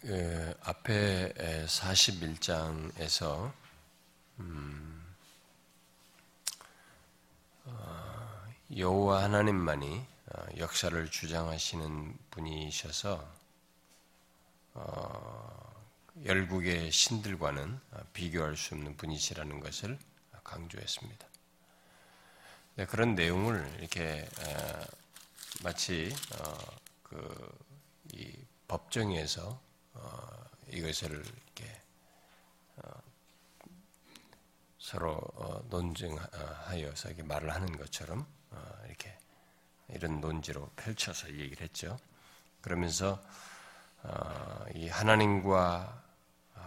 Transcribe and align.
그 0.00 0.54
앞에 0.62 1.32
41장에서 1.66 3.52
음, 4.40 5.14
어, 7.64 8.48
여호와 8.76 9.24
하나님만이 9.24 10.04
어, 10.26 10.46
역사를 10.56 11.10
주장하시는 11.10 12.18
분이셔서 12.30 13.28
어, 14.74 15.84
열국의 16.24 16.90
신들과는 16.90 17.80
비교할 18.12 18.56
수 18.56 18.74
없는 18.74 18.96
분이시라는 18.96 19.60
것을 19.60 19.98
강조했습니다. 20.44 21.26
네, 22.76 22.86
그런 22.86 23.14
내용을 23.14 23.76
이렇게 23.78 24.28
마치 25.62 26.14
그 27.02 27.58
법정에서 28.68 29.60
이것을 30.68 31.10
이렇게 31.10 31.80
서로 34.78 35.20
논증하여서 35.68 37.10
말을 37.24 37.52
하는 37.54 37.76
것처럼 37.76 38.26
이렇게 38.86 39.16
이런 39.88 40.20
논지로 40.20 40.70
펼쳐서 40.76 41.30
얘기를 41.30 41.62
했죠. 41.62 41.98
그러면서 42.60 43.22
이 44.74 44.88
하나님과 44.88 46.02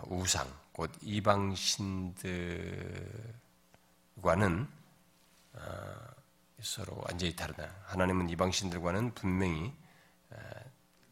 우상, 0.04 0.48
곧 0.74 0.92
이방 1.02 1.56
신들과는 1.56 3.08
서로 6.62 7.02
완전히 7.06 7.36
다르다. 7.36 7.74
하나님은 7.86 8.30
이방 8.30 8.52
신들과는 8.52 9.14
분명히 9.16 9.74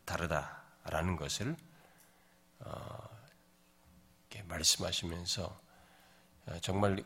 다르다라는 0.05 1.16
것을 1.16 1.55
말씀하시면서 4.52 5.61
정말 6.61 7.03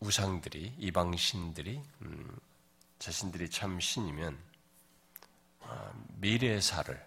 우상들이 0.00 0.74
이방신들이 0.78 1.82
음, 2.02 2.38
자신들이 2.98 3.50
참 3.50 3.78
신이면 3.78 4.38
미래의 6.16 6.60
살을 6.62 7.04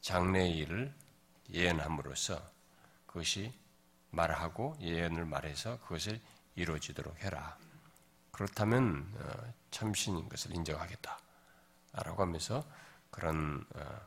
장래의 0.00 0.56
일을 0.58 0.94
예언함으로써 1.50 2.42
그것이 3.06 3.52
말하고 4.10 4.76
예언을 4.80 5.24
말해서 5.24 5.80
그것을 5.80 6.20
이루어지도록 6.54 7.18
해라. 7.22 7.58
그렇다면 8.30 9.10
어, 9.16 9.52
참신인 9.70 10.28
것을 10.28 10.54
인정하겠다. 10.54 11.18
라고 11.92 12.22
하면서 12.22 12.64
그런 13.10 13.66
어, 13.74 14.00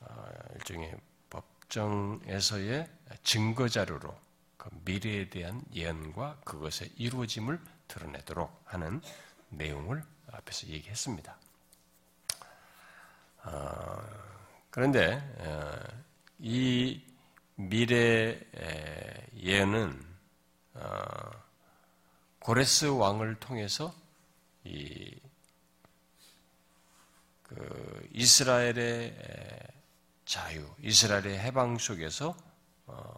어, 0.00 0.32
일종의 0.54 0.96
법정에서의 1.74 2.88
증거 3.24 3.68
자료로 3.68 4.16
그 4.56 4.70
미래에 4.84 5.28
대한 5.28 5.62
예언과 5.74 6.40
그것의 6.44 6.92
이루어짐을 6.96 7.60
드러내도록 7.88 8.62
하는 8.64 9.02
내용을 9.50 10.02
앞에서 10.30 10.68
얘기했습니다. 10.68 11.36
그런데 14.70 15.20
이 16.38 17.02
미래 17.56 18.40
예언은 19.36 20.02
고레스 22.38 22.86
왕을 22.86 23.36
통해서 23.40 23.94
이 24.64 25.24
그 27.44 28.08
이스라엘의 28.12 29.14
자유, 30.24 30.66
이스라엘의 30.80 31.38
해방 31.38 31.78
속에서 31.78 32.36
어 32.86 33.14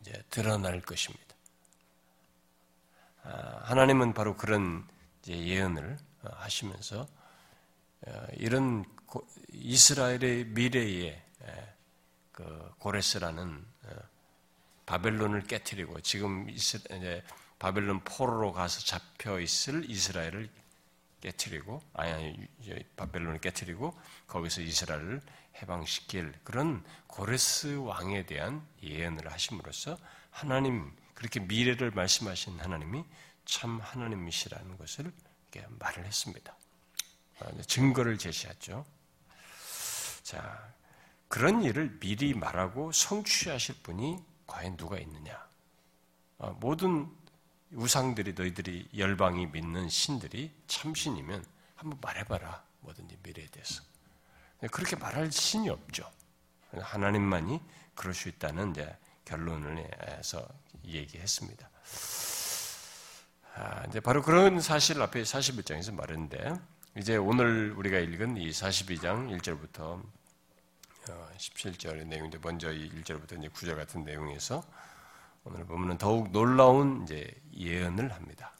이제 0.00 0.22
드러날 0.30 0.80
것입니다. 0.80 1.34
아, 3.24 3.60
하나님은 3.64 4.14
바로 4.14 4.36
그런 4.36 4.86
예언을 5.26 5.96
어, 6.22 6.30
하시면서 6.34 7.06
어, 8.06 8.26
이런 8.34 8.84
이스라엘의 9.52 10.46
미래에 10.46 11.22
그 12.32 12.74
고레스라는 12.78 13.64
어, 13.84 13.90
바벨론을 14.86 15.42
깨뜨리고 15.42 16.00
지금 16.00 16.48
이제 16.50 17.22
바벨론 17.58 18.00
포로로 18.00 18.52
가서 18.52 18.80
잡혀 18.80 19.38
있을 19.38 19.88
이스라엘을 19.88 20.50
깨뜨리고 21.20 21.80
아니 21.94 22.12
아니 22.12 22.48
바벨론을 22.96 23.40
깨뜨리고 23.40 23.96
거기서 24.26 24.62
이스라엘을 24.62 25.20
해방시킬 25.62 26.34
그런 26.44 26.84
고레스 27.06 27.76
왕에 27.76 28.26
대한 28.26 28.66
예언을 28.82 29.30
하심으로써 29.32 29.96
하나님 30.30 30.94
그렇게 31.14 31.40
미래를 31.40 31.92
말씀하신 31.92 32.60
하나님이 32.60 33.04
참 33.44 33.80
하나님이시라는 33.80 34.76
것을 34.78 35.12
말을 35.78 36.04
했습니다. 36.04 36.56
아, 37.40 37.62
증거를 37.66 38.18
제시했죠. 38.18 38.84
자, 40.22 40.72
그런 41.28 41.62
일을 41.62 41.98
미리 41.98 42.34
말하고 42.34 42.92
성취하실 42.92 43.76
분이 43.82 44.18
과연 44.46 44.76
누가 44.76 44.98
있느냐? 44.98 45.46
아, 46.38 46.50
모든 46.60 47.10
우상들이 47.72 48.34
너희들이 48.34 48.88
열방이 48.96 49.46
믿는 49.46 49.88
신들이 49.88 50.52
참신이면 50.66 51.44
한번 51.74 51.98
말해봐라. 52.00 52.62
뭐든지 52.80 53.18
미래에 53.22 53.46
대해서. 53.46 53.82
그렇게 54.70 54.96
말할 54.96 55.32
신이 55.32 55.68
없죠. 55.68 56.08
하나님만이 56.72 57.60
그럴 57.94 58.14
수 58.14 58.28
있다는 58.28 58.74
결론을 59.24 59.88
해서 60.08 60.46
얘기했습니다. 60.84 61.70
아, 63.54 63.84
이제 63.88 64.00
바로 64.00 64.22
그런 64.22 64.60
사실 64.60 65.00
앞에 65.02 65.22
41장에서 65.22 65.94
말했는데, 65.94 66.54
이제 66.96 67.16
오늘 67.16 67.72
우리가 67.72 67.98
읽은 67.98 68.36
이 68.36 68.50
42장 68.50 69.38
1절부터 69.38 70.02
17절의 71.04 72.02
어, 72.02 72.04
내용인데, 72.04 72.38
먼저 72.42 72.72
이 72.72 72.90
1절부터 72.90 73.38
이제 73.38 73.48
9절 73.48 73.76
같은 73.76 74.04
내용에서 74.04 74.62
오늘 75.44 75.64
보면 75.66 75.98
더욱 75.98 76.30
놀라운 76.30 77.02
이제 77.02 77.28
예언을 77.54 78.12
합니다. 78.12 78.52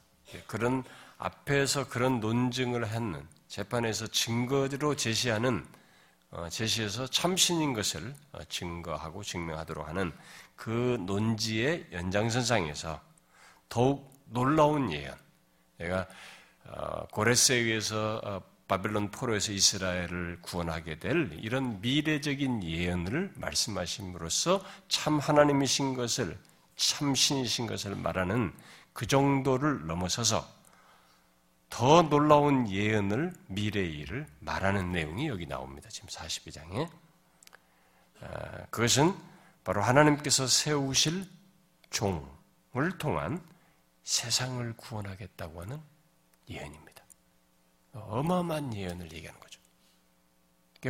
그런 0.47 0.83
앞에서 1.19 1.89
그런 1.89 2.21
논증을 2.21 2.91
하는 2.91 3.27
재판에서 3.49 4.09
증거로 4.09 4.97
제시하는 4.97 5.65
어, 5.65 5.82
제시해서 6.51 7.07
참신인 7.07 7.73
것을 7.75 8.15
어, 8.33 8.45
증거하고 8.49 9.23
증명하도록 9.23 9.87
하는 9.87 10.13
그 10.57 10.99
논지의 11.07 11.87
연장선상에서 11.93 13.01
더욱 13.69 14.11
놀라운 14.27 14.93
예언. 14.93 15.15
내가 15.79 16.07
어, 16.65 17.07
고레스에 17.09 17.57
의해서 17.57 18.43
바벨론 18.69 19.11
포로에서 19.11 19.53
이스라엘을 19.53 20.39
구원하게 20.41 20.99
될 20.99 21.31
이런 21.43 21.81
미래적인 21.83 22.65
예언을 22.65 23.33
말씀하심으로써 23.35 24.65
참 24.89 25.19
하나님이신 25.19 25.95
것을 25.95 26.39
참신이신 26.77 27.67
것을 27.67 27.95
말하는 27.97 28.53
그 28.95 29.07
정도를 29.07 29.87
넘어서서 29.87 30.62
더 31.73 32.03
놀라운 32.03 32.69
예언을 32.71 33.33
미래의 33.47 33.93
일을 34.01 34.27
말하는 34.41 34.93
내용이 34.93 35.27
여기 35.29 35.47
나옵니다. 35.47 35.89
지금 35.89 36.07
42장에. 36.11 36.87
아, 38.21 38.67
그것은 38.69 39.15
바로 39.65 39.81
하나님께서 39.81 40.47
세우실 40.47 41.25
종을 41.89 42.99
통한 42.99 43.43
세상을 44.05 44.71
구원하겠다고 44.77 45.63
하는 45.63 45.81
예언입니다. 46.51 47.05
어마어마한 47.95 48.75
예언을 48.75 49.11
얘기하는 49.11 49.41
거죠. 49.41 49.59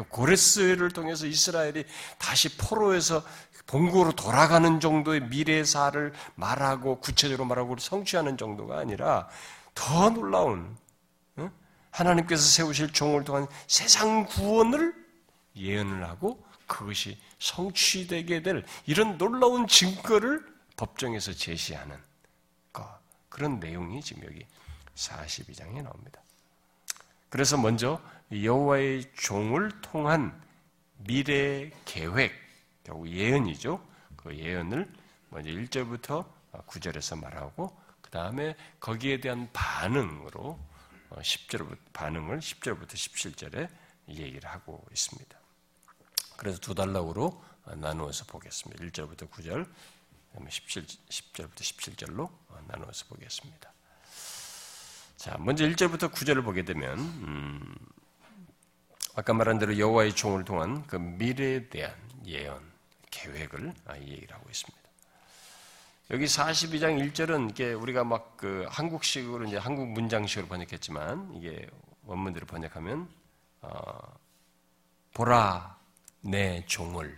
고레스를 0.09 0.91
통해서 0.91 1.27
이스라엘이 1.27 1.85
다시 2.19 2.57
포로에서 2.57 3.23
본국으로 3.69 4.13
돌아가는 4.13 4.81
정도의 4.81 5.29
미래사를 5.29 6.13
말하고 6.35 6.99
구체적으로 6.99 7.45
말하고 7.45 7.77
성취하는 7.79 8.37
정도가 8.37 8.79
아니라 8.79 9.29
더 9.75 10.11
놀라운 10.11 10.77
하나님께서 11.91 12.43
세우실 12.43 12.93
종을 12.93 13.25
통한 13.25 13.47
세상 13.67 14.25
구원을 14.25 14.95
예언을 15.57 16.05
하고 16.05 16.43
그것이 16.67 17.19
성취되게 17.39 18.43
될 18.43 18.65
이런 18.87 19.19
놀라운 19.19 19.67
증거를 19.67 20.43
법정에서 20.77 21.33
제시하는 21.35 21.97
그런 23.33 23.59
내용이 23.59 24.03
지금 24.03 24.25
여기 24.25 24.47
42장에 24.95 25.83
나옵니다. 25.83 26.21
그래서 27.31 27.57
먼저 27.57 28.01
여호와의 28.31 29.11
종을 29.15 29.71
통한 29.81 30.39
미래 30.99 31.71
계획, 31.87 32.33
결국 32.85 33.09
예언이죠. 33.09 33.83
그 34.17 34.37
예언을 34.37 34.87
먼저 35.31 35.49
1절부터 35.49 36.27
9절에서 36.53 37.19
말하고 37.21 37.69
그 37.69 37.82
다음에 38.13 38.55
거기에 38.79 39.21
대한 39.21 39.49
반응으로 39.53 40.61
10절부터 41.11 41.73
어, 41.73 41.91
반응을 41.95 42.39
10절부터 42.39 42.93
17절에 42.93 43.69
얘기를 44.11 44.49
하고 44.49 44.85
있습니다. 44.93 45.39
그래서 46.37 46.59
두 46.59 46.75
단락으로 46.75 47.43
나누어서 47.65 48.27
보겠습니다. 48.27 48.85
1절부터 48.85 49.31
9절, 49.31 49.67
그다음에 50.29 50.51
17, 50.51 50.85
10절부터 50.85 51.57
17절로 51.57 52.31
나누어서 52.69 53.07
보겠습니다. 53.07 53.73
자, 55.17 55.37
먼저 55.39 55.65
1절부터 55.65 56.13
9절을 56.13 56.45
보게 56.45 56.65
되면 56.65 56.99
음, 56.99 57.75
아까 59.15 59.33
말한 59.33 59.59
대로 59.59 59.79
여호와의 59.79 60.15
종을 60.15 60.45
통한 60.45 60.87
그 60.87 60.97
미래에 60.97 61.69
대한 61.71 61.95
예언, 62.27 62.61
계획을 63.11 63.73
아, 63.87 63.97
얘기를 63.97 64.35
하고 64.35 64.51
있습니다. 64.51 64.82
여기 66.13 66.27
42장 66.27 67.13
1절은 67.13 67.51
이게 67.51 67.73
우리가 67.73 68.05
막 68.05 68.33
그 68.43 68.67
한국식으로 68.69 69.45
이제 69.45 69.57
한국 69.57 69.87
문장식으로 69.93 70.49
번역했지만 70.49 71.33
이게 71.37 71.65
원문대로 72.07 72.45
번역하면 72.45 73.09
어, 73.61 74.19
보라 75.15 75.79
내 76.23 76.67
종을 76.67 77.17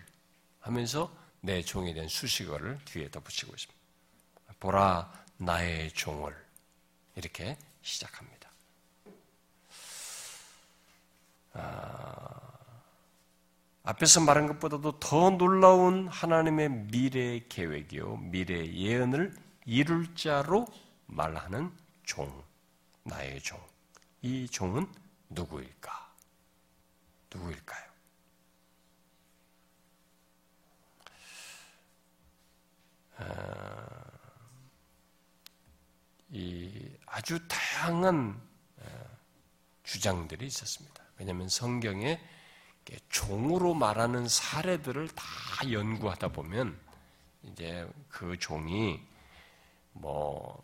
하면서 0.61 1.11
내 1.41 1.62
종에 1.62 1.94
대한 1.94 2.11
수식어를 2.11 2.79
뒤에 2.85 3.11
덧붙이고 3.11 3.55
있습니다. 3.55 3.81
보라 4.61 5.11
나의 5.38 5.93
종을 5.93 6.37
이렇게 7.17 7.56
시작합니다. 7.81 8.50
아, 11.55 12.53
앞에서 13.84 14.20
말한 14.20 14.46
것보다도 14.46 14.98
더 14.98 15.31
놀라운 15.31 16.08
하나님의 16.08 16.70
미래 16.70 17.40
계획이요, 17.48 18.16
미래 18.16 18.66
예언을 18.66 19.34
이룰 19.66 20.14
자로 20.14 20.66
말하는 21.06 21.70
종, 22.02 22.42
나의 23.02 23.40
종. 23.40 23.60
이 24.22 24.48
종은 24.48 24.90
누구일까? 25.28 26.14
누구일까요? 27.31 27.84
아, 33.19 33.84
이 36.31 36.90
아주 37.04 37.38
다양한 37.46 38.40
주장들이 39.82 40.46
있었습니다. 40.46 41.04
왜냐하면 41.19 41.50
성경에 41.50 42.19
종으로 43.08 43.75
말하는 43.75 44.28
사례들을 44.28 45.08
다 45.08 45.25
연구하다 45.70 46.28
보면 46.28 46.78
이제 47.44 47.88
그 48.08 48.38
종이 48.38 49.00
뭐 49.92 50.62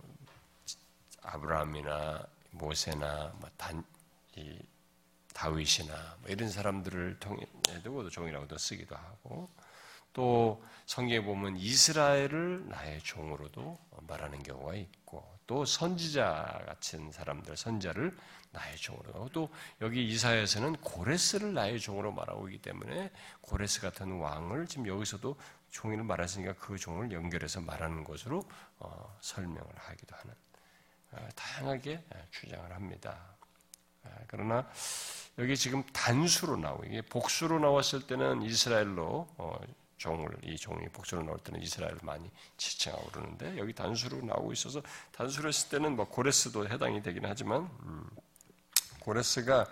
아브라함이나 1.22 2.26
모세나 2.52 3.32
뭐 3.38 3.48
단, 3.56 3.84
이 4.36 4.58
다윗이나 5.34 6.16
뭐 6.20 6.30
이런 6.30 6.50
사람들을 6.50 7.18
통해도 7.20 8.10
종이라고도 8.10 8.58
쓰기도 8.58 8.96
하고 8.96 9.48
또 10.12 10.62
성경에 10.86 11.22
보면 11.22 11.56
이스라엘을 11.56 12.68
나의 12.68 13.00
종으로도 13.00 13.78
말하는 14.08 14.42
경우가 14.42 14.74
있고 14.74 15.24
또 15.46 15.64
선지자 15.64 16.64
같은 16.66 17.12
사람들 17.12 17.56
선자를 17.56 18.16
나의 18.52 18.76
종으로 18.76 19.12
하고 19.14 19.28
또 19.30 19.48
여기 19.80 20.06
이사야에서는 20.08 20.76
고레스를 20.76 21.54
나의 21.54 21.78
종으로 21.78 22.12
말하고 22.12 22.48
있기 22.48 22.62
때문에 22.62 23.10
고레스 23.40 23.80
같은 23.80 24.18
왕을 24.18 24.66
지금 24.66 24.86
여기서도 24.86 25.36
종이를 25.70 26.04
말했으니까 26.04 26.54
그 26.54 26.76
종을 26.76 27.12
연결해서 27.12 27.60
말하는 27.60 28.04
것으로 28.04 28.42
어, 28.78 29.18
설명을 29.20 29.68
하기도 29.76 30.16
하는 30.16 30.34
어, 31.12 31.28
다양하게 31.34 32.04
주장을 32.30 32.72
합니다. 32.72 33.36
아, 34.02 34.10
그러나 34.26 34.68
여기 35.38 35.56
지금 35.56 35.84
단수로 35.92 36.56
나오고 36.56 36.84
이게 36.84 37.02
복수로 37.02 37.58
나왔을 37.60 38.06
때는 38.06 38.42
이스라엘로 38.42 39.28
어, 39.38 39.60
종을 39.96 40.28
이 40.42 40.56
종이 40.56 40.88
복수로 40.88 41.22
나올 41.22 41.38
때는 41.38 41.60
이스라엘을 41.62 41.98
많이 42.02 42.30
지칭하고 42.56 43.10
그러는데 43.10 43.58
여기 43.58 43.72
단수로 43.72 44.24
나오고 44.24 44.52
있어서 44.52 44.82
단수로 45.12 45.48
했을 45.48 45.68
때는 45.68 45.94
뭐 45.94 46.06
고레스도 46.06 46.68
해당이 46.68 47.02
되긴 47.02 47.26
하지만 47.26 47.70
음, 47.82 48.08
고레스가 49.10 49.66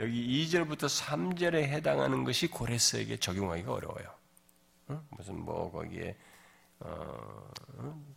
여기 0.00 0.46
2절부터 0.46 0.80
3절에 0.80 1.54
해당하는 1.54 2.22
것이 2.24 2.48
고레스에게 2.48 3.16
적용하기가 3.16 3.72
어려워요. 3.72 4.14
어? 4.88 5.02
무슨 5.08 5.40
뭐 5.40 5.72
거기에 5.72 6.14
어, 6.80 7.50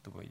또뭐 0.04 0.24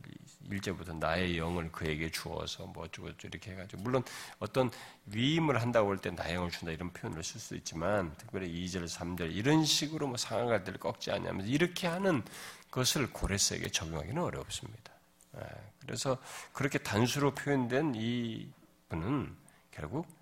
1절부터 0.50 0.96
나의 0.98 1.38
영을 1.38 1.72
그에게 1.72 2.10
주어서 2.10 2.66
뭐 2.66 2.84
어쩌고 2.84 3.08
저쩌고 3.12 3.28
이렇게 3.28 3.52
해가지고 3.52 3.82
물론 3.82 4.04
어떤 4.38 4.70
위임을 5.06 5.62
한다고 5.62 5.88
할 5.88 5.98
때 5.98 6.10
나의 6.10 6.34
영을 6.34 6.50
준다 6.50 6.70
이런 6.70 6.92
표현을 6.92 7.24
쓸 7.24 7.40
수 7.40 7.56
있지만 7.56 8.14
특별히 8.18 8.52
2절, 8.66 8.84
3절 8.86 9.34
이런 9.34 9.64
식으로 9.64 10.06
뭐 10.08 10.18
상황할 10.18 10.64
때를 10.64 10.78
꺾지 10.78 11.12
않냐면서 11.12 11.48
이렇게 11.48 11.86
하는 11.86 12.22
것을 12.70 13.10
고레스에게 13.10 13.70
적용하기는 13.70 14.20
어렵습니다. 14.20 14.92
예, 15.38 15.40
그래서 15.80 16.18
그렇게 16.52 16.78
단수로 16.78 17.34
표현된 17.34 17.94
이 17.94 18.50
분은 18.90 19.34
결국 19.70 20.06
아, 20.06 20.15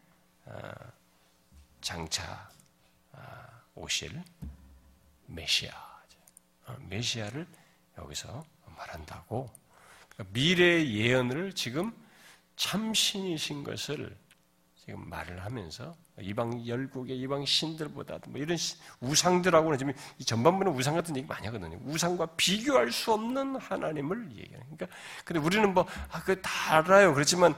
장차 1.80 2.48
아, 3.12 3.62
오실 3.74 4.22
메시아, 5.26 5.72
어, 6.66 6.76
메시아를 6.88 7.46
여기서 7.98 8.44
말한다고 8.76 9.50
그러니까 10.08 10.32
미래 10.32 10.84
예언을 10.84 11.52
지금 11.54 11.92
참신이신 12.56 13.64
것을 13.64 14.16
지금 14.76 15.08
말을 15.08 15.42
하면서 15.44 15.96
이방 16.20 16.66
열국의 16.66 17.18
이방 17.18 17.46
신들보다 17.46 18.18
뭐 18.28 18.40
이런 18.40 18.56
우상들하고는 19.00 19.78
지금 19.78 19.92
이 20.18 20.24
전반부는 20.24 20.72
우상 20.72 20.94
같은 20.94 21.16
얘기 21.16 21.26
많이 21.26 21.46
하거든요. 21.46 21.78
우상과 21.84 22.26
비교할 22.36 22.92
수 22.92 23.12
없는 23.12 23.56
하나님을 23.56 24.30
얘기하는. 24.36 24.76
그러니까 24.76 24.86
근데 25.24 25.40
우리는 25.40 25.72
뭐 25.72 25.86
아, 26.10 26.22
알아요. 26.70 27.14
그렇지만 27.14 27.54
아, 27.54 27.56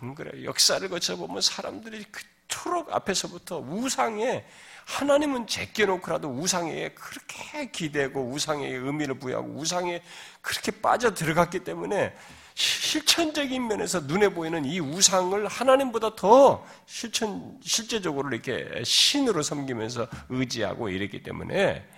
안 0.00 0.14
그래요. 0.14 0.44
역사를 0.44 0.86
거쳐 0.88 1.16
보면 1.16 1.40
사람들이 1.40 2.04
그토록 2.04 2.92
앞에서부터 2.92 3.58
우상에 3.58 4.44
하나님은 4.84 5.46
제껴놓고라도 5.46 6.28
우상에 6.28 6.90
그렇게 6.90 7.70
기대고 7.70 8.30
우상에 8.30 8.66
의미를 8.66 9.18
부여하고 9.18 9.48
우상에 9.52 10.02
그렇게 10.40 10.72
빠져 10.72 11.14
들어갔기 11.14 11.60
때문에 11.60 12.14
실천적인 12.54 13.66
면에서 13.66 14.00
눈에 14.00 14.28
보이는 14.28 14.64
이 14.64 14.80
우상을 14.80 15.46
하나님보다 15.46 16.16
더 16.16 16.66
실천, 16.84 17.58
실제적으로 17.62 18.28
이렇게 18.28 18.82
신으로 18.84 19.42
섬기면서 19.42 20.08
의지하고 20.28 20.88
이랬기 20.88 21.22
때문에 21.22 21.88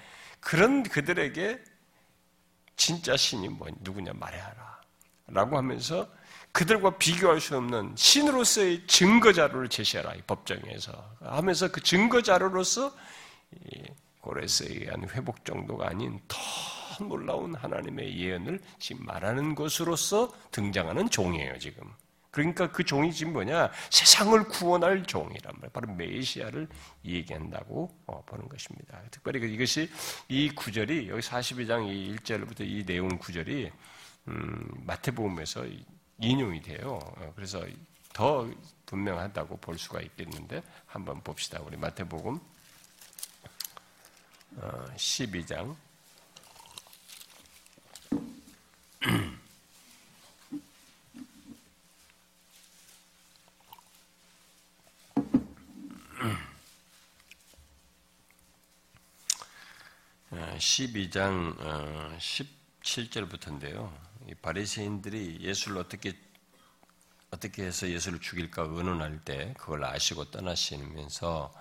그런 0.40 0.82
그들에게 0.82 1.58
진짜 2.76 3.16
신이 3.16 3.48
뭐 3.48 3.68
누구냐 3.80 4.12
말해라. 4.14 4.74
라고 5.28 5.56
하면서 5.56 6.06
그들과 6.54 6.98
비교할 6.98 7.40
수 7.40 7.56
없는 7.56 7.94
신으로서의 7.96 8.86
증거 8.86 9.32
자료를 9.32 9.68
제시하라 9.68 10.14
이 10.14 10.22
법정에서 10.22 11.16
하면서 11.20 11.70
그 11.72 11.82
증거 11.82 12.22
자료로서 12.22 12.94
고레스에 14.20 14.68
의한 14.68 15.08
회복 15.10 15.44
정도가 15.44 15.88
아닌 15.88 16.20
더 16.28 16.38
놀라운 17.04 17.56
하나님의 17.56 18.16
예언을 18.16 18.60
지금 18.78 19.04
말하는 19.04 19.56
것으로서 19.56 20.32
등장하는 20.52 21.10
종이에요 21.10 21.58
지금. 21.58 21.90
그러니까 22.30 22.70
그 22.70 22.84
종이 22.84 23.12
지금 23.12 23.32
뭐냐 23.32 23.72
세상을 23.90 24.44
구원할 24.44 25.02
종이란 25.02 25.54
말이에요. 25.56 25.70
바로 25.72 25.92
메시아를 25.92 26.68
얘기한다고 27.04 27.90
어, 28.06 28.22
보는 28.26 28.48
것입니다. 28.48 29.02
특별히 29.10 29.40
그 29.40 29.46
이것이 29.46 29.90
이 30.28 30.50
구절이 30.50 31.08
여기 31.08 31.20
42장 31.20 31.88
이 31.88 32.14
1절부터 32.16 32.60
이 32.60 32.86
내용 32.86 33.08
구절이 33.18 33.72
음, 34.28 34.68
마태복음에서 34.86 35.64
인용이 36.18 36.62
돼요. 36.62 36.98
어, 37.02 37.32
그래서 37.34 37.64
더 38.12 38.48
분명하다고 38.86 39.56
볼 39.58 39.78
수가 39.78 40.00
있겠는데 40.00 40.62
한번 40.86 41.22
봅시다. 41.22 41.60
우리 41.64 41.76
마태복음 41.76 42.40
12장 44.96 45.70
어, 45.70 45.76
어, 60.30 60.58
십이장 60.58 61.56
17절부터인데요. 62.18 63.92
이 64.26 64.34
바리새인들이 64.34 65.38
예수를 65.40 65.78
어떻게 65.78 66.14
어떻게 67.30 67.64
해서 67.64 67.88
예수를 67.88 68.20
죽일까 68.20 68.62
의논할 68.62 69.20
때 69.24 69.54
그걸 69.58 69.84
아시고 69.84 70.30
떠나시면서 70.30 71.52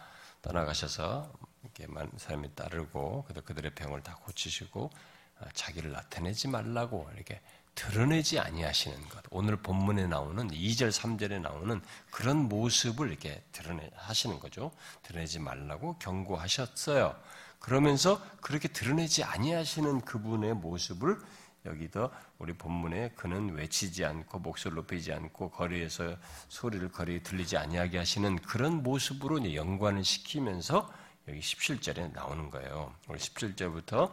떠나가셔서 0.41 1.33
이렇게 1.63 1.87
많은 1.87 2.11
사람이 2.17 2.53
따르고 2.55 3.25
그들의 3.45 3.73
병을 3.73 4.01
다 4.03 4.15
고치시고 4.23 4.91
아, 5.39 5.45
자기를 5.53 5.91
나타내지 5.91 6.47
말라고 6.47 7.09
이렇게 7.15 7.41
드러내지 7.75 8.39
아니하시는 8.39 9.09
것. 9.09 9.23
오늘 9.31 9.55
본문에 9.57 10.05
나오는 10.05 10.47
2절, 10.49 10.91
3절에 10.91 11.41
나오는 11.41 11.81
그런 12.11 12.37
모습을 12.49 13.09
이렇게 13.09 13.43
드러내 13.51 13.89
하시는 13.95 14.39
거죠. 14.39 14.71
드러내지 15.01 15.39
말라고 15.39 15.97
경고하셨어요. 15.97 17.19
그러면서 17.57 18.21
그렇게 18.41 18.67
드러내지 18.67 19.23
아니하시는 19.23 20.01
그분의 20.01 20.53
모습을 20.55 21.17
여기도 21.65 22.11
우리 22.39 22.53
본문에 22.53 23.11
그는 23.15 23.53
외치지 23.53 24.03
않고 24.05 24.39
목소리를 24.39 24.75
높이지 24.75 25.13
않고 25.13 25.49
거리에서 25.51 26.15
소리를 26.49 26.91
거리에 26.91 27.19
들리지 27.19 27.57
아니하게 27.57 27.99
하시는 27.99 28.35
그런 28.37 28.83
모습으로 28.83 29.39
이제 29.39 29.55
연관을 29.55 30.03
시키면서 30.03 30.91
여기 31.27 31.39
17절에 31.39 32.11
나오는 32.13 32.49
거예요. 32.49 32.93
우리 33.07 33.17
17절부터 33.17 34.11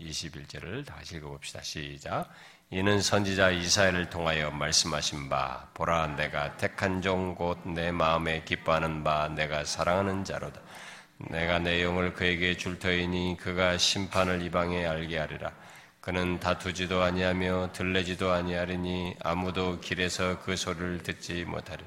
21절을 0.00 0.84
다시 0.84 1.16
읽어봅시다. 1.16 1.62
시작. 1.62 2.28
이는 2.72 3.00
선지자 3.02 3.50
이사야를 3.50 4.10
통하여 4.10 4.50
말씀하신 4.50 5.28
바 5.28 5.68
보라 5.74 6.14
내가 6.14 6.56
택한 6.56 7.02
종 7.02 7.34
곧 7.40 7.68
내 7.68 7.90
마음에 7.90 8.44
기뻐하는 8.44 9.02
바 9.02 9.28
내가 9.28 9.64
사랑하는 9.64 10.24
자로다. 10.24 10.60
내가 11.30 11.58
내 11.58 11.82
영을 11.82 12.14
그에게 12.14 12.56
줄 12.56 12.78
터이니 12.78 13.36
그가 13.40 13.76
심판을 13.76 14.42
이방에 14.42 14.86
알게 14.86 15.18
하리라. 15.18 15.52
그는 16.00 16.40
다투지도 16.40 17.02
아니하며 17.02 17.72
들레지도 17.72 18.30
아니하리니 18.32 19.16
아무도 19.22 19.80
길에서 19.80 20.40
그 20.40 20.56
소리를 20.56 21.02
듣지 21.02 21.44
못하리. 21.44 21.84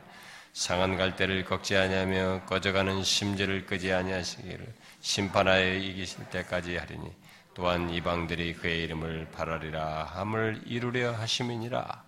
상한 0.53 0.98
갈대를 0.98 1.46
꺾지 1.46 1.75
아니하며 1.75 2.43
꺼져가는 2.46 3.03
심지를 3.03 3.65
끄지 3.65 3.91
아니하시기를 3.91 4.72
심판하에 5.01 5.79
이기실 5.79 6.29
때까지 6.29 6.77
하리니 6.77 7.12
또한 7.55 7.89
이방들이 7.89 8.53
그의 8.53 8.84
이름을 8.84 9.32
바라리라 9.32 10.03
함을 10.05 10.62
이루려 10.67 11.13
하심이니라. 11.13 12.03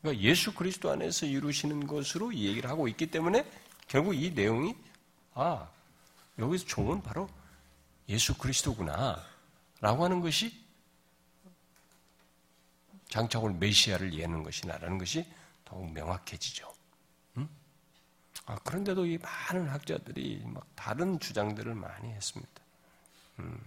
그러니까 0.00 0.22
예수 0.24 0.54
그리스도 0.54 0.90
안에서 0.90 1.26
이루시는 1.26 1.86
것으로 1.86 2.32
이 2.32 2.46
얘기를 2.46 2.70
하고 2.70 2.88
있기 2.88 3.06
때문에 3.10 3.44
결국 3.86 4.14
이 4.14 4.30
내용이 4.30 4.74
아 5.34 5.68
여기서 6.38 6.64
종은 6.64 7.02
바로 7.02 7.28
예수 8.08 8.36
그리스도구나 8.36 9.22
라고 9.82 10.04
하는 10.04 10.20
것이 10.20 10.63
장착을 13.14 13.52
메시아를 13.52 14.12
이해하는 14.12 14.42
것이나라는 14.42 14.98
것이 14.98 15.24
더욱 15.64 15.88
명확해지죠. 15.92 16.68
음? 17.36 17.48
아, 18.46 18.56
그런데도 18.64 19.06
이 19.06 19.18
많은 19.18 19.68
학자들이 19.68 20.42
막 20.46 20.66
다른 20.74 21.20
주장들을 21.20 21.76
많이 21.76 22.10
했습니다. 22.10 22.50
음. 23.38 23.60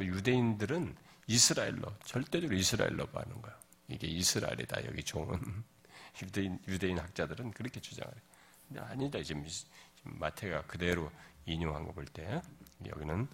유대인들은 0.00 0.96
이스라엘로 1.28 1.94
절대적으로 2.04 2.56
이스라엘로 2.58 3.06
하는 3.12 3.40
거예요. 3.40 3.56
이게 3.86 4.08
이스라엘이다 4.08 4.84
여기 4.86 5.04
종은 5.04 5.38
유대인 6.22 6.58
유대인 6.66 6.98
학자들은 6.98 7.52
그렇게 7.52 7.78
주장을 7.80 8.12
해요. 8.12 8.22
근데 8.66 8.80
아니다 8.80 9.22
지금, 9.22 9.46
지금 9.46 10.18
마태가 10.18 10.62
그대로 10.62 11.08
인용한 11.46 11.84
거 11.84 11.92
볼 11.92 12.04
때 12.06 12.42
여기는 12.84 13.28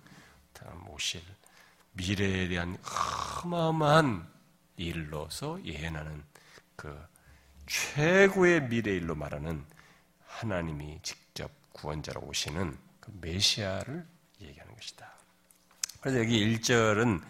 모실 0.84 1.22
미래에 1.92 2.48
대한 2.48 2.76
어마어마한 3.44 4.35
일로서 4.76 5.62
예언하는 5.64 6.22
그 6.76 6.98
최고의 7.66 8.68
미래일로 8.68 9.14
말하는 9.14 9.64
하나님이 10.26 11.00
직접 11.02 11.50
구원자로 11.72 12.20
오시는 12.22 12.76
그 13.00 13.12
메시아를 13.20 14.06
얘기하는 14.40 14.74
것이다. 14.74 15.10
그래서 16.00 16.18
여기 16.20 16.58
1절은 16.58 17.22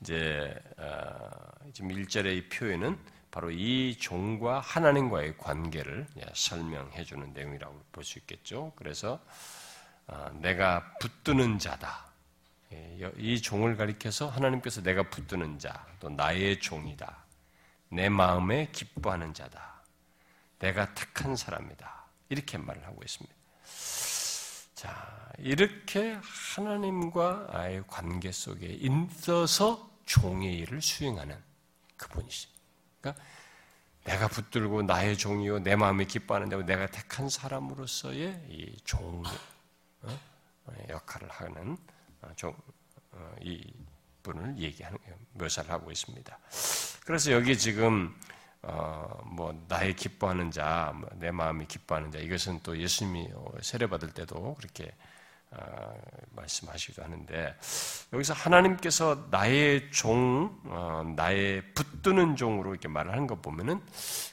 이제 0.00 0.54
어, 0.76 1.30
지금 1.72 1.90
1절의 1.90 2.36
이 2.36 2.48
표현은 2.48 2.98
바로 3.30 3.50
이 3.50 3.96
종과 3.98 4.60
하나님과의 4.60 5.36
관계를 5.38 6.06
설명해 6.34 7.04
주는 7.04 7.32
내용이라고 7.32 7.84
볼 7.92 8.04
수 8.04 8.18
있겠죠. 8.20 8.72
그래서 8.76 9.20
어, 10.06 10.30
내가 10.40 10.94
붙드는 11.00 11.58
자다. 11.58 12.07
예, 12.72 13.12
이 13.16 13.40
종을 13.40 13.76
가리켜서 13.76 14.28
하나님께서 14.28 14.82
내가 14.82 15.08
붙드는 15.08 15.58
자, 15.58 15.86
또 16.00 16.08
나의 16.10 16.60
종이다. 16.60 17.24
내 17.90 18.08
마음에 18.08 18.68
기뻐하는 18.72 19.32
자다. 19.32 19.82
내가 20.58 20.92
택한 20.94 21.36
사람이다. 21.36 22.06
이렇게 22.28 22.58
말을 22.58 22.84
하고 22.86 23.00
있습니다. 23.02 23.34
자, 24.74 25.32
이렇게 25.38 26.18
하나님과의 26.56 27.84
관계 27.86 28.30
속에 28.30 28.66
있어서 28.66 29.90
종의 30.04 30.58
일을 30.58 30.82
수행하는 30.82 31.36
그분이시. 31.96 32.48
그러니까 33.00 33.22
내가 34.04 34.28
붙들고 34.28 34.82
나의 34.82 35.16
종이요, 35.16 35.60
내 35.60 35.76
마음에 35.76 36.04
기뻐하는 36.04 36.48
자고 36.48 36.62
내가 36.64 36.86
택한 36.86 37.28
사람으로서의 37.28 38.46
이 38.48 38.76
종, 38.84 39.22
어? 40.02 40.18
역할을 40.88 41.28
하는 41.30 41.76
어, 42.28 42.32
종, 42.36 42.54
어, 43.12 43.34
이 43.40 43.72
분을 44.22 44.58
얘기하는 44.58 44.98
묘사를 45.32 45.70
하고 45.70 45.90
있습니다. 45.90 46.38
그래서 47.04 47.32
여기 47.32 47.56
지금 47.56 48.14
어, 48.62 49.22
뭐 49.24 49.64
나의 49.68 49.96
기뻐하는 49.96 50.50
자, 50.50 50.92
뭐내 50.94 51.30
마음이 51.30 51.66
기뻐하는 51.66 52.10
자 52.10 52.18
이것은 52.18 52.60
또 52.62 52.76
예수님이 52.76 53.28
세례 53.62 53.86
받을 53.86 54.10
때도 54.10 54.54
그렇게 54.56 54.92
어, 55.50 55.98
말씀하시기도 56.32 57.02
하는데 57.02 57.56
여기서 58.12 58.34
하나님께서 58.34 59.28
나의 59.30 59.90
종, 59.90 60.60
어, 60.64 61.10
나의 61.16 61.72
붙드는 61.72 62.36
종으로 62.36 62.72
이렇게 62.72 62.88
말을 62.88 63.12
하는 63.12 63.26
거 63.26 63.36
보면은 63.36 63.80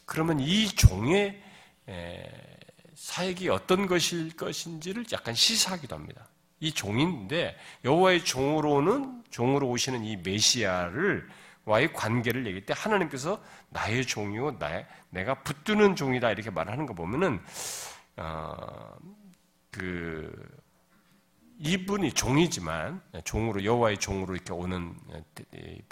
그러면 0.05 0.41
이 0.41 0.67
종의 0.67 1.41
에, 1.87 2.57
사역이 2.95 3.49
어떤 3.49 3.85
것일 3.85 4.35
것인지를 4.35 5.05
약간 5.13 5.33
시사하기도 5.33 5.95
합니다. 5.95 6.27
이 6.65 6.71
종인데 6.71 7.55
여호와의 7.83 8.25
종으로는 8.25 9.23
종으로 9.29 9.69
오시는 9.69 10.03
이 10.03 10.17
메시아를 10.17 11.27
와의 11.65 11.93
관계를 11.93 12.45
얘기할 12.47 12.65
때 12.65 12.73
하나님께서 12.75 13.41
나의 13.69 14.05
종이요 14.05 14.51
나의 14.53 14.87
내가 15.11 15.35
붙드는 15.43 15.95
종이다 15.95 16.31
이렇게 16.31 16.49
말하는 16.49 16.87
거 16.87 16.93
보면은 16.95 17.39
어, 18.17 18.95
그 19.69 20.31
이분이 21.59 22.13
종이지만 22.13 23.01
종으로 23.23 23.63
여호와의 23.63 23.99
종으로 23.99 24.33
이렇게 24.33 24.51
오는 24.51 24.95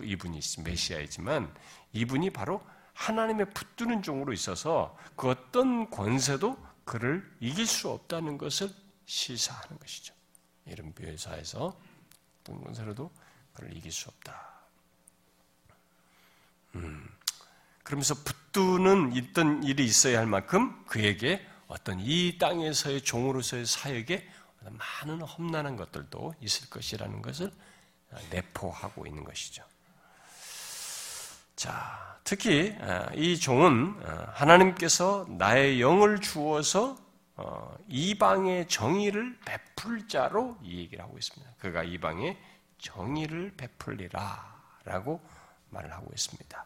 이분이 0.01 0.39
메시아이지만 0.63 1.53
이분이 1.94 2.32
바로 2.32 2.62
하나님의 2.94 3.51
붙드는 3.51 4.01
종으로 4.01 4.34
있어서 4.34 4.98
그 5.15 5.30
어떤 5.30 5.89
권세도 5.89 6.58
그를 6.84 7.24
이길 7.39 7.65
수 7.65 7.89
없다는 7.89 8.38
것을 8.38 8.70
시사하는 9.06 9.80
것이죠. 9.80 10.13
이런 10.65 10.93
묘사에서 11.00 11.77
어떤 12.41 12.62
권세로도 12.62 13.12
그를 13.53 13.75
이길 13.75 13.91
수 13.91 14.10
없다. 14.10 14.53
음, 16.75 17.08
그러면서 17.84 18.15
붙드는 18.15 19.13
있던 19.13 19.63
일이 19.63 19.86
있어야 19.86 20.20
할 20.20 20.25
만큼 20.25 20.84
그에게 20.86 21.46
어떤 21.67 22.00
이 22.00 22.38
땅에서의 22.38 23.01
종으로서의 23.01 23.65
사역에 23.65 24.27
많은 24.62 25.22
험난한 25.22 25.75
것들도 25.75 26.36
있을 26.41 26.70
것이라는 26.70 27.22
것을 27.22 27.51
내포하고 28.29 29.05
있는 29.05 29.24
것이죠. 29.24 29.63
자, 31.55 32.17
특히 32.24 32.75
아, 32.79 33.10
이 33.13 33.39
종은 33.39 33.96
아, 34.05 34.32
하나님께서 34.34 35.25
나의 35.29 35.82
영을 35.82 36.20
주어서 36.20 36.91
어, 36.91 37.02
이방의 37.87 38.67
정의를 38.67 39.39
베풀 39.45 40.07
자로 40.07 40.57
이 40.61 40.79
얘기를 40.79 41.03
하고 41.03 41.17
있습니다. 41.17 41.55
그가 41.59 41.83
이방의 41.83 42.37
정의를 42.77 43.55
베풀리라라고 43.57 45.21
말을 45.69 45.91
하고 45.91 46.11
있습니다. 46.13 46.65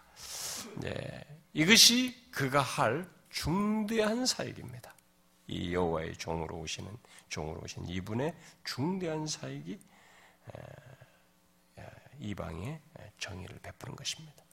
네, 0.77 1.25
이것이 1.53 2.29
그가 2.31 2.62
할 2.62 3.07
중대한 3.29 4.25
사역입니다. 4.25 4.93
이 5.47 5.74
여호와의 5.74 6.17
종으로 6.17 6.57
오시는 6.57 6.91
종으로 7.29 7.62
오신 7.62 7.88
이분의 7.88 8.36
중대한 8.65 9.25
사역이 9.27 9.79
이방의 12.19 12.81
정의를 13.19 13.59
베푸는 13.59 13.95
것입니다. 13.95 14.43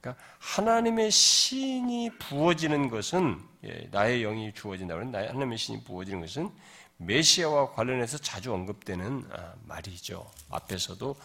그러니까 0.00 0.22
하나님의 0.38 1.10
신이 1.10 2.18
부어지는 2.18 2.88
것은 2.88 3.40
예, 3.64 3.88
나의 3.90 4.22
영이 4.22 4.54
주어진다고 4.54 5.00
하는 5.00 5.12
나의 5.12 5.28
하나님의 5.28 5.58
신이 5.58 5.84
부어지는 5.84 6.20
것은 6.20 6.50
메시아와 6.98 7.72
관련해서 7.72 8.18
자주 8.18 8.52
언급되는 8.52 9.28
아, 9.32 9.54
말이죠. 9.64 10.30
앞에서도 10.50 11.16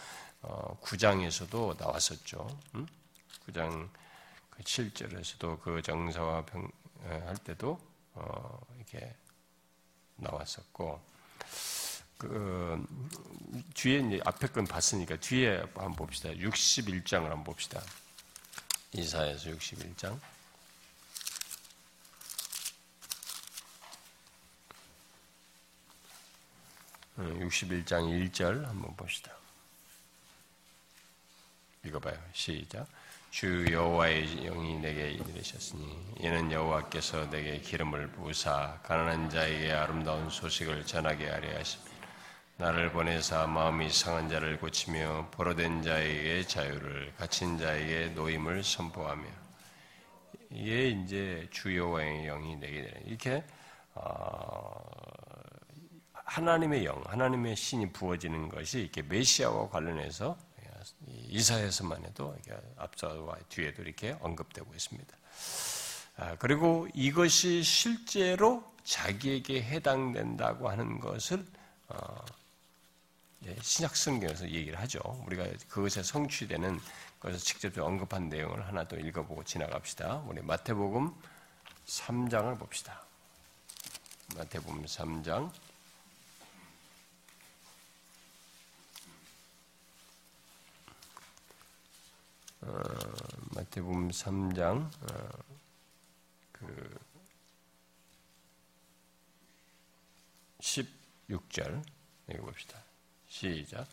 9장에서도 0.41 1.55
어, 1.55 1.75
나왔었죠. 1.79 2.47
9장 3.47 3.89
7절에서도 4.63 5.59
그, 5.59 5.75
그 5.75 5.81
정사와 5.81 6.45
병, 6.45 6.69
할 7.03 7.35
때도 7.37 7.79
어, 8.13 8.59
이렇게 8.77 9.15
나왔었고 10.17 11.01
그 12.17 12.85
뒤에 13.73 13.99
이제 13.99 14.19
앞에 14.23 14.47
건 14.47 14.65
봤으니까 14.65 15.15
뒤에 15.17 15.57
한번 15.73 15.93
봅시다. 15.95 16.29
61장을 16.29 17.23
한번 17.23 17.43
봅시다. 17.43 17.81
이사에서 18.93 19.49
61장. 19.51 20.19
6 27.17 27.49
61장 27.49 28.31
1절 28.31 28.65
한번 28.65 28.95
봅시다. 28.95 29.31
읽어봐요. 31.85 32.17
시작. 32.33 32.87
주 33.31 33.65
여호와의 33.71 34.43
영이 34.43 34.79
내게 34.79 35.11
이르셨으니 35.11 36.15
이는 36.19 36.51
여호와께서 36.51 37.29
내게 37.29 37.59
기름을 37.61 38.11
부으사 38.11 38.79
가난한 38.83 39.29
자에게 39.29 39.71
아름다운 39.71 40.29
소식을 40.29 40.85
전하게 40.85 41.29
하려 41.29 41.57
하십니다. 41.57 41.90
나를 42.61 42.91
보내사 42.91 43.47
마음이 43.47 43.89
상한 43.89 44.29
자를 44.29 44.59
고치며 44.59 45.29
포로된 45.31 45.81
자에게 45.81 46.45
자유를 46.45 47.11
갇힌 47.17 47.57
자에게 47.57 48.09
노임을 48.09 48.63
선포하며 48.63 49.23
이게 50.51 50.89
이제 50.89 51.47
주여와의 51.49 52.27
영이 52.27 52.57
내게 52.57 52.83
되는 52.83 53.07
이렇게 53.07 53.43
어, 53.95 54.79
하나님의 56.13 56.85
영, 56.85 57.01
하나님의 57.07 57.55
신이 57.55 57.93
부어지는 57.93 58.47
것이 58.49 58.81
이렇게 58.81 59.01
메시아와 59.01 59.69
관련해서 59.69 60.37
이사에서만 61.29 62.05
해도 62.05 62.37
앞서와 62.77 63.37
뒤에도 63.49 63.81
이렇게 63.81 64.15
언급되고 64.21 64.71
있습니다. 64.71 65.17
아, 66.17 66.35
그리고 66.37 66.87
이것이 66.93 67.63
실제로 67.63 68.63
자기에게 68.83 69.63
해당된다고 69.63 70.69
하는 70.69 70.99
것을 70.99 71.43
어, 71.87 71.97
예, 71.97 72.40
신약 73.61 73.95
성경에서 73.95 74.47
얘기를 74.49 74.79
하죠. 74.81 74.99
우리가 75.25 75.45
그것에 75.67 76.03
성취되는 76.03 76.79
것을 77.19 77.39
직접 77.39 77.75
언급한 77.79 78.29
내용을 78.29 78.67
하나 78.67 78.87
더 78.87 78.97
읽어보고 78.97 79.43
지나갑시다. 79.43 80.23
우리 80.27 80.41
마태복음 80.41 81.11
3장을 81.87 82.57
봅시다. 82.59 83.03
마태복음 84.35 84.85
3장 84.85 85.51
어, 92.61 92.83
마태복음 93.55 94.09
3장 94.09 94.85
어, 94.85 95.29
그 96.51 96.99
16절 100.59 101.83
읽어봅시다. 102.29 102.90
시작. 103.31 103.87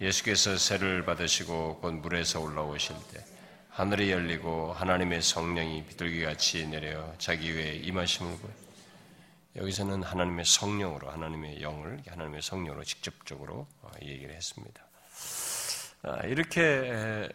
예수께서 0.00 0.58
세를 0.58 1.04
받으시고 1.04 1.78
곧 1.78 1.92
물에서 1.92 2.40
올라오실 2.40 2.96
때 3.12 3.24
하늘이 3.68 4.10
열리고 4.10 4.72
하나님의 4.72 5.22
성령이 5.22 5.86
비둘기같이 5.86 6.66
내려 6.66 7.14
자기 7.16 7.54
위에 7.54 7.76
임하심을 7.76 8.36
보여. 8.38 8.52
여기서는 9.54 10.02
하나님의 10.02 10.44
성령으로 10.44 11.08
하나님의 11.08 11.62
영을 11.62 12.02
하나님의 12.04 12.42
성령으로 12.42 12.82
직접적으로 12.82 13.68
어, 13.80 13.90
얘기를 14.02 14.34
했습니다. 14.34 14.84
아, 16.02 16.26
이렇게 16.26 17.28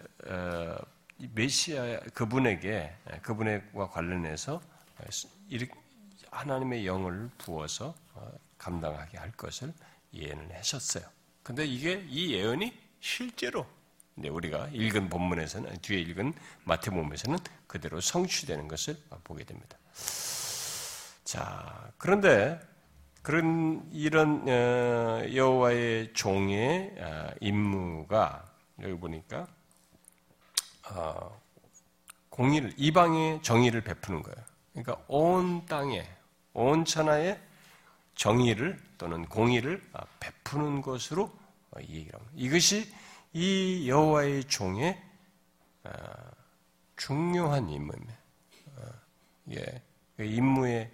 메시아 1.18 2.02
그분에게 2.14 2.94
그분과 3.22 3.92
관련해서 3.92 4.62
하나님의 6.32 6.86
영을 6.86 7.30
부어서 7.38 7.96
어, 8.14 8.30
감당하게 8.58 9.20
할 9.20 9.32
것을 9.32 9.74
예언을 10.14 10.54
하셨어요. 10.54 11.15
근데 11.46 11.64
이게 11.64 12.04
이 12.10 12.34
예언이 12.34 12.74
실제로 13.00 13.68
우리가 14.18 14.68
읽은 14.74 15.10
본문에서는 15.10 15.78
뒤에 15.84 16.00
읽은 16.00 16.34
마태복음에서는 16.64 17.38
그대로 17.68 18.02
성취되는 18.02 18.68
것을 18.68 18.98
보게 19.24 19.44
됩니다. 19.44 19.78
자, 21.24 21.92
그런데 22.00 22.60
그런 23.22 23.88
이런 23.94 24.50
어, 24.50 25.24
여호와의 25.32 26.14
종의 26.14 26.96
아, 27.00 27.30
임무가 27.40 28.52
여기 28.82 29.00
보니까 29.00 29.48
어, 30.90 31.40
공의를 32.30 32.74
이방의 32.76 33.44
정의를 33.44 33.82
베푸는 33.82 34.24
거예요. 34.24 34.46
그러니까 34.74 34.98
온 35.08 35.64
땅에 35.68 36.10
온 36.54 36.86
천하에 36.86 37.40
정의를 38.16 38.82
또는 38.98 39.26
공의를 39.26 39.82
아, 39.94 40.06
베푸는 40.20 40.82
것으로 40.82 41.32
어, 41.72 41.80
이 41.82 41.96
얘기를 41.96 42.14
합니다. 42.14 42.34
이것이 42.36 42.92
이 43.34 43.90
여호와의 43.90 44.46
종의 44.46 45.02
아, 45.84 46.32
중요한 46.96 47.70
임무입니다. 47.70 48.14
어, 48.78 48.82
예, 49.52 49.82
그 50.18 50.24
임무의 50.24 50.92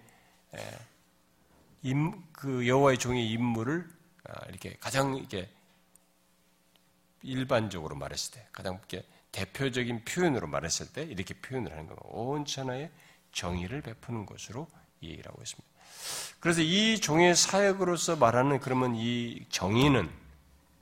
그 2.32 2.66
여호와의 2.66 2.98
종의 2.98 3.30
임무를 3.30 3.88
아, 4.24 4.46
이렇게 4.48 4.76
가장 4.80 5.16
이렇게 5.16 5.48
일반적으로 7.22 7.94
말했을 7.94 8.34
때 8.34 8.46
가장 8.52 8.74
이렇게 8.74 9.06
대표적인 9.30 10.04
표현으로 10.04 10.46
말했을 10.48 10.92
때 10.92 11.02
이렇게 11.04 11.34
표현을 11.34 11.70
하는 11.70 11.86
겁니다. 11.86 12.02
온 12.08 12.44
천하의 12.44 12.90
정의를 13.32 13.80
베푸는 13.80 14.26
것으로 14.26 14.68
이 15.00 15.10
얘기를 15.10 15.30
하고 15.30 15.40
있습니다. 15.42 15.71
그래서 16.40 16.60
이 16.60 16.98
종의 17.00 17.36
사역으로서 17.36 18.16
말하는 18.16 18.58
그러면 18.60 18.94
이 18.96 19.46
정의는 19.48 20.10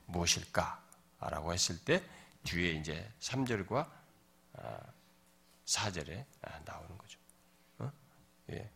무엇일까라고 0.07 1.53
했을 1.53 1.77
때 1.79 2.03
뒤에 2.43 2.71
이제 2.71 3.07
3절과 3.19 3.87
4절에 5.65 6.25
아, 6.41 6.51
아, 6.51 6.59
나오는 6.65 6.97
거죠. 6.97 7.19
어? 7.79 7.91
예. 8.51 8.69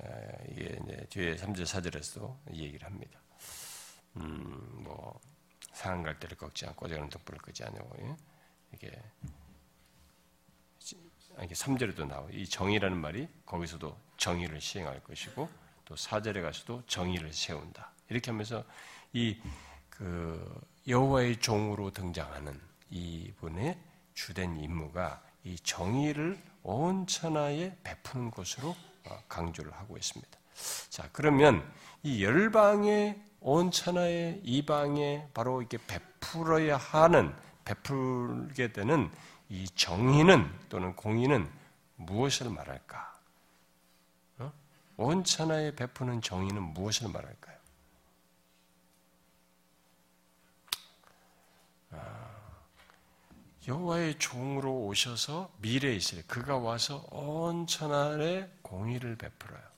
아, 0.00 0.08
이게 0.48 0.78
이제 0.82 1.06
뒤에 1.10 1.36
3절, 1.36 1.62
4절에서도 1.62 2.54
얘기를 2.54 2.86
합니다. 2.86 3.18
음, 4.16 4.82
뭐, 4.82 5.20
상한 5.72 6.02
갈 6.02 6.18
때를 6.18 6.36
꺾지 6.36 6.66
않고 6.66 6.86
어제는 6.86 7.08
등불을 7.08 7.40
끄지 7.40 7.64
않고, 7.64 7.96
예? 8.00 8.16
이게, 8.74 9.02
이게 11.44 11.54
3절에도 11.54 12.06
나와요. 12.06 12.28
이 12.32 12.46
정의라는 12.46 12.96
말이 12.96 13.28
거기서도 13.46 13.96
정의를 14.16 14.60
시행할 14.60 15.02
것이고, 15.02 15.48
또 15.84 15.94
4절에 15.94 16.42
가서도 16.42 16.82
정의를 16.86 17.32
세운다. 17.32 17.92
이렇게 18.08 18.30
하면서 18.30 18.64
이, 19.12 19.38
그, 19.88 20.60
여호와의 20.86 21.36
종으로 21.36 21.90
등장하는 21.90 22.58
이분의 22.90 23.78
주된 24.14 24.58
임무가 24.58 25.22
이 25.44 25.56
정의를 25.56 26.38
온 26.62 27.06
천하에 27.06 27.76
베푸는 27.82 28.30
것으로 28.30 28.74
어, 29.06 29.22
강조를 29.28 29.72
하고 29.72 29.96
있습니다. 29.96 30.38
자, 30.88 31.08
그러면 31.12 31.62
이 32.02 32.24
열방의 32.24 33.22
온 33.40 33.70
천하의 33.70 34.40
이방에 34.42 35.28
바로 35.32 35.60
이렇게 35.60 35.78
베풀어야 35.86 36.76
하는 36.76 37.34
베풀게 37.64 38.72
되는 38.72 39.10
이 39.48 39.66
정의는 39.70 40.50
또는 40.68 40.94
공의는 40.94 41.50
무엇을 41.96 42.50
말할까? 42.50 43.20
어? 44.38 44.52
온 44.96 45.24
천하에 45.24 45.74
베푸는 45.74 46.20
정의는 46.20 46.62
무엇을 46.62 47.08
말할까요? 47.08 47.58
아, 51.92 52.30
여호와의 53.66 54.18
종으로 54.18 54.84
오셔서 54.86 55.50
미래에 55.58 55.94
있으래. 55.96 56.22
그가 56.26 56.58
와서 56.58 57.06
온 57.10 57.66
천하에 57.66 58.48
공의를 58.62 59.16
베풀어요. 59.16 59.68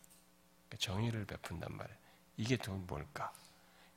정의를 0.78 1.26
베푼단 1.26 1.76
말이에요. 1.76 1.98
이게 2.36 2.56
또 2.56 2.72
뭘까? 2.72 3.32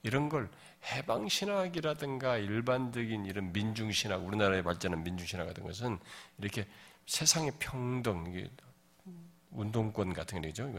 이런 0.03 0.29
걸 0.29 0.49
해방신학이라든가 0.83 2.37
일반적인 2.37 3.25
이런 3.25 3.53
민중신학, 3.53 4.25
우리나라의 4.25 4.63
발전한 4.63 5.03
민중신학 5.03 5.47
같은 5.47 5.63
것은 5.63 5.97
이렇게 6.37 6.67
세상의 7.05 7.53
평등, 7.59 8.49
운동권 9.51 10.13
같은 10.13 10.41
거죠. 10.41 10.71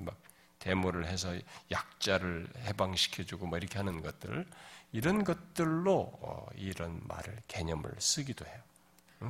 막 0.00 0.16
데모를 0.58 1.06
해서 1.06 1.34
약자를 1.70 2.48
해방시켜주고 2.64 3.46
뭐 3.46 3.58
이렇게 3.58 3.78
하는 3.78 4.00
것들, 4.00 4.46
이런 4.92 5.24
것들로 5.24 6.12
어, 6.20 6.46
이런 6.54 7.00
말을, 7.06 7.40
개념을 7.48 7.92
쓰기도 7.98 8.46
해요. 8.46 8.60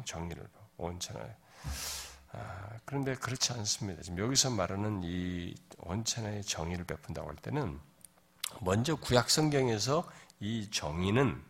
정의를 0.04 0.46
온천하에. 0.76 1.36
아, 2.32 2.78
그런데 2.84 3.14
그렇지 3.14 3.52
않습니다. 3.52 4.02
지금 4.02 4.18
여기서 4.18 4.50
말하는 4.50 5.02
이 5.04 5.54
원천의 5.78 6.44
정의를 6.44 6.84
베푼다고 6.84 7.28
할 7.28 7.36
때는 7.36 7.78
먼저 8.60 8.96
구약 8.96 9.30
성경에서 9.30 10.08
이 10.40 10.70
정의는 10.70 11.42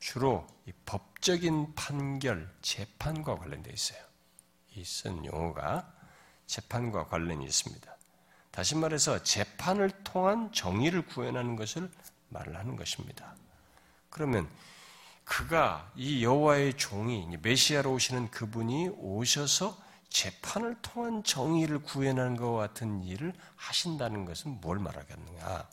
주로 0.00 0.46
법적인 0.86 1.74
판결, 1.74 2.52
재판과 2.62 3.36
관련되어 3.36 3.72
있어요. 3.72 3.98
이 4.74 4.84
쓴 4.84 5.24
용어가 5.24 5.92
재판과 6.46 7.06
관련이 7.08 7.44
있습니다. 7.44 7.96
다시 8.50 8.74
말해서 8.76 9.22
재판을 9.22 9.90
통한 10.04 10.52
정의를 10.52 11.06
구현하는 11.06 11.56
것을 11.56 11.90
말을 12.28 12.56
하는 12.56 12.76
것입니다. 12.76 13.34
그러면 14.10 14.48
그가 15.24 15.92
이 15.94 16.24
여호와의 16.24 16.76
종이 16.76 17.36
메시아로 17.42 17.92
오시는 17.92 18.30
그분이 18.30 18.88
오셔서 18.96 19.76
재판을 20.08 20.74
통한 20.80 21.22
정의를 21.22 21.80
구현하는 21.82 22.36
것 22.36 22.52
같은 22.52 23.02
일을 23.04 23.34
하신다는 23.56 24.24
것은 24.24 24.60
뭘 24.60 24.78
말하겠느냐? 24.78 25.68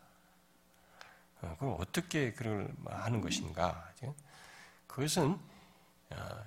어, 1.41 1.55
그럼 1.59 1.77
어떻게 1.79 2.33
그걸 2.33 2.73
하는 2.85 3.21
것인가? 3.21 3.91
그것은 4.87 5.37
어, 6.11 6.43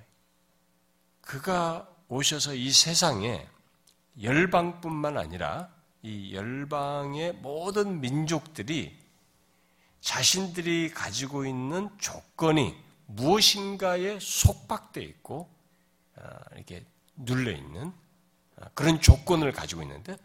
그가 1.20 1.88
오셔서 2.08 2.54
이 2.54 2.70
세상에 2.70 3.46
열방뿐만 4.22 5.18
아니라 5.18 5.68
이 6.02 6.34
열방의 6.34 7.34
모든 7.34 8.00
민족들이 8.00 8.96
자신들이 10.00 10.90
가지고 10.90 11.44
있는 11.44 11.90
조건이 11.98 12.74
무엇인가에 13.06 14.18
속박되어 14.20 15.02
있고 15.04 15.50
어, 16.16 16.28
이렇게 16.54 16.84
눌려 17.16 17.52
있는 17.52 17.92
그런 18.74 19.00
조건을 19.00 19.52
가지고 19.52 19.82
있는데 19.82 20.16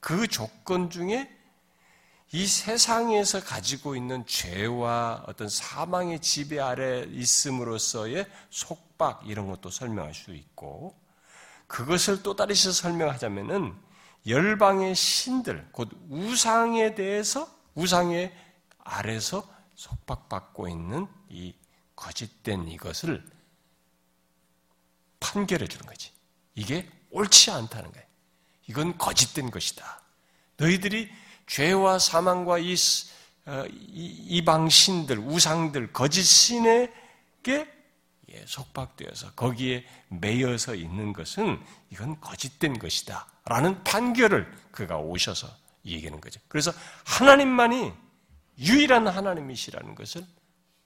그 0.00 0.26
조건 0.26 0.90
중에 0.90 1.37
이 2.30 2.46
세상에서 2.46 3.42
가지고 3.42 3.96
있는 3.96 4.26
죄와 4.26 5.24
어떤 5.26 5.48
사망의 5.48 6.20
지배 6.20 6.60
아래 6.60 7.04
있음으로써의 7.10 8.26
속박 8.50 9.22
이런 9.26 9.48
것도 9.48 9.70
설명할 9.70 10.12
수 10.14 10.34
있고 10.34 10.94
그것을 11.66 12.22
또 12.22 12.36
다르게 12.36 12.54
설명하자면은 12.54 13.74
열방의 14.26 14.94
신들 14.94 15.68
곧 15.72 15.88
우상에 16.10 16.94
대해서 16.94 17.48
우상의 17.74 18.34
아래서 18.78 19.48
속박받고 19.74 20.68
있는 20.68 21.06
이 21.30 21.54
거짓된 21.96 22.68
이것을 22.68 23.24
판결해 25.20 25.66
주는 25.66 25.86
거지. 25.86 26.12
이게 26.54 26.88
옳지 27.10 27.50
않다는 27.50 27.90
거예요. 27.92 28.06
이건 28.66 28.98
거짓된 28.98 29.50
것이다. 29.50 30.02
너희들이 30.56 31.10
죄와 31.48 31.98
사망과 31.98 32.58
이 32.58 32.74
어, 33.46 33.64
이방 33.70 34.68
신들, 34.68 35.18
우상들, 35.18 35.92
거짓 35.92 36.22
신에게 36.22 37.72
예, 38.30 38.44
속박되어서 38.46 39.32
거기에 39.32 39.86
매여서 40.08 40.74
있는 40.74 41.14
것은 41.14 41.58
이건 41.90 42.20
거짓된 42.20 42.78
것이다. 42.78 43.26
라는 43.46 43.82
판결을 43.84 44.52
그가 44.70 44.98
오셔서 44.98 45.48
얘기하는 45.86 46.20
거죠. 46.20 46.38
그래서 46.48 46.70
하나님만이 47.06 47.92
유일한 48.58 49.08
하나님이시라는 49.08 49.94
것을 49.94 50.26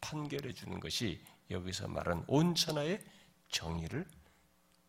판결해 0.00 0.52
주는 0.52 0.78
것이 0.78 1.20
여기서 1.50 1.88
말한 1.88 2.22
온천하의 2.28 3.02
정의를 3.50 4.06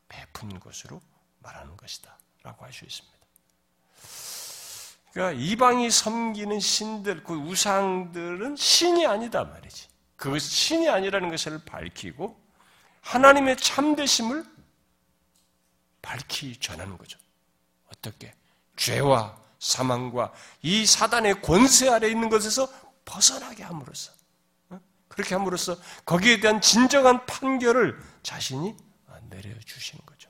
베푼 0.08 0.60
것으로 0.60 1.02
말하는 1.40 1.76
것이다. 1.76 2.20
라고 2.44 2.66
할 2.66 2.72
수 2.74 2.86
있습니다. 2.86 3.12
그러니까 5.13 5.39
이방이 5.39 5.91
섬기는 5.91 6.60
신들, 6.60 7.23
그 7.23 7.36
우상들은 7.36 8.56
신이 8.56 9.06
아니다 9.06 9.43
말이지. 9.43 9.88
그 10.15 10.39
신이 10.39 10.89
아니라는 10.89 11.30
것을 11.30 11.63
밝히고 11.65 12.41
하나님의 13.02 13.58
참되심을 13.58 14.43
밝히 16.02 16.58
전하는 16.58 16.97
거죠. 16.97 17.19
어떻게? 17.91 18.34
죄와 18.76 19.38
사망과 19.60 20.34
이 20.63 20.86
사단의 20.86 21.41
권세 21.41 21.89
아래 21.89 22.10
있는 22.10 22.30
것에서 22.30 22.67
벗어나게 23.06 23.63
함으로써 23.63 24.12
어? 24.69 24.80
그렇게 25.08 25.36
함으로써 25.36 25.78
거기에 26.06 26.39
대한 26.39 26.60
진정한 26.60 27.26
판결을 27.26 28.02
자신이 28.23 28.76
내려주시는 29.30 30.06
거죠. 30.06 30.30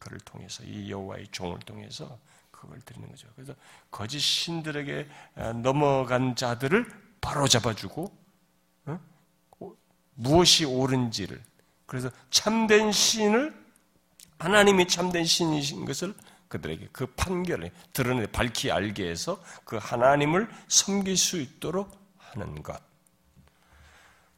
그를 0.00 0.18
통해서 0.20 0.62
이 0.64 0.90
여호와의 0.90 1.28
종을 1.32 1.58
통해서 1.60 2.18
그걸 2.60 2.80
드리는 2.80 3.08
거죠. 3.08 3.28
그래서 3.36 3.54
거짓 3.90 4.18
신들에게 4.20 5.08
아, 5.36 5.52
넘어간 5.52 6.34
자들을 6.34 6.86
바로 7.20 7.46
잡아주고 7.46 8.12
어? 8.86 9.00
무엇이 10.14 10.64
옳은지를 10.64 11.40
그래서 11.86 12.10
참된 12.30 12.90
신을 12.90 13.54
하나님이 14.38 14.88
참된 14.88 15.24
신이신 15.24 15.84
것을 15.84 16.14
그들에게 16.48 16.88
그 16.92 17.06
판결을 17.06 17.70
드러내 17.92 18.26
밝히 18.26 18.70
알게 18.70 19.08
해서 19.08 19.42
그 19.64 19.76
하나님을 19.76 20.48
섬길 20.68 21.16
수 21.16 21.40
있도록 21.40 21.90
하는 22.18 22.62
것. 22.62 22.80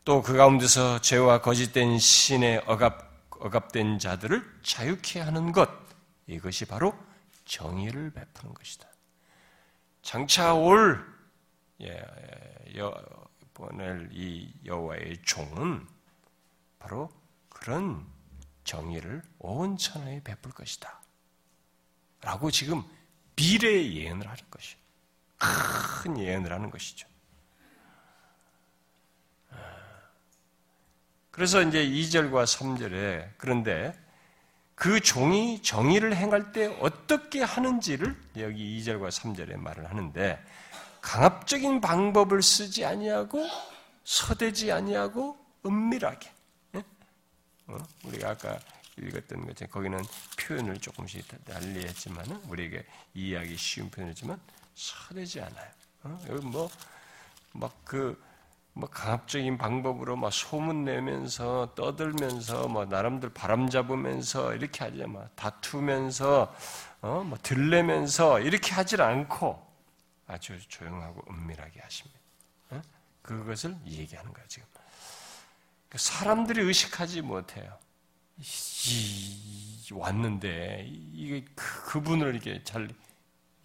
또 0.05 0.23
그 0.23 0.37
가운데서 0.37 1.01
죄와 1.01 1.41
거짓된 1.41 1.99
신에 1.99 2.63
억압, 2.67 3.31
억압된 3.31 3.99
자들을 3.99 4.43
자유케 4.63 5.21
하는 5.21 5.53
것. 5.53 5.71
이것이 6.27 6.65
바로 6.65 6.95
정의를 7.51 8.13
베푸는 8.13 8.55
것이다. 8.55 8.89
장차 10.03 10.55
올 10.55 11.05
예, 11.81 12.01
여, 12.77 12.95
보낼 13.53 14.09
이 14.13 14.55
여호와의 14.65 15.23
종은 15.25 15.87
바로 16.79 17.11
그런 17.49 18.07
정의를 18.63 19.23
온 19.41 19.77
천하에 19.77 20.23
베풀 20.23 20.53
것이다. 20.53 21.03
라고 22.21 22.53
지금 22.53 22.85
미래의 23.35 23.97
예언을 23.97 24.29
하는 24.29 24.45
것이요. 24.49 24.79
큰 26.03 26.19
예언을 26.19 26.53
하는 26.53 26.71
것이죠. 26.71 27.09
그래서 31.33 31.63
이제 31.63 31.85
2절과 31.85 32.45
3절에 32.45 33.33
그런데 33.39 34.10
그 34.81 34.99
종이 34.99 35.61
정의를 35.61 36.17
행할 36.17 36.53
때 36.53 36.67
어떻게 36.81 37.43
하는지를 37.43 38.17
여기 38.39 38.81
2절과 38.81 39.11
3절에 39.11 39.59
말을 39.59 39.91
하는데 39.91 40.43
강압적인 41.03 41.83
방법을 41.83 42.43
쓰지 42.43 42.87
아니하고 42.87 43.47
서대지 44.05 44.73
아니하고 44.73 45.37
은밀하게 45.67 46.33
예? 46.77 46.85
어? 47.67 47.79
우리가 48.05 48.31
아까 48.31 48.59
읽었던 48.97 49.45
것처 49.49 49.67
거기는 49.67 50.03
표현을 50.39 50.79
조금씩 50.79 51.27
달리 51.45 51.81
했지만 51.85 52.25
우리에게 52.49 52.87
이해하기 53.13 53.59
쉬운 53.59 53.91
표현이지만 53.91 54.41
서대지 54.75 55.43
않아요. 55.43 55.71
어? 56.05 56.25
여기 56.31 56.47
뭐 56.47 56.71
막 57.53 57.85
그 57.85 58.17
뭐 58.73 58.89
강압적인 58.89 59.59
방법으로 59.59 60.17
막 60.17 60.33
소문 60.33 60.85
내면서 60.85 61.73
떠들면서 61.75 62.69
뭐 62.69 62.85
나름대로 62.87 63.33
바람 63.33 63.69
잡으면서 63.69 64.55
이렇게 64.55 64.85
하지 64.85 65.05
막 65.07 65.35
다투면서 65.37 66.55
어 67.03 67.23
뭐 67.25 67.39
들레면서 67.43 68.41
이렇게 68.41 68.73
하질 68.73 69.01
않고 69.03 69.67
아주 70.27 70.59
조용하고 70.69 71.25
은밀하게 71.31 71.81
하십니다. 71.81 72.21
어? 72.71 72.83
그것을 73.23 73.77
얘기하는 73.87 74.33
거예요 74.33 74.47
지금. 74.49 74.67
그러니까 75.89 75.99
사람들이 75.99 76.63
의식하지 76.63 77.23
못해요. 77.23 77.77
이, 78.39 79.89
왔는데 79.93 80.87
이게 80.89 81.45
그, 81.55 81.85
그분을 81.87 82.37
이게 82.37 82.63
잘 82.63 82.89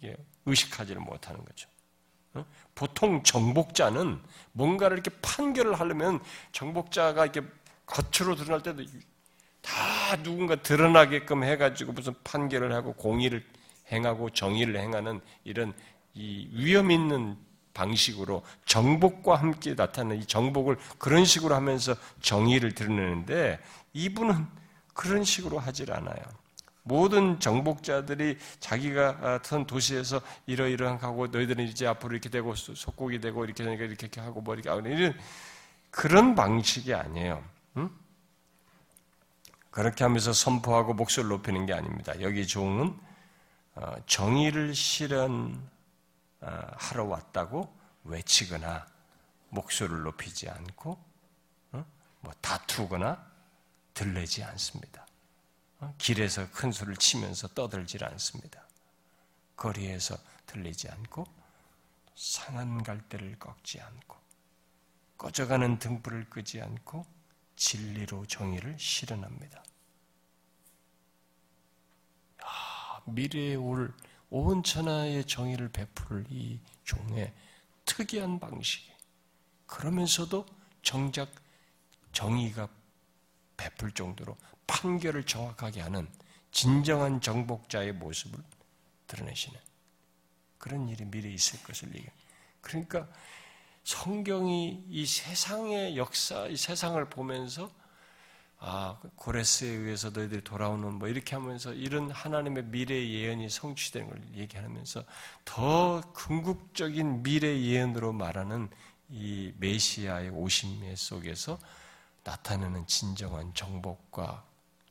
이게 0.00 0.16
의식하지를 0.44 1.00
못하는 1.00 1.44
거죠. 1.44 1.68
어? 2.34 2.44
보통 2.76 3.22
정복자는 3.24 4.20
뭔가를 4.52 4.98
이렇게 4.98 5.10
판결을 5.22 5.80
하려면 5.80 6.20
정복자가 6.52 7.24
이렇게 7.24 7.40
겉으로 7.86 8.36
드러날 8.36 8.62
때도 8.62 8.84
다 9.62 10.22
누군가 10.22 10.56
드러나게끔 10.56 11.42
해가지고 11.42 11.92
무슨 11.92 12.14
판결을 12.22 12.72
하고 12.72 12.92
공의를 12.92 13.44
행하고 13.90 14.30
정의를 14.30 14.78
행하는 14.78 15.20
이런 15.42 15.72
이 16.14 16.48
위험 16.52 16.90
있는 16.90 17.36
방식으로 17.72 18.42
정복과 18.66 19.36
함께 19.36 19.74
나타나는 19.74 20.18
이 20.22 20.26
정복을 20.26 20.76
그런 20.98 21.24
식으로 21.24 21.54
하면서 21.54 21.94
정의를 22.20 22.74
드러내는데 22.74 23.58
이분은 23.94 24.46
그런 24.94 25.24
식으로 25.24 25.58
하질 25.58 25.92
않아요. 25.92 26.22
모든 26.86 27.40
정복자들이 27.40 28.38
자기가 28.60 29.40
선 29.42 29.66
도시에서 29.66 30.20
이러이러한 30.46 30.98
하고 30.98 31.26
너희들은 31.26 31.64
이제 31.66 31.84
앞으로 31.86 32.12
이렇게 32.12 32.28
되고 32.28 32.54
속국이 32.54 33.20
되고 33.20 33.44
이렇게 33.44 33.64
되니까 33.64 33.84
이렇게 33.84 34.20
하고 34.20 34.40
뭐 34.40 34.54
이렇게 34.54 34.68
하고 34.70 34.86
이런 34.86 35.18
그런 35.90 36.36
방식이 36.36 36.94
아니에요. 36.94 37.44
응? 37.78 37.90
그렇게 39.70 40.04
하면서 40.04 40.32
선포하고 40.32 40.94
목소리를 40.94 41.28
높이는 41.28 41.66
게 41.66 41.72
아닙니다. 41.72 42.12
여기 42.20 42.46
종은 42.46 42.96
어, 43.74 43.94
정의를 44.06 44.72
실현하러 44.74 45.58
왔다고 47.04 47.74
외치거나 48.04 48.86
목소리를 49.48 50.02
높이지 50.02 50.48
않고 50.48 51.04
뭐 52.20 52.32
다투거나 52.40 53.24
들리지 53.94 54.44
않습니다. 54.44 55.05
어? 55.80 55.94
길에서 55.98 56.50
큰 56.50 56.72
소리를 56.72 56.96
치면서 56.96 57.48
떠들질 57.48 58.04
않습니다. 58.04 58.66
거리에서 59.56 60.16
들리지 60.46 60.88
않고 60.88 61.26
상한 62.14 62.82
갈대를 62.82 63.38
꺾지 63.38 63.80
않고 63.80 64.16
꺼져가는 65.18 65.78
등불을 65.78 66.30
끄지 66.30 66.60
않고 66.60 67.04
진리로 67.56 68.26
정의를 68.26 68.78
실현합니다. 68.78 69.62
아, 72.42 73.00
미래에 73.06 73.54
올 73.54 73.92
온 74.30 74.62
천하의 74.62 75.24
정의를 75.24 75.68
베풀 75.68 76.26
이 76.30 76.60
종의 76.84 77.32
특이한 77.84 78.40
방식이 78.40 78.90
그러면서도 79.66 80.46
정작 80.82 81.30
정의가 82.12 82.68
베풀 83.56 83.92
정도로 83.92 84.36
판결을 84.66 85.24
정확하게 85.24 85.80
하는 85.80 86.08
진정한 86.50 87.20
정복자의 87.20 87.92
모습을 87.94 88.38
드러내시는 89.06 89.58
그런 90.58 90.88
일이 90.88 91.04
미래 91.04 91.28
있을 91.30 91.62
것을 91.62 91.88
얘기해. 91.88 92.10
그러니까 92.60 93.06
성경이 93.84 94.84
이 94.88 95.06
세상의 95.06 95.96
역사, 95.96 96.46
이 96.46 96.56
세상을 96.56 97.08
보면서 97.08 97.70
아, 98.58 98.98
고레스에 99.16 99.68
의해서 99.68 100.10
너희들이 100.10 100.42
돌아오는 100.42 100.94
뭐 100.94 101.08
이렇게 101.08 101.36
하면서 101.36 101.72
이런 101.72 102.10
하나님의 102.10 102.64
미래 102.64 103.06
예언이 103.06 103.50
성취되는 103.50 104.08
걸 104.08 104.20
얘기하면서 104.34 105.04
더 105.44 106.00
궁극적인 106.14 107.22
미래 107.22 107.60
예언으로 107.60 108.12
말하는 108.12 108.70
이 109.08 109.52
메시아의 109.58 110.30
오심의 110.30 110.96
속에서 110.96 111.58
나타나는 112.24 112.86
진정한 112.86 113.52
정복과 113.54 114.44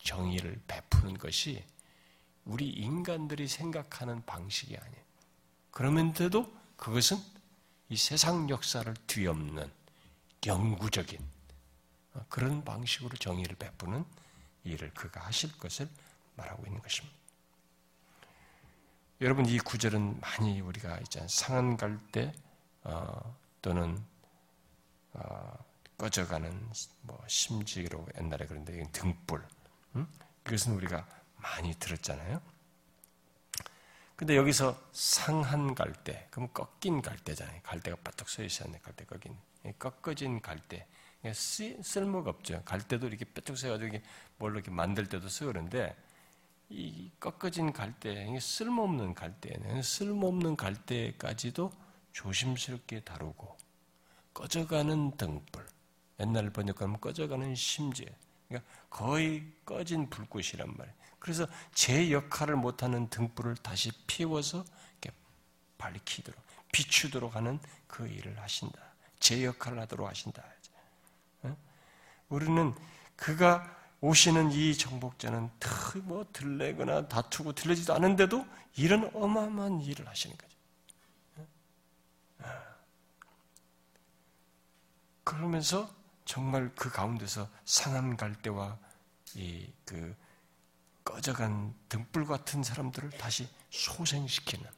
정의를 0.05 0.61
베푸는 0.67 1.17
것이 1.17 1.65
우리 2.45 2.69
인간들이 2.69 3.47
생각하는 3.47 4.23
방식이 4.25 4.77
아니에요. 4.77 5.03
그러면서도 5.71 6.55
그것은 6.77 7.17
이 7.89 7.97
세상 7.97 8.49
역사를 8.49 8.93
뒤엎는 9.07 9.69
영구적인 10.45 11.19
그런 12.29 12.63
방식으로 12.63 13.17
정의를 13.17 13.55
베푸는 13.57 14.05
일을 14.63 14.93
그가 14.93 15.25
하실 15.25 15.55
것을 15.57 15.89
말하고 16.35 16.65
있는 16.65 16.81
것입니다. 16.81 17.15
여러분 19.21 19.45
이 19.45 19.57
구절은 19.57 20.19
많이 20.19 20.61
우리가 20.61 20.99
이제 20.99 21.25
상한 21.27 21.77
갈때 21.77 22.31
어, 22.83 23.35
또는 23.61 24.03
어, 25.13 25.57
꺼져가는 25.97 26.69
뭐 27.01 27.23
심지로 27.27 28.05
옛날에 28.19 28.45
그런데 28.45 28.83
등불 28.91 29.45
음? 29.95 30.07
이것은 30.47 30.73
우리가 30.73 31.05
많이 31.37 31.73
들었잖아요. 31.75 32.41
근데 34.15 34.35
여기서 34.37 34.81
상한 34.93 35.75
갈대, 35.75 36.27
그럼 36.31 36.49
꺾인 36.53 37.01
갈대잖아요. 37.01 37.61
갈대가 37.63 37.97
바짝 38.03 38.29
서 38.29 38.43
하는 38.43 38.79
갈대 38.81 39.05
꺾인, 39.05 39.35
꺾어진 39.77 40.41
갈대. 40.41 40.87
쓸모가 41.33 42.29
없죠. 42.29 42.61
갈대도 42.65 43.07
이렇게 43.07 43.25
뾰족 43.25 43.57
세가지고 43.57 43.97
뭘로 44.37 44.59
이렇게 44.59 44.69
만들 44.69 45.09
때도 45.09 45.27
그런데 45.39 45.95
이 46.69 47.11
꺾어진 47.19 47.73
갈대, 47.73 48.39
쓸모없는 48.39 49.15
갈대는 49.15 49.81
쓸모없는 49.81 50.55
갈대까지도 50.55 51.71
조심스럽게 52.13 53.01
다루고 53.01 53.57
꺼져가는 54.33 55.17
등불, 55.17 55.65
옛날 56.19 56.49
번역하면 56.51 56.99
꺼져가는 56.99 57.55
심재, 57.55 58.05
그러니까 58.47 58.69
거의 58.89 59.51
꺼진 59.65 60.09
불꽃이란 60.09 60.75
말이에요. 60.77 60.95
그래서 61.19 61.47
제 61.73 62.11
역할을 62.11 62.55
못하는 62.55 63.09
등불을 63.09 63.55
다시 63.57 63.91
피워서 64.05 64.63
이렇게 65.01 65.11
밝히도록, 65.77 66.39
비추도록 66.71 67.35
하는 67.35 67.59
그 67.87 68.07
일을 68.07 68.39
하신다. 68.39 68.79
제 69.19 69.43
역할을 69.43 69.79
하도록 69.79 70.07
하신다. 70.07 70.43
우리는 72.29 72.73
그가 73.15 73.75
오시는 74.01 74.51
이 74.51 74.77
정복자는 74.77 75.49
뭐 76.03 76.25
들레거나 76.33 77.07
다투고 77.07 77.53
들리지도 77.53 77.93
않은데도 77.93 78.45
이런 78.77 79.09
어마어마한 79.13 79.81
일을 79.81 80.07
하시는 80.07 80.35
거죠. 80.37 80.55
그러면서 85.23 85.94
정말 86.25 86.71
그 86.75 86.89
가운데서 86.89 87.49
상한 87.65 88.17
갈대와 88.17 88.77
이 89.35 89.71
그 89.85 90.15
꺼져간 91.03 91.73
등불 91.87 92.25
같은 92.25 92.63
사람들을 92.63 93.11
다시 93.11 93.47
소생시키는 93.69 94.69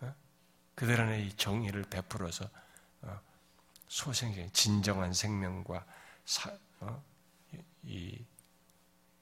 어? 0.00 0.14
그들 0.74 1.00
안에 1.00 1.22
이 1.22 1.36
정의를 1.36 1.82
베풀어서 1.84 2.48
어, 3.02 3.20
소생, 3.86 4.50
진정한 4.52 5.12
생명과 5.12 5.86
사, 6.24 6.50
어? 6.80 7.04
이 7.82 8.24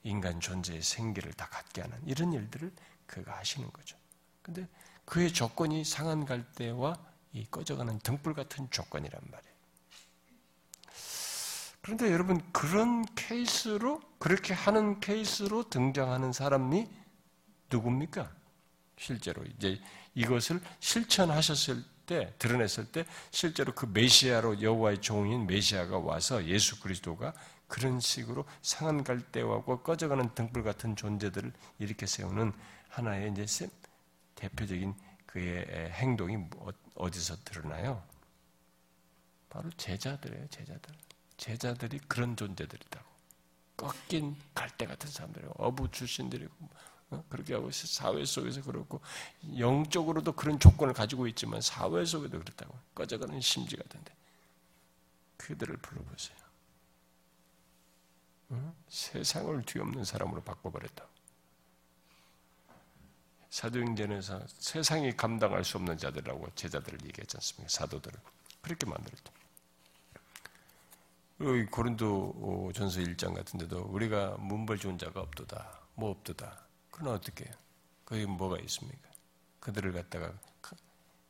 인간 0.04 0.40
존재의 0.40 0.82
생기를 0.82 1.32
다 1.32 1.46
갖게 1.48 1.82
하는 1.82 2.00
이런 2.06 2.32
일들을 2.32 2.72
그가 3.06 3.36
하시는 3.38 3.70
거죠. 3.72 3.96
근데 4.40 4.68
그의 5.04 5.32
조건이 5.32 5.84
상한 5.84 6.24
갈대와 6.24 6.96
이 7.32 7.44
꺼져가는 7.46 7.98
등불 8.00 8.34
같은 8.34 8.70
조건이란 8.70 9.20
말이에요. 9.30 9.51
그런데 11.82 12.12
여러분 12.12 12.40
그런 12.52 13.04
케이스로 13.16 14.00
그렇게 14.18 14.54
하는 14.54 15.00
케이스로 15.00 15.68
등장하는 15.68 16.32
사람이 16.32 16.88
누굽니까? 17.70 18.32
실제로 18.96 19.42
이제 19.44 19.80
이것을 20.14 20.60
실천하셨을 20.78 21.82
때 22.06 22.32
드러냈을 22.38 22.86
때 22.92 23.04
실제로 23.32 23.74
그 23.74 23.86
메시아로 23.86 24.62
여호와의 24.62 25.00
종인 25.00 25.46
메시아가 25.46 25.98
와서 25.98 26.44
예수 26.46 26.80
그리스도가 26.80 27.32
그런 27.66 27.98
식으로 27.98 28.44
상한 28.60 29.02
갈대와 29.02 29.64
꺼져가는 29.64 30.34
등불 30.34 30.62
같은 30.62 30.94
존재들을 30.94 31.52
이렇게 31.78 32.06
세우는 32.06 32.52
하나의 32.90 33.32
이제 33.32 33.68
대표적인 34.36 34.94
그의 35.26 35.90
행동이 35.92 36.36
뭐, 36.36 36.72
어디서 36.94 37.36
드러나요? 37.44 38.04
바로 39.48 39.70
제자들이에요, 39.70 40.48
제자들. 40.48 40.94
제자들이 41.42 41.98
그런 42.06 42.36
존재들이다고. 42.36 43.04
꺾인 43.76 44.36
갈대 44.54 44.86
같은 44.86 45.10
사람들이고, 45.10 45.54
어부 45.56 45.90
출신들이고, 45.90 46.68
어? 47.10 47.24
그렇게 47.28 47.54
하고 47.54 47.68
사회 47.72 48.24
속에서 48.24 48.62
그렇고, 48.62 49.00
영적으로도 49.58 50.34
그런 50.34 50.60
조건을 50.60 50.94
가지고 50.94 51.26
있지만 51.26 51.60
사회 51.60 52.04
속에도 52.04 52.38
그렇다고. 52.38 52.78
꺼져가는 52.94 53.40
심지 53.40 53.76
같은데. 53.76 54.14
그들을 55.36 55.76
불러보세요. 55.78 56.38
어? 58.50 58.76
세상을 58.88 59.62
뒤엎는 59.64 60.04
사람으로 60.04 60.42
바꿔버렸다. 60.44 61.04
사도행전에서 63.50 64.46
세상이 64.46 65.16
감당할 65.16 65.64
수 65.64 65.76
없는 65.76 65.98
자들이라고 65.98 66.54
제자들을 66.54 67.00
얘기했지 67.04 67.36
않습니까? 67.36 67.68
사도들을. 67.68 68.20
그렇게 68.60 68.86
만들었다. 68.86 69.41
고린도 71.70 72.72
전서 72.74 73.00
1장 73.00 73.34
같은 73.34 73.58
데도 73.58 73.82
우리가 73.82 74.36
문벌 74.38 74.78
좋은 74.78 74.98
자가 74.98 75.20
없도다. 75.20 75.80
뭐 75.94 76.10
없도다. 76.10 76.66
그러나 76.90 77.14
어떻게 77.14 77.46
해요? 77.46 77.54
거기 78.04 78.26
뭐가 78.26 78.58
있습니까? 78.60 79.10
그들을 79.60 79.92
갖다가 79.92 80.32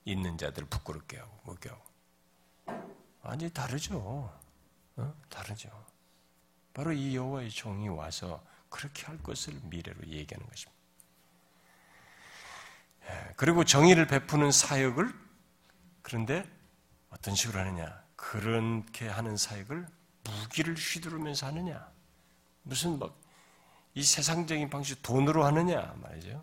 있는 0.05 0.37
자들 0.37 0.65
부끄럽게 0.67 1.19
하고 1.19 1.39
뭐게 1.45 1.69
하고 1.69 1.83
완전히 3.23 3.53
다르죠. 3.53 4.33
어? 4.97 5.15
다르죠. 5.29 5.71
바로 6.75 6.93
이 6.93 7.15
여호와의 7.17 7.51
종이 7.51 7.89
와서 7.89 8.43
그렇게 8.69 9.07
할 9.07 9.23
것을 9.23 9.59
미래로 9.65 10.07
얘기하는 10.07 10.47
것입니다. 10.49 10.83
예, 13.05 13.33
그리고 13.37 13.65
정의를 13.65 14.07
베푸는 14.07 14.51
사역을 14.51 15.13
그런데 16.03 16.49
어떤 17.11 17.35
식으로 17.35 17.61
하느냐? 17.61 18.03
그렇게 18.17 19.09
하는 19.09 19.37
사역을 19.37 19.87
무기를 20.25 20.75
휘두르면서 20.75 21.47
하느냐? 21.47 21.91
무슨 22.63 22.99
막, 22.99 23.19
이 23.95 24.03
세상적인 24.03 24.71
방식 24.71 25.03
돈으로 25.03 25.45
하느냐? 25.45 25.95
말이죠. 26.01 26.43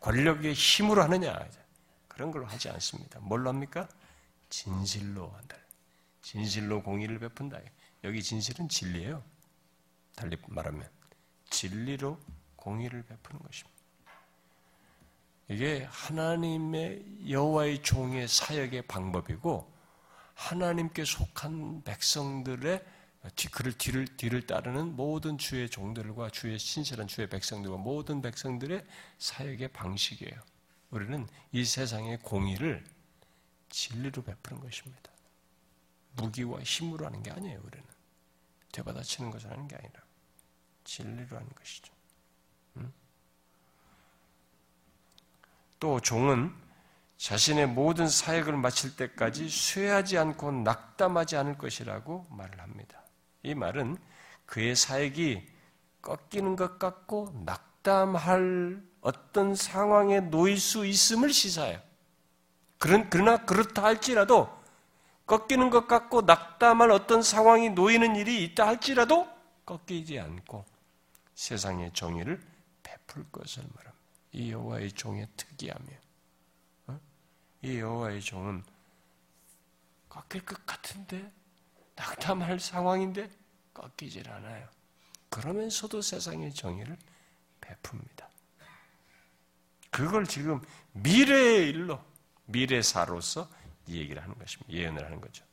권력의 0.00 0.54
힘으로 0.54 1.02
하느냐? 1.02 1.38
그런 2.08 2.30
걸로 2.30 2.46
하지 2.46 2.68
않습니다. 2.70 3.18
뭘로 3.20 3.50
합니까? 3.50 3.88
진실로 4.48 5.28
한다. 5.30 5.56
진실로 6.22 6.82
공의를 6.82 7.18
베푼다. 7.18 7.58
여기 8.04 8.22
진실은 8.22 8.68
진리예요. 8.68 9.22
달리 10.14 10.36
말하면 10.48 10.88
진리로 11.50 12.18
공의를 12.56 13.02
베푸는 13.04 13.42
것입니다. 13.42 13.76
이게 15.48 15.86
하나님의 15.90 17.30
여호와의 17.30 17.82
종의 17.82 18.26
사역의 18.26 18.82
방법이고 18.82 19.72
하나님께 20.34 21.04
속한 21.04 21.82
백성들의 21.84 22.84
그를 23.50 23.72
뒤를, 23.72 24.06
뒤를 24.16 24.46
따르는 24.46 24.96
모든 24.96 25.38
주의 25.38 25.68
종들과 25.68 26.30
주의 26.30 26.58
신실한 26.58 27.06
주의 27.06 27.28
백성들과 27.28 27.76
모든 27.76 28.22
백성들의 28.22 28.84
사역의 29.18 29.68
방식이에요. 29.68 30.40
우리는 30.90 31.26
이 31.52 31.64
세상의 31.64 32.20
공의를 32.20 32.84
진리로 33.68 34.22
베푸는 34.22 34.62
것입니다. 34.62 35.10
무기와 36.16 36.60
힘으로 36.60 37.06
하는 37.06 37.22
게 37.22 37.30
아니에요, 37.30 37.60
우리는. 37.62 37.86
되받아치는 38.72 39.30
것을 39.30 39.50
하는 39.50 39.66
게 39.68 39.76
아니라 39.76 40.00
진리로 40.84 41.36
하는 41.36 41.48
것이죠. 41.54 41.92
음? 42.76 42.92
또 45.80 46.00
종은 46.00 46.54
자신의 47.16 47.68
모든 47.68 48.08
사역을 48.08 48.56
마칠 48.56 48.96
때까지 48.96 49.48
쇠하지 49.48 50.18
않고 50.18 50.52
낙담하지 50.52 51.36
않을 51.36 51.58
것이라고 51.58 52.26
말을 52.30 52.60
합니다. 52.60 53.05
이 53.42 53.54
말은 53.54 53.96
그의 54.46 54.76
사역이 54.76 55.46
꺾이는 56.02 56.56
것 56.56 56.78
같고 56.78 57.32
낙담할 57.44 58.82
어떤 59.00 59.54
상황에 59.54 60.20
놓일 60.20 60.58
수 60.58 60.86
있음을 60.86 61.32
시사해요. 61.32 61.80
그러나 62.78 63.44
그렇다 63.44 63.82
할지라도 63.82 64.48
꺾이는 65.26 65.70
것 65.70 65.88
같고 65.88 66.22
낙담할 66.22 66.90
어떤 66.90 67.22
상황이 67.22 67.70
놓이는 67.70 68.16
일이 68.16 68.44
있다 68.44 68.66
할지라도 68.66 69.28
꺾이지 69.64 70.20
않고 70.20 70.64
세상의 71.34 71.92
정의를 71.92 72.40
베풀 72.82 73.24
것을 73.30 73.64
말합니다. 73.74 73.96
이 74.32 74.52
여호와의 74.52 74.92
종의 74.92 75.26
특이함이에요. 75.36 75.98
어? 76.88 77.00
이 77.62 77.78
여호와의 77.78 78.20
종은 78.20 78.62
꺾일 80.08 80.44
것 80.44 80.64
같은데 80.64 81.32
낙담할 81.96 82.60
상황인데 82.60 83.28
꺾이질 83.74 84.30
않아요. 84.30 84.68
그러면서도 85.30 86.00
세상의 86.00 86.54
정의를 86.54 86.96
베풉니다. 87.60 88.26
그걸 89.90 90.26
지금 90.26 90.60
미래의 90.92 91.68
일로 91.70 92.02
미래사로서 92.46 93.48
이 93.86 93.98
얘기를 93.98 94.22
하는 94.22 94.38
것입니다. 94.38 94.72
예언을 94.72 95.04
하는 95.04 95.20
거죠. 95.20 95.44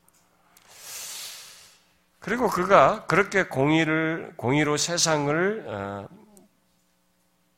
그리고 2.20 2.48
그가 2.48 3.06
그렇게 3.06 3.44
공의를 3.44 4.34
공의로 4.36 4.76
세상을 4.76 5.64
어, 5.68 6.08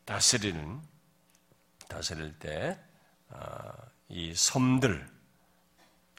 다스리는 0.04 0.80
다스릴 1.88 2.38
때이 2.38 2.76
어, 3.30 3.72
섬들 4.34 5.08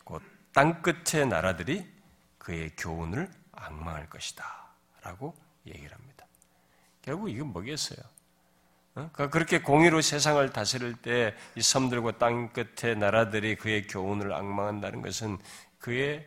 곧 0.03 0.21
땅끝의 0.53 1.27
나라들이 1.27 1.96
그의 2.47 2.71
교훈을 2.77 3.29
악망할 3.51 4.09
것이다 4.09 4.69
라고 5.01 5.35
얘기를 5.65 5.93
합니다. 5.93 6.25
결국 7.01 7.29
이건 7.29 7.47
뭐겠어요? 7.47 7.99
어? 8.95 9.09
그렇게 9.11 9.61
공의로 9.61 10.01
세상을 10.01 10.53
다스릴 10.53 10.95
때 10.95 11.35
이 11.57 11.61
섬들과 11.61 12.17
땅 12.17 12.53
끝의 12.53 12.95
나라들이 12.95 13.57
그의 13.57 13.85
교훈을 13.87 14.31
악망한다는 14.31 15.01
것은 15.01 15.37
그의 15.77 16.25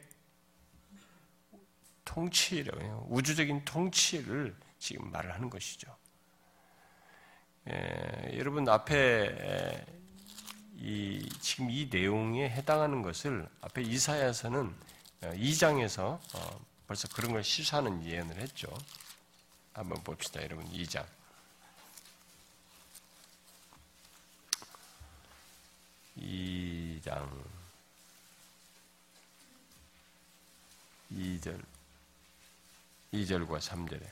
통치라고요. 2.05 3.07
우주적인 3.09 3.65
통치를 3.65 4.55
지금 4.79 5.11
말을 5.11 5.33
하는 5.33 5.49
것이죠. 5.49 5.97
예, 7.71 8.37
여러분 8.37 8.69
앞에 8.69 9.87
이, 10.77 11.27
지금 11.41 11.71
이 11.71 11.89
내용에 11.91 12.51
해당하는 12.51 13.01
것을 13.01 13.49
앞에 13.63 13.81
이사야서는 13.81 14.90
2장에서 15.23 16.01
어, 16.01 16.21
어, 16.35 16.61
벌써 16.87 17.09
그런 17.09 17.33
걸 17.33 17.45
시사하는 17.45 18.05
예언을 18.05 18.37
했죠. 18.37 18.69
한번 19.73 20.03
봅시다, 20.03 20.43
여러분. 20.43 20.67
2장. 20.71 21.07
2장 26.21 27.29
2절 31.13 31.65
2절과 33.13 33.59
3절에 33.59 34.07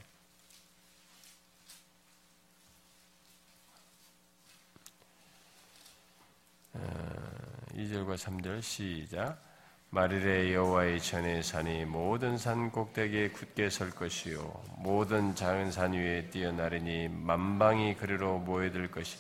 2절과 7.75 8.11
어, 8.11 8.15
3절 8.15 8.63
시작 8.63 9.48
마리레 9.91 10.53
여호와의 10.53 11.01
전에 11.01 11.41
산이 11.41 11.87
모든 11.87 12.37
산 12.37 12.71
꼭대기에 12.71 13.31
굳게 13.31 13.71
설 13.71 13.91
것이요. 13.91 14.63
모든 14.77 15.35
작은 15.35 15.73
산 15.73 15.95
위에 15.95 16.29
뛰어나르니 16.29 17.09
만방이 17.09 17.97
그리로 17.97 18.37
모여들 18.39 18.91
것이 18.91 19.17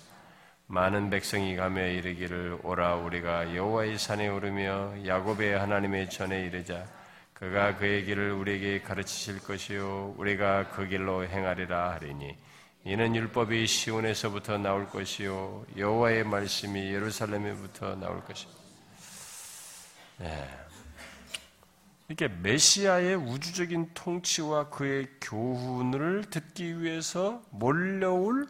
많은 0.66 1.08
백성이 1.08 1.56
가며 1.56 1.86
이르기를 1.86 2.58
오라 2.62 2.96
우리가 2.96 3.56
여호와의 3.56 3.98
산에 3.98 4.28
오르며 4.28 5.06
야곱의 5.06 5.58
하나님의 5.58 6.10
전에 6.10 6.44
이르자. 6.44 6.84
그가 7.32 7.76
그의 7.78 8.04
길을 8.04 8.32
우리에게 8.32 8.82
가르치실 8.82 9.38
것이요 9.44 10.16
우리가 10.18 10.68
그 10.72 10.86
길로 10.86 11.24
행하리라 11.26 11.92
하리니. 11.92 12.36
이는 12.84 13.16
율법이 13.16 13.66
시온에서부터 13.66 14.58
나올 14.58 14.86
것이요 14.86 15.64
여호와의 15.78 16.24
말씀이 16.24 16.92
예루살렘에부터 16.92 17.96
나올 17.96 18.22
것이다. 18.22 18.57
네. 20.18 20.48
이렇게 22.08 22.28
메시아의 22.28 23.16
우주적인 23.16 23.92
통치와 23.94 24.70
그의 24.70 25.08
교훈을 25.20 26.24
듣기 26.30 26.80
위해서 26.80 27.42
몰려올 27.50 28.48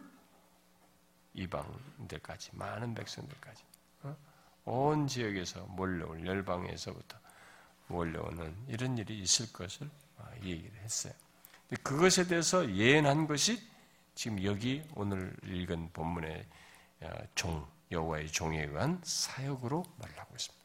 이방들까지 1.33 2.51
많은 2.53 2.95
백성들까지 2.95 3.63
어? 4.03 4.15
온 4.65 5.07
지역에서 5.07 5.65
몰려올 5.65 6.25
열방에서부터 6.25 7.17
몰려오는 7.87 8.55
이런 8.67 8.97
일이 8.97 9.19
있을 9.19 9.51
것을 9.51 9.89
어, 10.17 10.25
얘기를 10.43 10.71
했어요. 10.81 11.13
그것에 11.83 12.27
대해서 12.27 12.67
예언한 12.73 13.27
것이 13.27 13.61
지금 14.15 14.43
여기 14.43 14.83
오늘 14.95 15.35
읽은 15.43 15.91
본문의 15.91 16.45
어, 17.01 17.09
종 17.35 17.67
여호와의 17.91 18.27
종에 18.31 18.63
의한 18.63 19.01
사역으로 19.03 19.83
말하고 19.97 20.35
있습니다. 20.35 20.58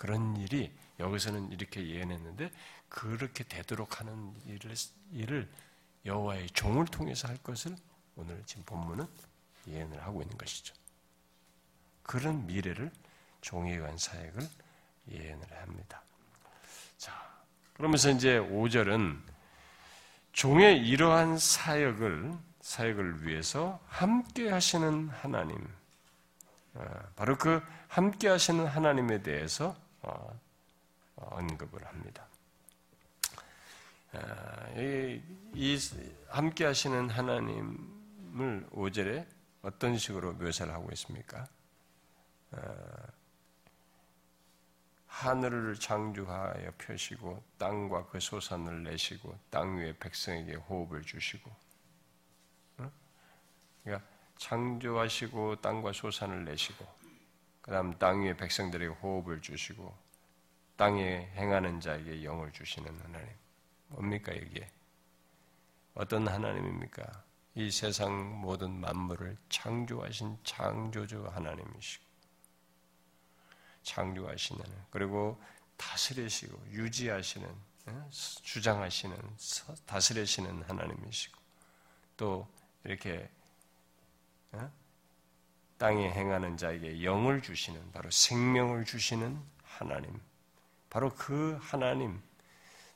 그런 0.00 0.34
일이 0.38 0.72
여기서는 0.98 1.52
이렇게 1.52 1.86
예언했는데 1.86 2.50
그렇게 2.88 3.44
되도록 3.44 4.00
하는 4.00 4.34
일을, 4.46 4.74
일을 5.12 5.46
여호와의 6.06 6.48
종을 6.54 6.86
통해서 6.86 7.28
할 7.28 7.36
것을 7.36 7.76
오늘 8.16 8.42
지금 8.46 8.64
본문은 8.64 9.06
예언을 9.68 10.02
하고 10.02 10.22
있는 10.22 10.38
것이죠. 10.38 10.74
그런 12.02 12.46
미래를 12.46 12.90
종에 13.42 13.76
의한 13.76 13.98
사역을 13.98 14.48
예언을 15.10 15.60
합니다. 15.60 16.02
자, 16.96 17.12
그러면서 17.74 18.08
이제 18.08 18.38
5절은 18.38 19.20
종의 20.32 20.78
이러한 20.88 21.36
사역을 21.36 22.38
사역을 22.62 23.26
위해서 23.26 23.78
함께 23.86 24.48
하시는 24.48 25.10
하나님, 25.10 25.62
어, 26.72 26.84
바로 27.16 27.36
그 27.36 27.62
함께 27.88 28.28
하시는 28.28 28.66
하나님에 28.66 29.20
대해서 29.20 29.76
어, 29.76 29.89
언급을 31.16 31.86
합니다. 31.86 32.26
이 34.76 35.78
함께 36.28 36.64
하시는 36.64 37.10
하나님을 37.10 38.66
5절에 38.70 39.26
어떤 39.62 39.96
식으로 39.98 40.32
묘사를 40.34 40.72
하고 40.72 40.90
있습니까? 40.92 41.46
하늘을 45.06 45.74
창조하여 45.74 46.72
펴시고 46.78 47.42
땅과 47.58 48.06
그 48.06 48.20
소산을 48.20 48.84
내시고 48.84 49.38
땅 49.50 49.76
위에 49.76 49.92
백성에게 49.98 50.54
호흡을 50.54 51.02
주시고 51.02 51.50
그러니까 53.84 54.08
창조하시고 54.38 55.60
땅과 55.60 55.92
소산을 55.92 56.44
내시고 56.46 56.99
그다음 57.60 57.98
땅 57.98 58.22
위에 58.22 58.36
백성들에게 58.36 58.94
호흡을 58.94 59.42
주시고 59.42 59.94
땅에 60.76 61.30
행하는 61.34 61.80
자에게 61.80 62.24
영을 62.24 62.52
주시는 62.52 62.98
하나님. 63.00 63.28
뭡니까 63.88 64.34
여기에 64.34 64.70
어떤 65.94 66.26
하나님입니까? 66.26 67.24
이 67.54 67.70
세상 67.70 68.40
모든 68.40 68.70
만물을 68.80 69.36
창조하신 69.48 70.38
창조주 70.44 71.26
하나님이시고 71.26 72.04
창조하시는 73.82 74.64
그리고 74.90 75.42
다스리시고 75.76 76.58
유지하시는 76.70 77.48
어, 77.86 78.08
주장하시는 78.10 79.16
다스리시는 79.86 80.62
하나님이시고 80.62 81.38
또 82.16 82.48
이렇게 82.84 83.28
어, 84.52 84.70
땅에 85.80 86.10
행하는 86.10 86.58
자에게 86.58 87.02
영을 87.02 87.40
주시는 87.40 87.92
바로 87.92 88.10
생명을 88.10 88.84
주시는 88.84 89.40
하나님 89.62 90.20
바로 90.90 91.08
그 91.14 91.58
하나님 91.58 92.20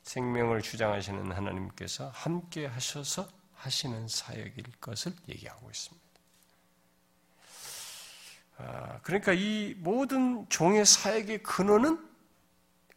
생명을 0.03 0.61
주장하시는 0.61 1.31
하나님께서 1.31 2.09
함께 2.09 2.67
하셔서 2.67 3.27
하시는 3.55 4.07
사역일 4.07 4.65
것을 4.79 5.13
얘기하고 5.27 5.67
있습니다. 5.67 6.05
아, 8.57 8.99
그러니까 9.01 9.33
이 9.33 9.73
모든 9.79 10.47
종의 10.49 10.85
사역의 10.85 11.41
근원은 11.41 12.07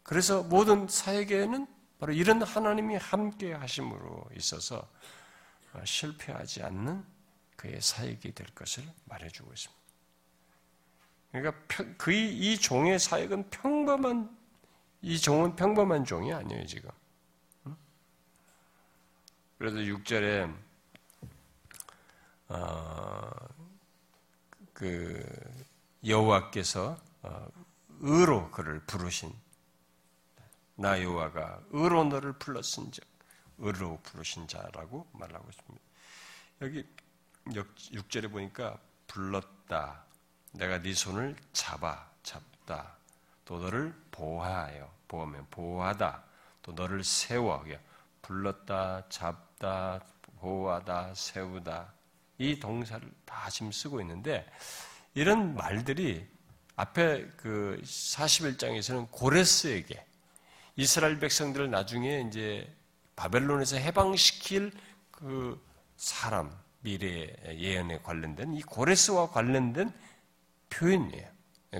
그래서 0.03 0.43
모든 0.43 0.87
사역에는 0.87 1.65
바로 1.97 2.13
이런 2.13 2.43
하나님이 2.43 2.95
함께 2.97 3.53
하심으로 3.53 4.29
있어서 4.37 4.87
어, 5.73 5.83
실패하지 5.83 6.61
않는 6.61 7.03
그의 7.55 7.81
사역이 7.81 8.35
될 8.35 8.45
것을 8.53 8.83
말해주고 9.05 9.51
있습니다. 9.51 9.78
그러니까 11.31 11.53
그이 11.97 12.37
이 12.37 12.57
종의 12.57 12.99
사역은 12.99 13.49
평범한 13.49 14.37
이 15.01 15.17
종은 15.19 15.55
평범한 15.55 16.05
종이 16.05 16.33
아니에요 16.33 16.65
지금. 16.65 16.89
그래서 19.57 19.77
6절에 19.77 20.55
어, 22.47 23.29
그 24.73 25.23
여호와께서 26.05 26.97
어, 27.21 27.47
의로 27.99 28.49
그를 28.51 28.79
부르신 28.85 29.33
나 30.75 31.01
여호와가 31.01 31.61
의로 31.71 32.05
너를 32.05 32.33
불렀은즉 32.33 33.05
의로 33.57 33.99
부르신 34.01 34.47
자라고 34.47 35.05
말하고 35.11 35.49
있습니다. 35.49 35.85
여기 36.61 36.87
6절에 37.47 38.31
보니까 38.31 38.79
불렀다. 39.07 40.05
내가 40.51 40.81
네 40.81 40.93
손을 40.93 41.35
잡아 41.53 42.09
잡다. 42.23 42.95
또 43.45 43.59
너를 43.59 43.93
보호하여 44.11 44.91
보호하면 45.07 45.47
보호하다. 45.49 46.23
또 46.61 46.71
너를 46.73 47.03
세워 47.03 47.63
불렀다 48.21 49.09
잡다 49.09 49.99
보호하다 50.39 51.13
세우다 51.15 51.91
이 52.37 52.59
동사를 52.59 53.09
다 53.25 53.49
지금 53.49 53.71
쓰고 53.71 54.01
있는데 54.01 54.47
이런 55.13 55.55
말들이 55.55 56.27
앞에 56.75 57.27
그 57.35 57.81
41장에서는 57.83 59.11
고레스에게 59.11 60.05
이스라엘 60.75 61.19
백성들을 61.19 61.69
나중에 61.69 62.21
이제 62.21 62.73
바벨론에서 63.15 63.75
해방시킬 63.77 64.71
그 65.11 65.61
사람 65.97 66.55
미래 66.81 67.35
예언에 67.49 67.99
관련된 67.99 68.53
이 68.53 68.61
고레스와 68.61 69.31
관련된 69.31 69.91
표현이에요. 70.69 71.27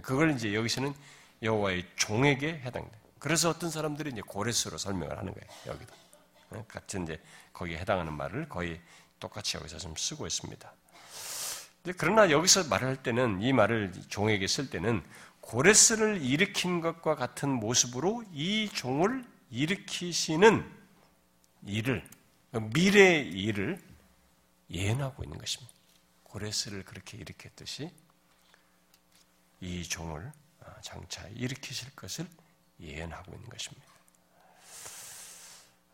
그걸 0.01 0.31
이제 0.31 0.53
여기서는 0.53 0.93
여호와의 1.41 1.85
종에게 1.95 2.59
해당돼. 2.59 2.91
그래서 3.19 3.49
어떤 3.49 3.69
사람들이 3.69 4.11
이제 4.11 4.21
고레스로 4.21 4.77
설명을 4.77 5.17
하는 5.17 5.33
거예요. 5.33 5.47
여기도 5.67 5.93
같은 6.67 7.03
이제 7.03 7.21
거기에 7.53 7.77
해당하는 7.77 8.13
말을 8.13 8.49
거의 8.49 8.79
똑같이 9.19 9.57
여기서 9.57 9.77
좀 9.77 9.95
쓰고 9.95 10.25
있습니다. 10.25 10.73
그러나 11.97 12.29
여기서 12.29 12.65
말할 12.65 13.01
때는 13.03 13.41
이 13.41 13.53
말을 13.53 13.93
종에게 14.09 14.47
쓸 14.47 14.69
때는 14.69 15.03
고레스를 15.41 16.21
일으킨 16.21 16.81
것과 16.81 17.15
같은 17.15 17.49
모습으로 17.49 18.23
이 18.33 18.69
종을 18.69 19.25
일으키시는 19.49 20.69
일을 21.65 22.07
미래의 22.51 23.29
일을 23.29 23.81
예언하고 24.69 25.23
있는 25.23 25.37
것입니다. 25.37 25.73
고레스를 26.23 26.83
그렇게 26.83 27.17
일으켰듯이 27.17 27.91
이 29.62 29.84
종을 29.84 30.32
장차 30.82 31.28
일으키실 31.30 31.95
것을 31.95 32.28
예언하고 32.80 33.34
있는 33.34 33.49
것입니다. 33.49 33.88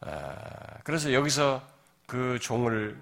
아, 0.02 0.80
그래서 0.84 1.14
여기서 1.14 1.68
그 2.06 2.40
종을 2.40 3.00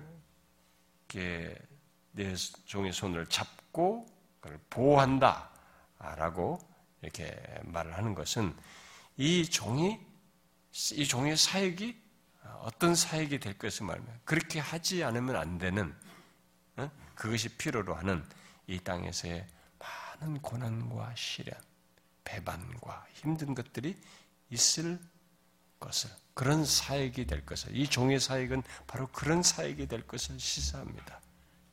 내 2.12 2.36
종의 2.66 2.92
손을 2.92 3.28
잡고 3.28 4.08
그걸 4.40 4.60
보호한다라고 4.70 6.60
이렇게 7.02 7.40
말을 7.64 7.96
하는 7.96 8.16
것은 8.16 8.56
이 9.18 9.46
종이 9.46 10.00
이 10.94 11.06
종의 11.06 11.38
사역이 11.38 12.02
어떤 12.62 12.96
사역이 12.96 13.40
될 13.40 13.58
것을 13.58 13.86
말하면 13.86 14.22
그렇게 14.26 14.60
하지 14.60 15.04
않으면 15.04 15.36
안 15.36 15.60
되는 15.60 15.96
어? 16.78 16.90
그것이 17.14 17.50
필요로 17.50 17.94
하는 17.94 18.26
이 18.66 18.80
땅에서의 18.80 19.46
많은 20.24 20.42
고난과 20.42 21.14
시련, 21.16 21.60
배반과 22.24 23.06
힘든 23.14 23.54
것들이 23.54 24.00
있을 24.50 25.00
것을 25.80 26.10
그런 26.34 26.66
사역이 26.66 27.28
될 27.28 27.46
것을 27.46 27.76
이 27.76 27.88
종의 27.88 28.20
사역은 28.20 28.64
바로 28.88 29.08
그런 29.08 29.44
사역이 29.44 29.88
될 29.88 30.08
것을 30.08 30.40
시사합니다. 30.40 31.20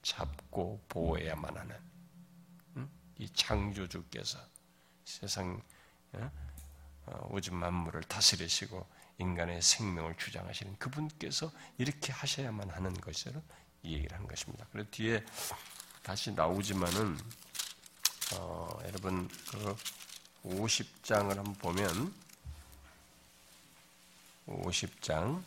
잡고 0.03 0.82
보호해야만 0.88 1.57
하는 1.57 1.76
이 3.18 3.28
창조주께서 3.30 4.38
세상 5.05 5.62
오줌 7.28 7.55
어, 7.55 7.59
만물을 7.59 8.03
다스리시고 8.03 8.86
인간의 9.18 9.61
생명을 9.61 10.16
주장하시는 10.16 10.78
그분께서 10.78 11.53
이렇게 11.78 12.12
하셔야만 12.12 12.70
하는 12.70 12.94
것을 12.94 13.40
이 13.82 13.94
얘기를 13.94 14.16
한 14.16 14.26
것입니다. 14.26 14.66
그리고 14.72 14.90
뒤에 14.90 15.24
다시 16.03 16.32
나오지만은 16.32 17.18
어, 18.35 18.78
여러분 18.85 19.28
그 19.51 19.76
50장을 20.45 21.35
한번 21.35 21.55
보면 21.55 22.14
50장 24.47 25.43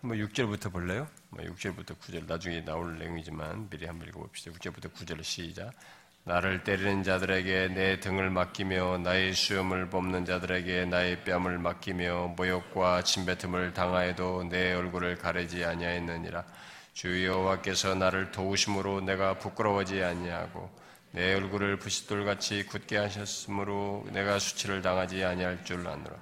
한번 0.00 0.18
6절부터 0.18 0.70
볼래요? 0.70 1.08
6절부터 1.32 1.74
뭐 1.74 1.98
9절 1.98 2.26
나중에 2.26 2.64
나올 2.64 2.98
내용이지만 2.98 3.68
미리 3.70 3.86
한번 3.86 4.06
읽어봅시다. 4.08 4.52
6절부터 4.52 4.92
9절 4.92 5.24
시작. 5.24 5.72
나를 6.28 6.64
때리는 6.64 7.04
자들에게 7.04 7.68
내 7.68 8.00
등을 8.00 8.30
맡기며 8.30 8.98
나의 8.98 9.32
수염을 9.32 9.90
뽑는 9.90 10.24
자들에게 10.24 10.86
나의 10.86 11.22
뺨을 11.22 11.58
맡기며 11.58 12.34
모욕과 12.36 13.02
침뱉음을 13.02 13.72
당하여도 13.72 14.48
내 14.48 14.74
얼굴을 14.74 15.18
가리지 15.18 15.64
아니하였느니라. 15.64 16.44
주 16.94 17.24
여호와께서 17.24 17.94
나를 17.94 18.32
도우심으로 18.32 19.02
내가 19.02 19.38
부끄러워지 19.38 20.02
아니하고 20.02 20.68
내 21.12 21.32
얼굴을 21.32 21.78
부싯돌같이 21.78 22.66
굳게 22.66 22.96
하셨으므로 22.96 24.04
내가 24.10 24.40
수치를 24.40 24.82
당하지 24.82 25.22
아니할 25.22 25.64
줄 25.64 25.86
아노라. 25.86 26.16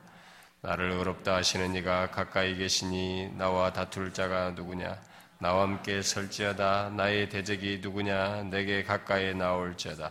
나를 0.61 0.91
의롭다 0.91 1.37
하시는 1.37 1.75
이가 1.77 2.11
가까이 2.11 2.57
계시니 2.57 3.33
나와 3.39 3.73
다툴 3.73 4.13
자가 4.13 4.51
누구냐? 4.51 4.99
나와 5.45 5.65
함께 5.65 6.01
설지어다 6.01 6.89
나의 6.97 7.29
대적이 7.29 7.81
누구냐? 7.83 8.45
내게 8.45 8.83
가까이 8.83 9.35
나올지어다. 9.35 10.11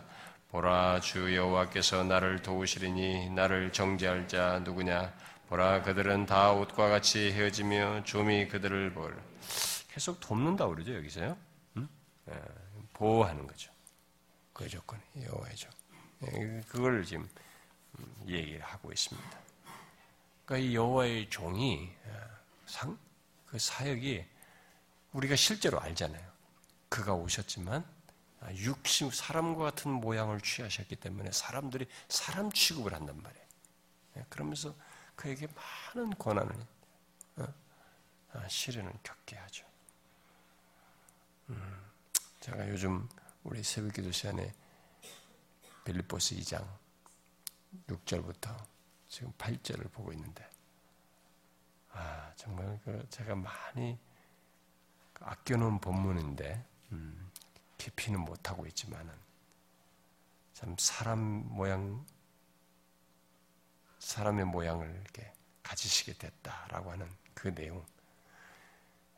보라 0.50 1.00
주 1.00 1.36
여호와께서 1.36 2.04
나를 2.04 2.44
도우시리니 2.44 3.32
나를 3.32 3.72
정죄할 3.72 4.28
자 4.28 4.60
누구냐? 4.64 5.12
보라 5.50 5.82
그들은 5.82 6.28
다 6.28 6.52
옷과 6.52 6.88
같이 6.88 7.32
헤어지며 7.32 8.04
좀이 8.04 8.48
그들을 8.48 8.94
볼. 8.94 9.20
계속 9.92 10.20
돕는다 10.20 10.68
그러죠 10.68 10.94
여기서요. 10.94 11.36
응? 11.78 11.90
예, 12.30 12.40
보호하는 12.94 13.48
거죠. 13.48 13.72
그 14.54 14.70
조건이 14.70 15.02
여호와죠. 15.20 15.68
예, 16.28 16.62
그걸 16.68 17.04
지금 17.04 17.28
음, 17.98 18.06
얘기를 18.28 18.62
하고 18.62 18.92
있습니다. 18.92 19.40
그러니까 20.46 20.70
이 20.70 20.76
여호와의 20.76 21.32
종이 21.32 21.90
예, 22.06 22.12
상, 22.68 22.96
그 23.48 23.58
사역이 23.58 24.26
우리가 25.14 25.36
실제로 25.36 25.80
알잖아요. 25.80 26.32
그가 26.89 27.14
오셨지만 27.14 27.86
아, 28.41 28.53
육신 28.53 29.11
사람과 29.11 29.64
같은 29.64 29.91
모양을 29.91 30.41
취하셨기 30.41 30.97
때문에 30.97 31.32
사람들이 31.32 31.88
사람 32.09 32.51
취급을 32.51 32.93
한단 32.93 33.22
말이에요. 33.22 34.26
그러면서 34.30 34.76
그에게 35.16 35.47
많은 35.95 36.11
고난을 36.11 36.55
어? 37.38 37.53
아, 38.34 38.47
시련을 38.47 38.91
겪게 39.01 39.38
하죠. 39.38 39.66
음, 41.49 41.91
제가 42.41 42.68
요즘 42.70 43.07
우리 43.43 43.64
새벽기도 43.64 44.11
시간에 44.11 44.51
빌립보스 45.86 46.36
2장 46.36 46.66
6절부터 47.88 48.55
지금 49.07 49.32
8절을 49.34 49.91
보고 49.91 50.14
있는데 50.14 50.49
아 51.91 52.32
정말 52.36 52.80
그 52.84 53.05
제가 53.09 53.36
많이 53.36 53.97
아껴놓은 55.24 55.80
본문인데 55.80 56.65
음, 56.91 57.32
깊이는 57.78 58.19
못하고 58.19 58.65
있지만은 58.67 59.11
참 60.53 60.76
사람 60.78 61.19
모양 61.19 62.05
사람의 63.99 64.45
모양을 64.45 64.89
이렇게 65.01 65.34
가지시게 65.63 66.13
됐다라고 66.13 66.91
하는 66.91 67.09
그 67.34 67.53
내용 67.55 67.86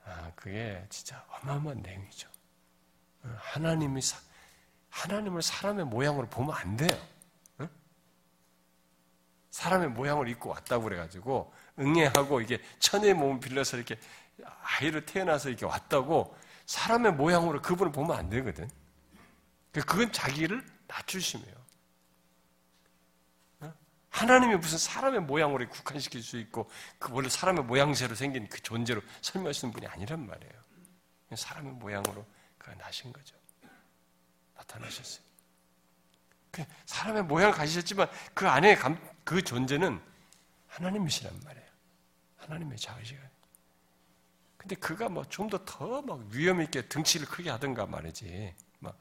아, 0.05 0.31
그게 0.35 0.85
진짜 0.89 1.25
어마어마한 1.29 1.81
내용이죠. 1.81 2.29
어, 3.23 3.35
하나님이 3.39 4.01
사, 4.01 4.19
하나님을 4.89 5.41
사람의 5.41 5.85
모양으로 5.85 6.27
보면 6.29 6.53
안 6.55 6.77
돼요. 6.77 6.95
응? 7.59 7.69
사람의 9.49 9.89
모양을 9.89 10.29
입고 10.29 10.49
왔다고 10.49 10.83
그래가지고 10.83 11.51
응애하고 11.79 12.41
이게 12.41 12.61
천의 12.79 13.15
몸을 13.15 13.39
빌려서 13.39 13.77
이렇게 13.77 13.99
아이로 14.43 15.05
태어나서 15.05 15.49
이렇게 15.49 15.65
왔다고 15.65 16.36
사람의 16.65 17.13
모양으로 17.13 17.61
그분을 17.61 17.91
보면 17.91 18.17
안 18.17 18.29
되거든. 18.29 18.69
그건 19.71 20.11
자기를 20.11 20.65
낮추심이에요. 20.88 21.65
하나님이 24.09 24.55
무슨 24.55 24.77
사람의 24.77 25.21
모양으로 25.21 25.67
국한시킬 25.67 26.23
수 26.23 26.38
있고 26.38 26.69
그 26.97 27.11
원래 27.11 27.27
사람의 27.27 27.65
모양새로 27.65 28.15
생긴 28.15 28.47
그 28.47 28.61
존재로 28.61 29.01
설명하시는 29.21 29.73
분이 29.73 29.88
아니란 29.88 30.25
말이에요. 30.25 30.53
사람의 31.36 31.73
모양으로 31.73 32.25
그가 32.57 32.73
나신 32.75 33.11
거죠. 33.11 33.36
나타나셨어요. 34.55 35.25
그 36.49 36.63
사람의 36.86 37.23
모양을 37.23 37.53
가지셨지만 37.53 38.09
그 38.33 38.47
안에 38.47 38.77
그 39.25 39.41
존재는 39.41 40.01
하나님이시란 40.67 41.38
말이에요. 41.43 41.67
하나님의 42.38 42.77
자의시가. 42.77 43.21
근데 44.66 44.76
그가 44.78 45.09
뭐 45.09 45.24
좀 45.30 45.47
더 45.47 45.63
더 45.63 46.01
막 46.01 46.20
위험 46.32 46.59
있게 46.61 46.88
등치를 46.88 47.28
크게 47.28 47.51
하든가 47.51 47.86
말이지. 47.86 48.55
막 48.80 48.97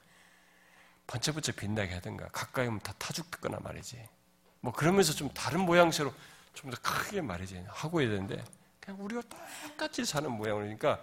번쩍번쩍 1.07 1.57
빛나게 1.57 1.95
하든가 1.95 2.29
가까이 2.29 2.67
오면 2.67 2.81
다 2.81 2.93
타죽거나 2.99 3.61
말이지. 3.61 4.07
뭐 4.61 4.73
그러면서 4.75 5.13
좀 5.15 5.31
다른 5.33 5.61
모양새로 5.61 6.13
좀 6.53 6.71
더 6.71 6.77
크게 6.83 7.21
말이지 7.23 7.65
하고 7.69 8.01
해야 8.03 8.11
되는데 8.11 8.45
그냥 8.81 9.03
우리가 9.03 9.23
똑같이 9.23 10.05
사는 10.05 10.31
모양이니까 10.31 11.03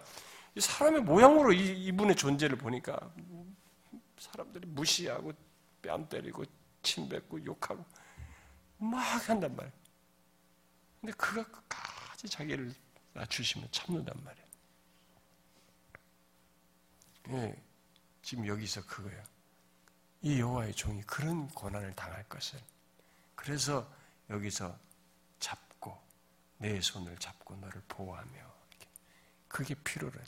사람의 0.59 1.01
모양으로 1.01 1.53
이분의 1.53 2.16
존재를 2.16 2.57
보니까 2.57 2.99
사람들이 4.20 4.68
무시하고 4.68 5.34
뺨 5.82 6.07
때리고 6.07 6.45
침 6.84 7.09
뱉고 7.09 7.43
욕하고 7.45 7.84
막 8.78 8.99
한단 9.28 9.55
말이에요. 9.55 9.74
근데 11.01 11.14
그가 11.14 11.43
끝까지 11.43 12.30
자기를 12.30 12.74
낮추시면 13.14 13.68
참는단 13.72 14.16
말이에요. 14.24 14.40
예, 17.30 17.63
지금 18.22 18.47
여기서 18.47 18.86
그거예요. 18.86 19.24
이 20.22 20.39
여호와의 20.39 20.74
종이 20.74 21.01
그런 21.03 21.47
고난을 21.49 21.95
당할 21.95 22.24
것을 22.30 22.59
그래서 23.36 23.91
여기서 24.30 24.78
잡고 25.39 25.99
내 26.57 26.80
손을 26.80 27.17
잡고 27.17 27.55
너를 27.55 27.82
보호하며 27.88 28.51
그게 29.47 29.74
필요로 29.76 30.19
해. 30.19 30.26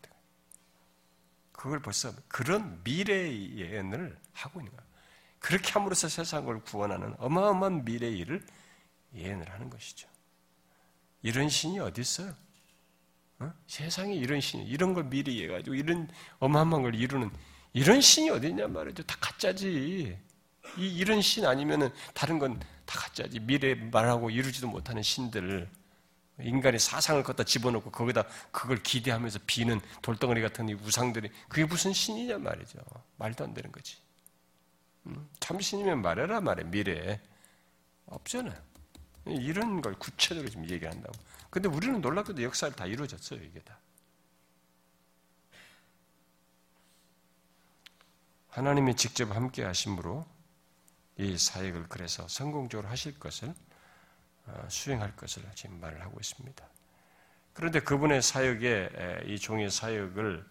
그걸 1.53 1.81
벌써 1.81 2.13
그런 2.27 2.83
미래 2.83 3.31
예언을 3.31 4.19
하고 4.33 4.59
있는 4.59 4.75
거예요. 4.75 4.91
그렇게 5.39 5.71
함으로써 5.71 6.09
세상을 6.09 6.61
구원하는 6.63 7.15
어마어마한 7.19 7.85
미래의 7.85 8.17
일을 8.19 8.45
예언을 9.13 9.49
하는 9.49 9.69
것이죠. 9.69 10.09
이런 11.21 11.47
신이 11.47 11.79
어디 11.79 12.01
있어요? 12.01 12.35
어? 13.43 13.53
세상에 13.67 14.13
이런 14.13 14.41
신이 14.41 14.65
이런 14.65 14.93
걸 14.93 15.05
미리 15.05 15.43
해가지고 15.43 15.75
이런 15.75 16.09
어마어마한 16.39 16.83
걸 16.83 16.95
이루는 16.95 17.29
이런 17.73 18.01
신이 18.01 18.29
어디 18.29 18.47
있냐 18.49 18.67
말이죠. 18.67 19.03
다 19.03 19.17
가짜지. 19.19 20.17
이 20.77 20.87
이런 20.95 21.21
신 21.21 21.45
아니면은 21.45 21.89
다른 22.13 22.39
건 22.39 22.59
다 22.85 22.99
가짜지. 22.99 23.39
미래 23.39 23.75
말하고 23.75 24.29
이루지도 24.29 24.67
못하는 24.67 25.01
신들 25.01 25.69
인간의 26.39 26.79
사상을 26.79 27.21
갖다 27.23 27.43
집어넣고 27.43 27.91
거기다 27.91 28.25
그걸 28.51 28.81
기대하면서 28.81 29.39
비는 29.45 29.79
돌덩어리 30.01 30.41
같은 30.41 30.67
이 30.69 30.73
우상들이 30.73 31.29
그게 31.47 31.65
무슨 31.65 31.93
신이냐 31.93 32.39
말이죠. 32.39 32.79
말도 33.17 33.43
안 33.43 33.53
되는 33.53 33.71
거지. 33.71 33.97
음? 35.07 35.29
참 35.39 35.59
신이면 35.59 36.01
말해라 36.01 36.41
말해 36.41 36.63
미래에 36.63 37.19
없잖아요. 38.05 38.55
이런 39.25 39.81
걸 39.81 39.93
구체적으로 39.95 40.49
지금 40.49 40.69
얘기한다고. 40.69 41.13
근데 41.53 41.69
우리는 41.69 42.01
놀랍게도 42.01 42.41
역사를 42.41 42.75
다 42.75 42.87
이루어졌어요 42.87 43.39
이게 43.39 43.59
다. 43.59 43.77
하나님이 48.49 48.95
직접 48.95 49.29
함께 49.29 49.63
하심으로 49.63 50.25
이 51.17 51.37
사역을 51.37 51.89
그래서 51.89 52.27
성공적으로 52.27 52.89
하실 52.89 53.19
것을 53.19 53.53
어, 54.47 54.67
수행할 54.67 55.15
것을 55.15 55.43
지금 55.53 55.79
말을 55.79 56.01
하고 56.01 56.19
있습니다. 56.19 56.67
그런데 57.53 57.81
그분의 57.81 58.23
사역에 58.23 59.25
이 59.27 59.37
종의 59.37 59.69
사역을 59.69 60.43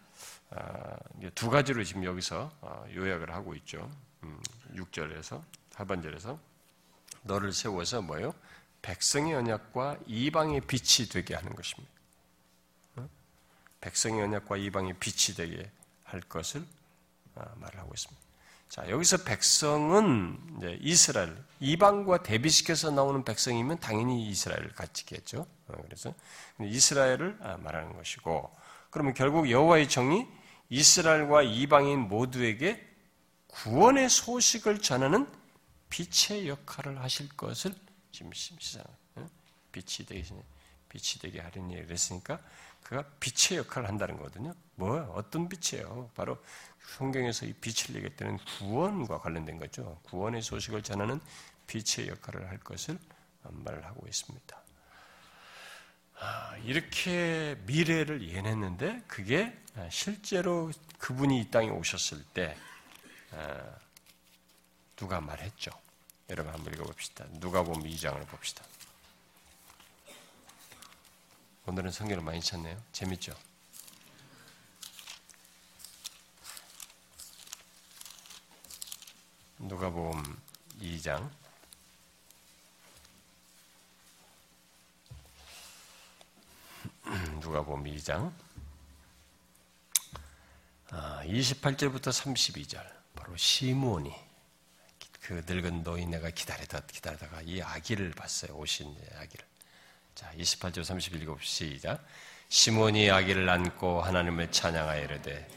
어, 0.51 0.97
두 1.35 1.51
가지로 1.51 1.83
지금 1.83 2.05
여기서 2.05 2.49
어, 2.61 2.87
요약을 2.95 3.35
하고 3.35 3.57
있죠. 3.57 3.91
6절에서 4.75 5.39
음, 5.39 5.45
하반절에서 5.75 6.39
너를 7.25 7.53
세워서 7.53 8.03
뭐요? 8.03 8.33
백성의 8.83 9.35
언약과 9.35 9.99
이방의 10.07 10.63
빛이 10.63 11.09
되게 11.09 11.35
하는 11.35 11.55
것입니다. 11.55 11.91
백성의 13.81 14.23
언약과 14.23 14.57
이방의 14.57 14.95
빛이 14.99 15.37
되게 15.37 15.71
할 16.05 16.21
것을 16.21 16.65
말을 17.35 17.81
하고 17.81 17.93
있습니다. 17.95 18.23
자, 18.69 18.89
여기서 18.89 19.19
백성은 19.25 20.79
이스라엘, 20.81 21.37
이방과 21.61 22.23
대비시켜서 22.23 22.91
나오는 22.91 23.23
백성이면 23.23 23.81
당연히 23.81 24.27
이스라엘을 24.29 24.73
가지겠죠. 24.73 25.47
어, 25.69 25.75
그래서 25.83 26.15
이스라엘을 26.59 27.39
아, 27.43 27.59
말하는 27.59 27.95
것이고, 27.95 28.51
그러면 28.89 29.13
결국 29.13 29.51
여호와의 29.51 29.91
정이 29.91 30.27
이스라엘과 30.71 31.43
이방인 31.43 32.09
모두에게 32.09 32.83
구원의 33.49 34.09
소식을 34.09 34.81
전하는 34.81 35.31
빛의 35.91 36.49
역할을 36.49 37.03
하실 37.03 37.29
것을 37.37 37.75
지금 38.13 38.31
시상 38.33 38.85
어? 39.17 39.29
빛이 39.73 40.07
되게 40.07 40.23
빛이 40.89 41.21
되게 41.21 41.41
하려니 41.41 41.75
그랬으니까 41.87 42.39
그가 42.83 43.03
빛의 43.21 43.59
역할을 43.59 43.89
한다는 43.89 44.17
거거든요. 44.17 44.55
뭐 44.75 45.01
어떤 45.15 45.49
빛이에요? 45.49 46.11
바로 46.15 46.37
성경에서 46.97 47.47
이 47.47 47.53
빛을 47.55 47.97
얘기했다는 47.97 48.39
구원과 48.59 49.19
관련된 49.19 49.59
거죠. 49.59 49.99
구원의 50.05 50.43
소식을 50.43 50.83
전하는 50.83 51.21
빛의 51.67 52.09
역할을 52.09 52.49
할 52.49 52.59
것을 52.59 52.99
말을 53.43 53.85
하고 53.87 54.07
있습니다. 54.07 54.63
아, 56.19 56.57
이렇게 56.65 57.57
미래를 57.67 58.23
예했는데 58.29 59.03
그게 59.09 59.57
실제로 59.91 60.71
그분이 60.99 61.41
이 61.41 61.51
땅에 61.51 61.71
오셨을 61.71 62.23
때 62.35 62.57
아, 63.31 63.77
누가 64.97 65.21
말했죠? 65.21 65.71
여러분 66.31 66.53
한번 66.53 66.73
읽어봅시다. 66.73 67.27
누가 67.33 67.63
보면 67.63 67.83
2장을 67.83 68.27
봅시다. 68.29 68.65
오늘은 71.67 71.91
성경을 71.91 72.23
많이 72.23 72.41
찾네요. 72.41 72.83
재밌죠? 72.93 73.35
누가복음 79.59 80.41
2장 80.81 81.31
누가복음 87.41 87.85
2장 87.85 88.33
28절부터 90.89 92.11
32절 92.11 92.85
바로 93.15 93.37
시므온이 93.37 94.32
그 95.23 95.43
늙은 95.47 95.85
노인네가 95.85 96.31
기다리다 96.31 96.81
기다리다가 96.81 97.43
이 97.43 97.63
아기를 97.63 98.11
봤어요. 98.11 98.57
오신 98.57 98.95
아기를. 99.21 99.45
자, 100.15 100.31
28절 100.37 100.81
31절 100.83 101.23
읽어 101.23 101.39
시작. 101.41 102.05
시몬이 102.49 103.11
아기를 103.11 103.49
안고 103.49 104.03
하나님을 104.03 104.51
찬양하여 104.51 105.05
이르되 105.05 105.49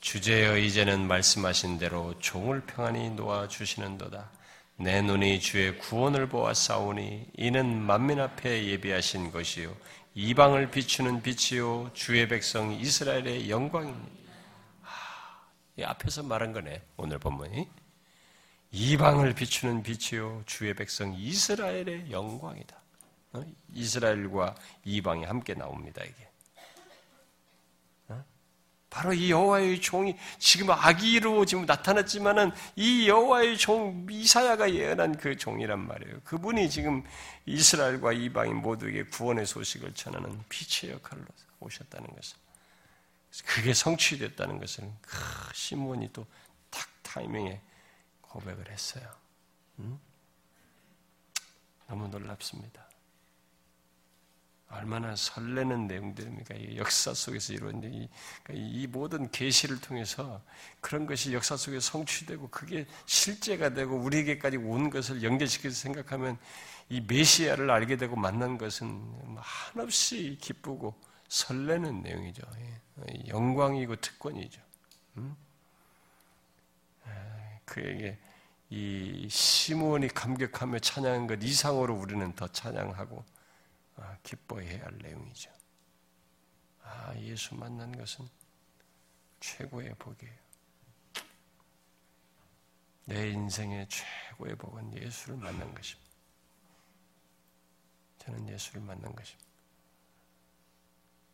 주제여 0.00 0.58
이제는 0.58 1.06
말씀하신 1.06 1.78
대로 1.78 2.18
종을 2.18 2.62
평안히 2.66 3.10
놓아 3.10 3.46
주시는도다. 3.46 4.28
내 4.76 5.00
눈이 5.00 5.40
주의 5.40 5.78
구원을 5.78 6.28
보아 6.28 6.52
싸우니 6.52 7.28
이는 7.36 7.80
만민 7.80 8.18
앞에 8.18 8.66
예비하신 8.66 9.30
것이요 9.30 9.74
이방을 10.14 10.72
비추는 10.72 11.22
빛이요 11.22 11.92
주의 11.94 12.26
백성 12.26 12.72
이스라엘의 12.72 13.48
영광입니다. 13.48 14.10
아, 14.82 15.46
이 15.76 15.84
앞에서 15.84 16.24
말한 16.24 16.52
거네 16.52 16.82
오늘 16.96 17.18
본문이 17.20 17.68
이방을 18.72 19.34
비추는 19.34 19.82
빛이요 19.82 20.42
주의 20.46 20.74
백성 20.74 21.14
이스라엘의 21.14 22.10
영광이다. 22.10 22.76
어? 23.34 23.44
이스라엘과 23.72 24.54
이방이 24.84 25.24
함께 25.24 25.54
나옵니다 25.54 26.02
이게. 26.02 26.28
바로 28.88 29.14
이 29.14 29.30
여호와의 29.30 29.80
종이 29.80 30.18
지금 30.38 30.70
아기로 30.70 31.46
지금 31.46 31.64
나타났지만은 31.64 32.50
이 32.76 33.08
여호와의 33.08 33.56
종 33.56 34.06
이사야가 34.10 34.74
예언한 34.74 35.16
그 35.16 35.34
종이란 35.34 35.78
말이에요. 35.86 36.20
그분이 36.24 36.68
지금 36.68 37.02
이스라엘과 37.46 38.12
이방인 38.12 38.56
모두에게 38.56 39.04
구원의 39.04 39.46
소식을 39.46 39.94
전하는 39.94 40.38
빛의 40.50 40.92
역할로 40.92 41.24
오셨다는 41.60 42.06
것을. 42.06 42.36
그게 43.46 43.72
성취됐다는 43.72 44.58
것을 44.58 44.90
시몬이 45.54 46.12
또 46.12 46.26
탁 46.72 46.88
타이밍에 47.02 47.60
고백을 48.32 48.70
했어요. 48.70 49.04
음? 49.78 50.00
너무 51.86 52.08
놀랍습니다. 52.08 52.88
얼마나 54.70 55.14
설레는 55.14 55.86
내용들입니까? 55.86 56.76
역사 56.76 57.12
속에서 57.12 57.52
이루어진 57.52 57.92
이, 57.92 58.08
그러니까 58.42 58.66
이 58.66 58.86
모든 58.86 59.30
계시를 59.30 59.82
통해서 59.82 60.42
그런 60.80 61.04
것이 61.04 61.34
역사 61.34 61.58
속에 61.58 61.78
성취되고 61.78 62.48
그게 62.48 62.86
실제가 63.04 63.74
되고 63.74 63.94
우리에게까지 63.96 64.56
온 64.56 64.88
것을 64.88 65.22
연결시켜서 65.22 65.76
생각하면 65.76 66.38
이 66.88 67.02
메시아를 67.02 67.70
알게 67.70 67.98
되고 67.98 68.16
만난 68.16 68.56
것은 68.56 69.36
한없이 69.36 70.38
기쁘고 70.40 70.98
설레는 71.28 72.02
내용이죠. 72.02 72.42
예. 72.58 73.28
영광이고 73.28 73.96
특권이죠. 73.96 74.62
음? 75.18 75.36
그에게 77.64 78.18
이 78.70 79.28
시몬이 79.28 80.08
감격하며 80.08 80.78
찬양한 80.78 81.26
것 81.26 81.42
이상으로 81.42 81.94
우리는 81.94 82.34
더 82.34 82.48
찬양하고 82.48 83.24
아, 83.96 84.16
기뻐해야 84.22 84.84
할 84.84 84.98
내용이죠. 84.98 85.50
아, 86.82 87.14
예수 87.18 87.54
만난 87.54 87.92
것은 87.96 88.28
최고의 89.40 89.94
복이에요. 89.98 90.42
내 93.04 93.30
인생의 93.30 93.88
최고의 93.88 94.56
복은 94.56 94.96
예수를 94.96 95.36
만난 95.36 95.74
것입니다. 95.74 96.10
저는 98.18 98.48
예수를 98.48 98.80
만난 98.80 99.14
것입니다. 99.14 99.50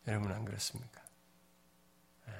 여러분 0.07 0.31
안 0.31 0.43
그렇습니까? 0.43 1.03
예. 2.27 2.33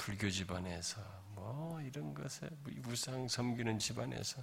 불교 0.00 0.30
집안에서 0.30 0.98
뭐 1.34 1.78
이런 1.82 2.14
것에 2.14 2.48
우상 2.86 3.28
섬기는 3.28 3.78
집안에서 3.78 4.42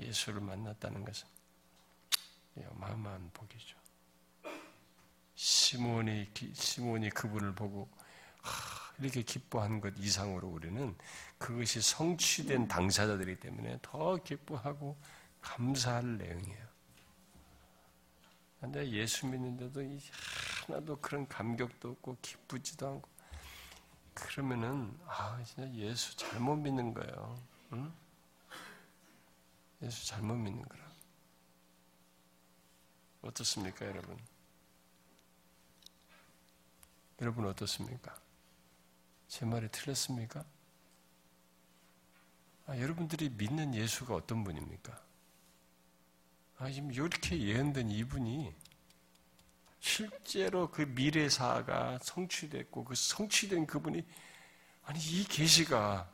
예수를 0.00 0.40
만났다는 0.40 1.04
것은 1.04 1.28
어마어마한 2.56 3.30
복이죠. 3.32 3.78
시몬이 5.36 6.28
시몬이 6.54 7.08
그분을 7.10 7.54
보고 7.54 7.88
이렇게 8.98 9.22
기뻐한 9.22 9.80
것 9.80 9.94
이상으로 9.96 10.48
우리는 10.48 10.96
그것이 11.38 11.80
성취된 11.80 12.66
당사자들이기 12.66 13.38
때문에 13.38 13.78
더 13.80 14.16
기뻐하고 14.16 14.96
감사할 15.40 16.18
내용이에요. 16.18 16.66
근데 18.60 18.90
예수 18.90 19.28
믿는데도 19.28 19.82
하나도 20.66 20.96
그런 20.96 21.28
감격도 21.28 21.90
없고 21.90 22.16
기쁘지도 22.20 22.88
않고 22.88 23.13
그러면은 24.14 24.96
아 25.06 25.42
진짜 25.44 25.72
예수 25.74 26.16
잘못 26.16 26.56
믿는 26.56 26.94
거예요. 26.94 27.42
응? 27.72 27.92
예수 29.82 30.06
잘못 30.06 30.34
믿는 30.34 30.62
거라. 30.62 30.84
어떻습니까, 33.22 33.86
여러분? 33.86 34.18
여러분 37.20 37.46
어떻습니까? 37.46 38.14
제 39.28 39.46
말이 39.46 39.68
틀렸습니까? 39.70 40.44
아, 42.66 42.78
여러분들이 42.78 43.30
믿는 43.30 43.74
예수가 43.74 44.14
어떤 44.14 44.44
분입니까? 44.44 45.02
아, 46.58 46.70
지금 46.70 46.92
이렇게 46.92 47.38
예언된 47.38 47.90
이분이 47.90 48.54
실제로 49.84 50.70
그 50.70 50.80
미래사가 50.80 51.98
성취됐고 52.00 52.84
그 52.84 52.94
성취된 52.94 53.66
그분이 53.66 54.02
아니 54.84 54.98
이 54.98 55.24
계시가 55.24 56.10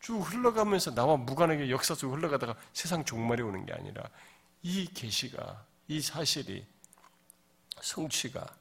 쭉 0.00 0.20
흘러가면서 0.20 0.94
나와 0.94 1.18
무관하게 1.18 1.68
역사 1.68 1.94
속 1.94 2.14
흘러가다가 2.14 2.56
세상 2.72 3.04
종말이 3.04 3.42
오는 3.42 3.66
게 3.66 3.74
아니라 3.74 4.08
이 4.62 4.86
계시가 4.86 5.66
이 5.88 6.00
사실이 6.00 6.66
성취가 7.82 8.56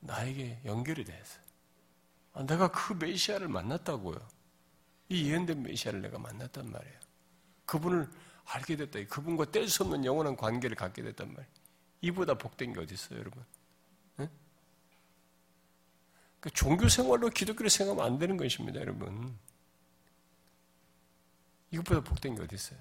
나에게 0.00 0.60
연결이 0.64 1.04
돼서 1.04 1.38
아, 2.32 2.42
내가 2.44 2.68
그 2.68 2.94
메시아를 2.94 3.48
만났다고요. 3.48 4.18
이 5.10 5.30
예언된 5.30 5.62
메시아를 5.62 6.00
내가 6.00 6.18
만났단 6.18 6.70
말이에요. 6.70 6.98
그분을 7.66 8.08
알게 8.46 8.76
됐다. 8.76 9.04
그분과 9.14 9.50
뗄 9.50 9.68
수 9.68 9.82
없는 9.82 10.06
영원한 10.06 10.36
관계를 10.36 10.74
갖게 10.74 11.02
됐단 11.02 11.28
말이에요. 11.28 11.52
이보다 12.00 12.32
복된 12.34 12.72
게 12.72 12.80
어디 12.80 12.94
있어요, 12.94 13.18
여러분? 13.18 13.44
네? 16.38 16.40
그 16.40 16.50
종교 16.50 16.88
생활로 16.88 17.28
기독교를 17.30 17.70
생각하면 17.70 18.04
안 18.04 18.18
되는 18.18 18.36
것입니다, 18.36 18.80
여러분. 18.80 19.36
이것보다 21.70 22.02
복된 22.02 22.36
게 22.36 22.42
어디 22.42 22.54
있어요? 22.54 22.78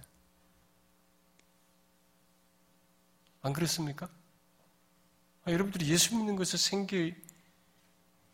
안 3.41 3.53
그렇습니까? 3.53 4.09
아, 5.45 5.51
여러분들이 5.51 5.89
예수 5.89 6.15
믿는 6.15 6.35
것에 6.35 6.57
생기 6.57 7.15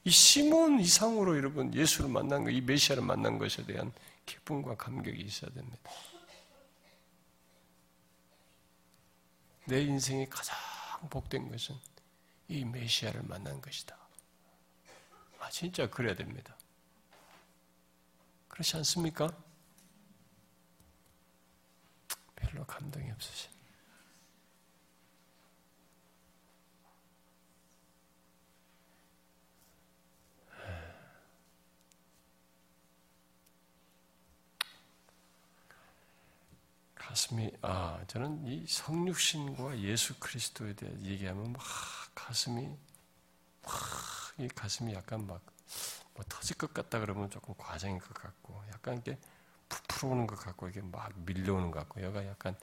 이 0.06 0.10
시몬 0.10 0.80
이상으로 0.80 1.38
여러분 1.38 1.74
예수를 1.74 2.10
만난 2.10 2.44
것, 2.44 2.52
이 2.52 2.60
메시아를 2.60 3.04
만난 3.04 3.38
것에 3.38 3.66
대한 3.66 3.92
기쁨과 4.26 4.76
감격이 4.76 5.22
있어야 5.22 5.52
됩니다. 5.52 5.92
내 9.66 9.82
인생이 9.82 10.28
가장 10.30 10.58
복된 11.10 11.50
것은 11.50 11.76
이 12.50 12.66
메시아를 12.66 13.24
만난 13.24 13.62
것이다. 13.62 14.03
아, 15.44 15.50
진짜 15.50 15.90
그래야 15.90 16.16
됩니다. 16.16 16.56
그렇지 18.48 18.78
않습니까? 18.78 19.30
별로 22.36 22.66
감동이 22.66 23.12
없으신. 23.12 23.52
가슴이 36.96 37.52
아 37.62 38.02
저는 38.08 38.48
이 38.48 38.66
성육신과 38.66 39.80
예수 39.82 40.18
그리스도에 40.20 40.74
대해 40.74 40.92
얘기하면 41.02 41.52
막 41.52 41.62
가슴이 42.16 42.66
막 43.62 44.23
이 44.38 44.48
가슴이 44.48 44.94
약간 44.94 45.26
막 45.28 45.54
뭐 46.16 46.24
터질 46.30 46.58
것 46.58 46.74
같다 46.74 47.00
그러면 47.00 47.30
조금 47.30 47.56
과장인 47.58 48.00
것 48.00 48.14
같고 48.14 48.62
약간 48.74 48.98
이게 48.98 49.18
부풀어 49.70 50.10
오는 50.12 50.28
것 50.28 50.38
같고 50.40 50.70
이게 50.70 50.82
막 50.82 51.12
밀려오는 51.20 51.72
것 51.72 51.80
같고 51.80 52.04
얘가 52.04 52.26
약간 52.28 52.56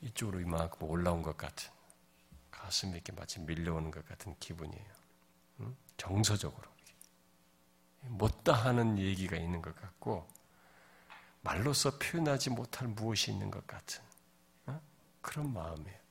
이쪽으로 0.00 0.40
이만큼 0.40 0.88
올라온 0.88 1.22
것 1.22 1.36
같은 1.36 1.70
가슴이 2.50 2.92
이렇게 2.92 3.12
마치 3.12 3.40
밀려오는 3.40 3.90
것 3.90 4.06
같은 4.06 4.36
기분이에요. 4.38 4.92
응? 5.60 5.76
정서적으로 5.96 6.70
못다 8.02 8.52
하는 8.52 8.98
얘기가 8.98 9.36
있는 9.36 9.62
것 9.62 9.74
같고 9.74 10.28
말로서 11.40 11.98
표현하지 11.98 12.50
못할 12.50 12.88
무엇이 12.88 13.32
있는 13.32 13.50
것 13.50 13.66
같은 13.66 14.02
어? 14.66 14.80
그런 15.20 15.52
마음이에요. 15.52 16.02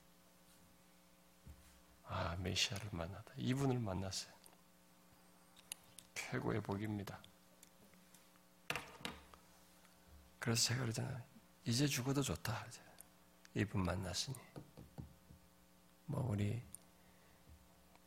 아, 2.07 2.35
메시아를 2.39 2.89
만나다. 2.91 3.31
이분을 3.37 3.79
만났어요. 3.79 4.40
최고의 6.13 6.61
복입니다. 6.61 7.19
그래서 10.39 10.69
제가 10.69 10.81
그러잖아요. 10.81 11.21
이제 11.65 11.87
죽어도 11.87 12.21
좋다. 12.21 12.65
이분 13.53 13.83
만났으니. 13.85 14.35
뭐, 16.05 16.25
우리, 16.29 16.61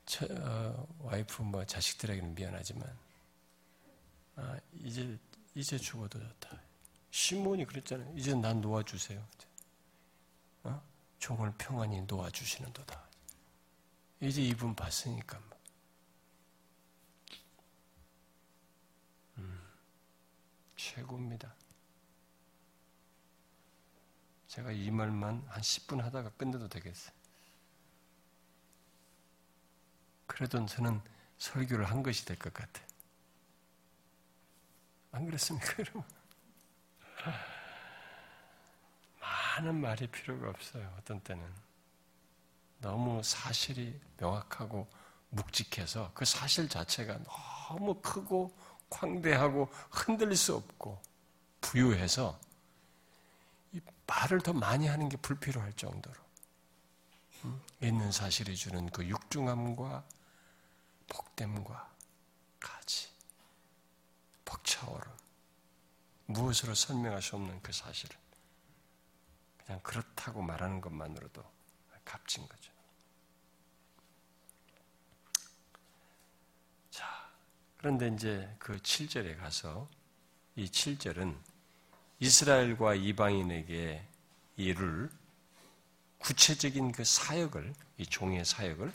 저, 0.04 0.26
어, 0.26 0.86
와이프 1.00 1.42
뭐 1.42 1.64
자식들에게는 1.64 2.34
미안하지만, 2.34 2.98
아, 4.36 4.58
이제, 4.74 5.18
이제 5.54 5.78
죽어도 5.78 6.18
좋다. 6.18 6.60
시몬이 7.10 7.64
그랬잖아요. 7.64 8.12
이제 8.16 8.34
난 8.34 8.60
놓아주세요. 8.60 9.24
어? 10.64 10.82
종을 11.20 11.54
평안히 11.56 12.02
놓아주시는도다. 12.02 13.08
이제 14.20 14.42
이분 14.42 14.74
봤으니까. 14.74 15.38
뭐. 15.38 15.58
음, 19.38 19.60
최고입니다. 20.84 21.54
제가 24.48 24.70
이 24.70 24.90
말만 24.90 25.44
한 25.48 25.62
10분 25.62 26.00
하다가 26.02 26.30
끝내도 26.30 26.68
되겠어요. 26.68 27.14
그래도 30.26 30.64
저는 30.66 31.00
설교를 31.38 31.86
한 31.90 32.02
것이 32.02 32.24
될 32.26 32.36
것 32.38 32.52
같아요. 32.52 32.86
안 35.12 35.24
그렇습니까, 35.26 35.74
여러분? 35.78 36.04
많은 39.20 39.80
말이 39.80 40.06
필요가 40.08 40.50
없어요. 40.50 40.94
어떤 40.98 41.20
때는. 41.20 41.50
너무 42.80 43.22
사실이 43.22 43.98
명확하고 44.18 44.86
묵직해서 45.30 46.12
그 46.12 46.24
사실 46.26 46.68
자체가 46.68 47.18
너무 47.24 48.00
크고 48.02 48.54
광대하고 48.90 49.68
흔들릴 49.90 50.36
수 50.36 50.54
없고 50.54 51.00
부유해서 51.60 52.38
이 53.72 53.80
말을 54.06 54.40
더 54.40 54.52
많이 54.52 54.86
하는 54.86 55.08
게 55.08 55.16
불필요할 55.16 55.72
정도로 55.74 56.14
있는 57.80 58.12
사실이 58.12 58.56
주는 58.56 58.88
그 58.90 59.06
육중함과 59.06 60.04
복됨과 61.08 61.92
가지, 62.60 63.08
벅차오름, 64.44 65.12
무엇으로 66.26 66.74
설명할 66.74 67.20
수 67.20 67.36
없는 67.36 67.60
그 67.62 67.72
사실을 67.72 68.16
그냥 69.64 69.80
그렇다고 69.82 70.40
말하는 70.42 70.80
것만으로도 70.80 71.44
값진 72.04 72.46
거죠. 72.48 72.72
자, 76.90 77.30
그런데 77.84 78.08
이제 78.08 78.48
그 78.58 78.78
7절에 78.78 79.38
가서 79.38 79.90
이 80.56 80.64
7절은 80.64 81.36
이스라엘과 82.18 82.94
이방인에게 82.94 84.02
이룰 84.56 85.10
구체적인 86.16 86.92
그 86.92 87.04
사역을, 87.04 87.74
이 87.98 88.06
종의 88.06 88.46
사역을 88.46 88.90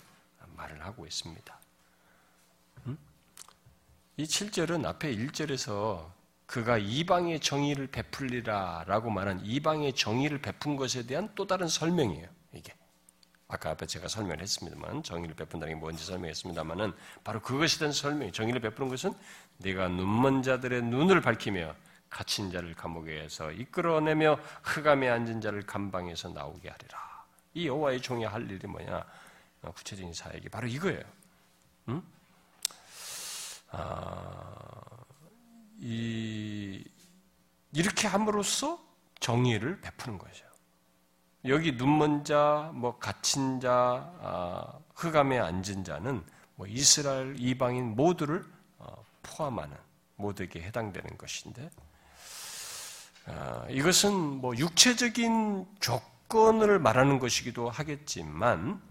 말을 0.56 0.84
하고 0.84 1.06
있습니다. 1.06 1.60
음? 2.88 2.98
이 4.18 4.24
7절은 4.24 4.84
앞에 4.84 5.16
1절에서 5.16 6.12
그가 6.48 6.80
이방의 6.80 7.42
정의를 7.42 7.86
베풀리라 7.92 8.86
라고 8.88 9.12
말한 9.12 9.46
이방의 9.46 9.94
정의를 9.94 10.42
베푼 10.42 10.76
것에 10.76 11.06
대한 11.06 11.32
또 11.36 11.46
다른 11.46 11.68
설명이에요, 11.68 12.28
이게. 12.54 12.74
아까 13.50 13.72
앞에 13.72 13.88
제가 13.88 14.08
설명을 14.08 14.42
했습니다만, 14.42 15.02
정의를 15.02 15.36
베푼다는 15.36 15.74
게 15.74 15.80
뭔지 15.80 16.06
설명했습니다만은, 16.06 16.94
바로 17.24 17.42
그것에 17.42 17.80
대한 17.80 17.92
설명이, 17.92 18.32
정의를 18.32 18.62
베푸는 18.62 18.90
것은 18.90 19.12
네가 19.58 19.90
눈먼 19.90 20.44
자들의 20.44 20.84
눈을 20.84 21.20
밝히며 21.22 21.76
갇힌 22.12 22.52
자를 22.52 22.76
감옥에서 22.76 23.52
이끌어내며 23.52 24.40
흑암에 24.64 25.10
앉은 25.10 25.42
자를 25.42 25.66
감방에서 25.66 26.30
나오게 26.30 26.70
하리라. 26.70 27.26
이 27.56 27.68
여호와의 27.68 28.02
종이 28.02 28.24
할 28.24 28.50
일이 28.50 28.68
뭐냐? 28.68 29.04
어, 29.64 29.72
구체적인 29.72 30.14
사역이 30.14 30.50
바로 30.50 30.68
이거예요. 30.68 31.02
음? 31.90 32.04
아, 33.72 34.56
이, 35.80 36.84
이렇게 37.74 38.08
함으로써 38.08 38.80
정의를 39.20 39.82
베푸는 39.82 40.20
거죠. 40.20 40.49
여기 41.46 41.72
눈먼 41.72 42.26
자, 42.26 42.70
뭐 42.74 42.98
갇힌 43.00 43.62
자, 43.62 44.14
아, 44.22 44.80
흑암에 44.96 45.40
앉은 45.40 45.86
자는 45.86 46.24
뭐 46.56 46.68
이스라엘 46.68 47.36
이방인 47.40 47.96
모두를 47.96 48.44
어, 48.78 49.06
포함하는 49.24 49.78
모두에게 50.18 50.62
해당되는 50.62 51.18
것인데 51.18 51.70
아, 53.26 53.66
이것은 53.70 54.14
뭐 54.14 54.58
육체적인 54.58 55.66
조건을 55.80 56.80
말하는 56.80 57.20
것이기도 57.20 57.70
하겠지만 57.70 58.82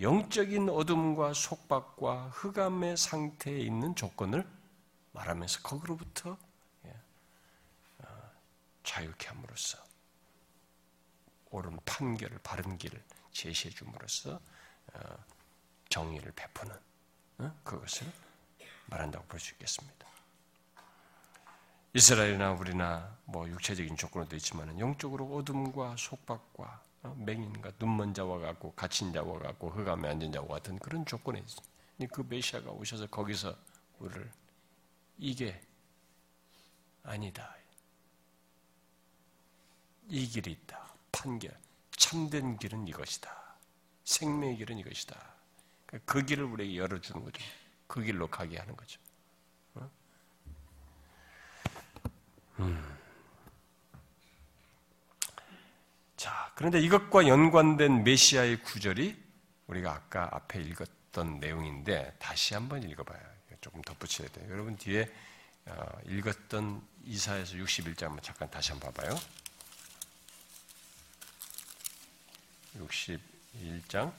영적인 0.00 0.70
어둠과 0.70 1.34
속박과 1.34 2.30
흑암의 2.32 2.96
상태에 2.96 3.58
있는 3.58 3.94
조건을 3.94 4.46
말하면서 5.12 5.60
거기로부터 5.60 6.38
예, 6.86 6.90
어, 7.98 8.06
자유케 8.84 9.28
함으로써 9.28 9.87
옳은 11.50 11.78
판결을 11.84 12.38
바른 12.42 12.76
길을 12.78 13.02
제시해 13.32 13.74
줌으로써 13.74 14.40
어, 14.94 15.00
정의를 15.88 16.32
베푸는 16.32 16.74
어, 17.38 17.60
그것을 17.64 18.10
말한다고 18.86 19.26
볼 19.26 19.40
수 19.40 19.52
있겠습니다. 19.52 20.06
이스라엘이나 21.94 22.52
우리나 22.52 23.16
뭐 23.24 23.48
육체적인 23.48 23.96
조건도 23.96 24.36
있지만 24.36 24.78
영적으로 24.78 25.26
어둠과 25.36 25.96
속박과 25.96 26.82
맹인과 27.16 27.72
눈먼 27.78 28.12
자와 28.12 28.38
같고 28.38 28.72
갇힌 28.74 29.12
자와 29.12 29.38
같고 29.38 29.70
흑암에 29.70 30.08
앉은 30.08 30.32
자와 30.32 30.46
같은 30.46 30.78
그런 30.78 31.04
조건에 31.06 31.38
있습니다. 31.40 31.68
그 32.12 32.24
메시아가 32.28 32.70
오셔서 32.70 33.06
거기서 33.06 33.56
우리를 33.98 34.30
이게 35.18 35.60
아니다. 37.02 37.54
이 40.08 40.26
길이 40.26 40.52
있다. 40.52 40.87
판결. 41.18 41.50
참된 41.90 42.56
길은 42.58 42.86
이것이다. 42.86 43.30
생명의 44.04 44.56
길은 44.56 44.78
이것이다. 44.78 45.16
그 46.04 46.24
길을 46.24 46.44
우리에게 46.44 46.76
열어주는 46.76 47.24
거죠. 47.24 47.44
그 47.86 48.02
길로 48.02 48.28
가게 48.28 48.56
하는 48.58 48.76
거죠. 48.76 49.00
어? 49.74 49.90
음. 52.60 52.98
자, 56.16 56.52
그런데 56.54 56.80
이것과 56.80 57.26
연관된 57.26 58.04
메시아의 58.04 58.62
구절이 58.62 59.28
우리가 59.66 59.92
아까 59.92 60.28
앞에 60.32 60.60
읽었던 60.62 61.40
내용인데 61.40 62.16
다시 62.18 62.54
한번 62.54 62.82
읽어봐요. 62.82 63.20
조금 63.60 63.82
덧붙여야 63.82 64.28
돼요. 64.28 64.46
여러분 64.50 64.76
뒤에 64.76 65.12
어, 65.66 66.00
읽었던 66.06 66.80
이사에서 67.04 67.56
61장 67.56 68.02
한번 68.02 68.22
잠깐 68.22 68.48
다시 68.50 68.70
한번 68.70 68.92
봐봐요. 68.92 69.18
61장. 72.78 74.12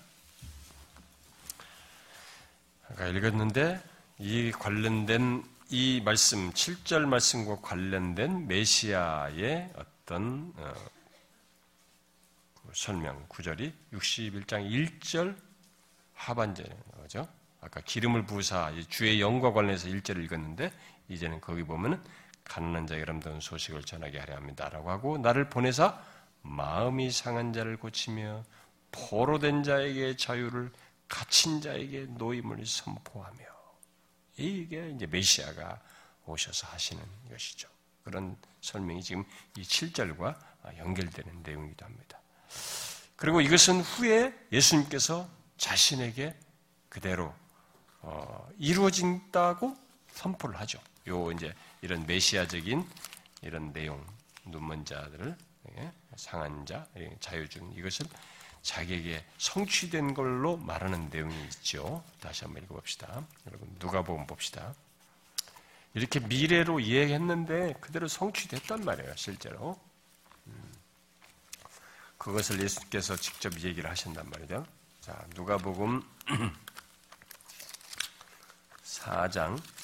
아까 2.89 3.07
읽었는데 3.07 3.81
이 4.19 4.51
관련된 4.51 5.43
이 5.69 6.01
말씀 6.03 6.51
7절 6.51 7.05
말씀과 7.05 7.57
관련된 7.61 8.47
메시아의 8.47 9.71
어떤 9.75 10.51
어, 10.57 10.73
설명 12.73 13.23
구절이 13.27 13.73
61장 13.93 14.69
1절 14.99 15.35
하반절이죠. 16.13 17.27
아까 17.61 17.81
기름을 17.81 18.25
부사 18.25 18.71
주의 18.89 19.21
영과 19.21 19.51
관련해서 19.51 19.87
일절을 19.89 20.23
읽었는데 20.25 20.71
이제는 21.09 21.41
거기 21.41 21.63
보면은 21.63 22.01
가난한 22.45 22.87
자 22.87 22.99
여러분들 22.99 23.41
소식을 23.41 23.83
전하게 23.83 24.19
하려 24.19 24.35
합니다라고 24.35 24.89
하고 24.89 25.17
나를 25.17 25.49
보내사 25.49 26.01
마음이 26.41 27.11
상한 27.11 27.53
자를 27.53 27.77
고치며 27.77 28.43
포로된 28.91 29.63
자에게 29.63 30.15
자유를 30.15 30.71
갇힌 31.07 31.61
자에게 31.61 32.05
노임을 32.09 32.65
선포하며 32.65 33.37
이게 34.37 34.89
이제 34.91 35.05
메시아가 35.05 35.81
오셔서 36.25 36.67
하시는 36.67 37.03
것이죠. 37.29 37.67
그런 38.03 38.37
설명이 38.61 39.03
지금 39.03 39.25
이 39.57 39.61
7절과 39.61 40.35
연결되는 40.77 41.43
내용이기도 41.43 41.85
합니다. 41.85 42.19
그리고 43.15 43.41
이것은 43.41 43.81
후에 43.81 44.33
예수님께서 44.51 45.29
자신에게 45.57 46.37
그대로 46.87 47.33
어, 48.01 48.47
이루어진다고 48.57 49.75
선포를 50.13 50.57
하죠. 50.61 50.79
요 51.07 51.31
이제 51.31 51.53
이런 51.81 52.05
메시아적인 52.05 52.87
이런 53.41 53.73
내용, 53.73 54.05
눈먼 54.45 54.85
자들을 54.85 55.27
예, 55.29 55.48
상한 56.15 56.65
자, 56.65 56.85
예, 56.97 57.15
자유준 57.19 57.73
이것을 57.73 58.05
자기에게 58.61 59.23
성취된 59.37 60.13
걸로 60.13 60.57
말하는 60.57 61.09
내용이 61.09 61.33
있죠. 61.45 62.03
다시 62.19 62.43
한번 62.43 62.63
읽어봅시다. 62.63 63.25
여러분 63.47 63.73
누가 63.79 64.01
보면 64.01 64.27
봅시다. 64.27 64.73
이렇게 65.93 66.19
미래로 66.19 66.79
이해했는데 66.79 67.75
그대로 67.79 68.07
성취됐단 68.07 68.85
말이에요, 68.85 69.15
실제로. 69.15 69.79
음. 70.47 70.73
그것을 72.17 72.61
예수께서 72.61 73.15
직접 73.15 73.53
얘기를 73.61 73.89
하신단 73.89 74.29
말이죠. 74.29 74.65
자, 75.01 75.25
누가복음 75.33 76.03
4장 78.83 79.59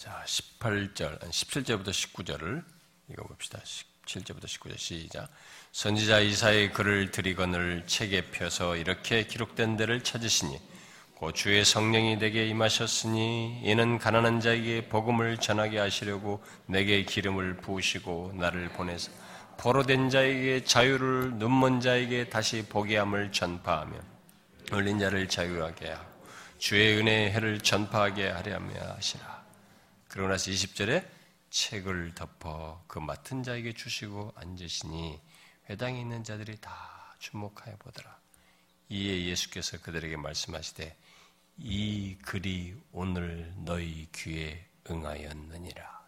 자, 0.00 0.24
18절, 0.24 1.20
17절부터 1.20 1.90
19절을 1.90 2.64
읽어봅시다. 3.10 3.58
17절부터 3.58 4.44
19절 4.44 4.78
시작. 4.78 5.28
선지자 5.72 6.20
이사의 6.20 6.72
글을 6.72 7.10
드리거늘 7.10 7.86
책에 7.86 8.30
펴서 8.30 8.76
이렇게 8.76 9.26
기록된 9.26 9.76
데를 9.76 10.02
찾으시니 10.02 10.58
고 11.16 11.32
주의 11.32 11.62
성령이 11.62 12.16
내게 12.16 12.46
임하셨으니 12.46 13.60
이는 13.62 13.98
가난한 13.98 14.40
자에게 14.40 14.88
복음을 14.88 15.36
전하게 15.36 15.78
하시려고 15.78 16.42
내게 16.64 17.04
기름을 17.04 17.58
부으시고 17.58 18.32
나를 18.36 18.70
보내서 18.70 19.12
포로된 19.58 20.08
자에게 20.08 20.64
자유를 20.64 21.34
눈먼 21.34 21.82
자에게 21.82 22.30
다시 22.30 22.64
보게 22.66 22.96
함을 22.96 23.32
전파하며 23.32 23.98
얼린 24.72 24.98
자를 24.98 25.28
자유하게 25.28 25.90
하고 25.90 26.24
주의 26.56 26.96
은혜의 26.96 27.32
해를 27.32 27.60
전파하게 27.60 28.30
하려 28.30 28.58
하시라. 28.96 29.29
그러고 30.10 30.28
나서 30.28 30.50
20절에 30.50 31.06
책을 31.50 32.16
덮어 32.16 32.82
그 32.88 32.98
맡은 32.98 33.44
자에게 33.44 33.74
주시고 33.74 34.32
앉으시니 34.34 35.20
회당에 35.68 36.00
있는 36.00 36.24
자들이 36.24 36.60
다 36.60 37.14
주목하여 37.20 37.76
보더라. 37.76 38.18
이에 38.88 39.26
예수께서 39.26 39.80
그들에게 39.80 40.16
말씀하시되 40.16 40.96
이 41.58 42.16
글이 42.22 42.74
오늘 42.90 43.54
너희 43.58 44.08
귀에 44.12 44.66
응하였느니라. 44.90 46.00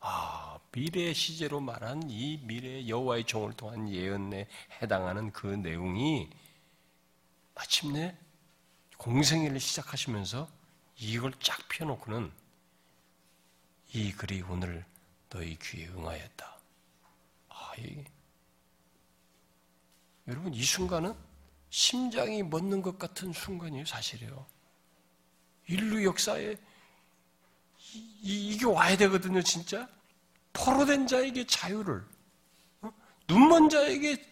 아, 0.00 0.58
미래 0.72 1.12
시제로 1.12 1.60
말한 1.60 2.10
이 2.10 2.40
미래 2.42 2.88
여호와의 2.88 3.26
종을 3.26 3.52
통한 3.52 3.88
예언에 3.88 4.48
해당하는 4.82 5.30
그 5.30 5.46
내용이 5.46 6.30
마침내 7.54 8.16
공생애를 8.96 9.60
시작하시면서 9.60 10.48
이걸 10.96 11.32
쫙 11.38 11.60
펴놓고는 11.68 12.32
이 13.96 14.12
글이 14.12 14.42
오늘 14.42 14.84
너희 15.30 15.58
귀에 15.58 15.86
응하였다. 15.86 16.58
아, 17.48 17.72
이, 17.78 18.04
여러분 20.28 20.52
이 20.52 20.62
순간은 20.62 21.14
심장이 21.70 22.42
멎는 22.42 22.82
것 22.82 22.98
같은 22.98 23.32
순간이에요, 23.32 23.86
사실이에요. 23.86 24.46
인류 25.68 26.04
역사에 26.04 26.56
이, 28.20 28.58
게 28.58 28.66
와야 28.66 28.98
되거든요, 28.98 29.40
진짜. 29.40 29.88
포로된 30.52 31.06
자에게 31.06 31.46
자유를, 31.46 32.04
어? 32.82 32.92
눈먼 33.26 33.70
자에게 33.70 34.30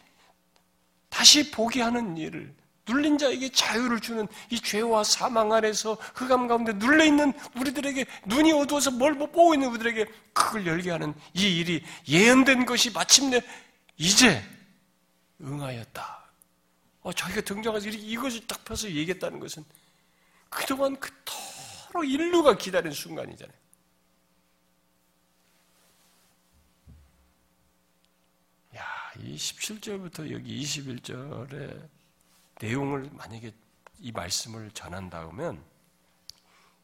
다시 1.08 1.50
보게 1.50 1.80
하는 1.80 2.18
일을, 2.18 2.54
눌린 2.86 3.16
자에게 3.18 3.50
자유를 3.50 4.00
주는 4.00 4.28
이 4.50 4.60
죄와 4.60 5.04
사망 5.04 5.52
안에서 5.52 5.94
흑암 6.14 6.48
가운데 6.48 6.72
눌려 6.74 7.04
있는 7.04 7.32
우리들에게 7.56 8.04
눈이 8.26 8.52
어두워서 8.52 8.90
뭘 8.90 9.14
못 9.14 9.30
보고 9.32 9.54
있는 9.54 9.68
우리들에게 9.68 10.06
그걸 10.32 10.66
열게 10.66 10.90
하는 10.90 11.14
이 11.34 11.58
일이 11.58 11.82
예언된 12.08 12.66
것이 12.66 12.90
마침내 12.92 13.40
이제 13.96 14.42
응하였다. 15.40 16.24
어, 17.02 17.12
저희가 17.12 17.40
등장해서 17.42 17.88
이것을 17.88 18.46
딱 18.46 18.64
펴서 18.64 18.88
얘기했다는 18.88 19.38
것은 19.40 19.64
그동안 20.48 20.98
그토록 20.98 22.04
인류가 22.04 22.56
기다린 22.56 22.92
순간이잖아요. 22.92 23.56
야, 28.76 28.84
이 29.20 29.36
17절부터 29.36 30.30
여기 30.32 30.60
21절에 30.62 31.88
내용을 32.64 33.10
만약에 33.12 33.52
이 34.00 34.10
말씀을 34.10 34.70
전한다 34.72 35.20
그러면 35.20 35.62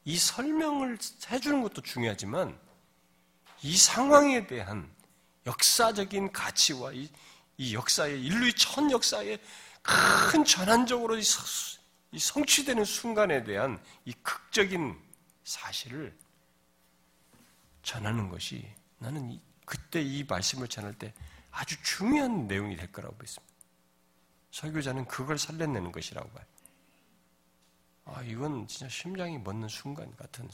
이 0.04 0.18
설명을 0.18 0.98
해주는 1.30 1.62
것도 1.62 1.80
중요하지만 1.80 2.58
이 3.62 3.76
상황에 3.76 4.46
대한 4.46 4.90
역사적인 5.46 6.32
가치와 6.32 6.92
이, 6.92 7.10
이 7.56 7.74
역사의 7.74 8.22
인류의 8.22 8.54
첫 8.54 8.90
역사의 8.90 9.40
큰 9.82 10.44
전환적으로 10.44 11.16
이 11.16 12.18
성취되는 12.18 12.84
순간에 12.84 13.44
대한 13.44 13.82
이 14.04 14.12
극적인 14.22 14.98
사실을 15.44 16.16
전하는 17.82 18.28
것이 18.28 18.66
나는 18.98 19.40
그때 19.64 20.02
이 20.02 20.24
말씀을 20.24 20.68
전할 20.68 20.92
때 20.94 21.14
아주 21.50 21.82
중요한 21.82 22.46
내용이 22.46 22.76
될 22.76 22.92
거라고 22.92 23.16
믿습니다. 23.18 23.49
설교자는 24.50 25.06
그걸 25.06 25.38
살려내는 25.38 25.92
것이라고 25.92 26.28
봐요. 26.30 26.44
아, 28.04 28.22
이건 28.22 28.66
진짜 28.66 28.88
심장이 28.88 29.38
멎는 29.38 29.68
순간 29.68 30.14
같은 30.16 30.48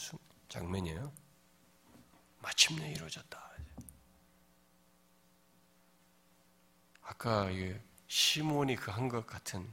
장면이에요. 0.49 1.12
마침내 2.40 2.92
이루어졌다. 2.92 3.47
아까 7.03 7.49
시몬이 8.09 8.76
그 8.76 8.90
한 8.90 9.09
것 9.09 9.26
같은 9.26 9.66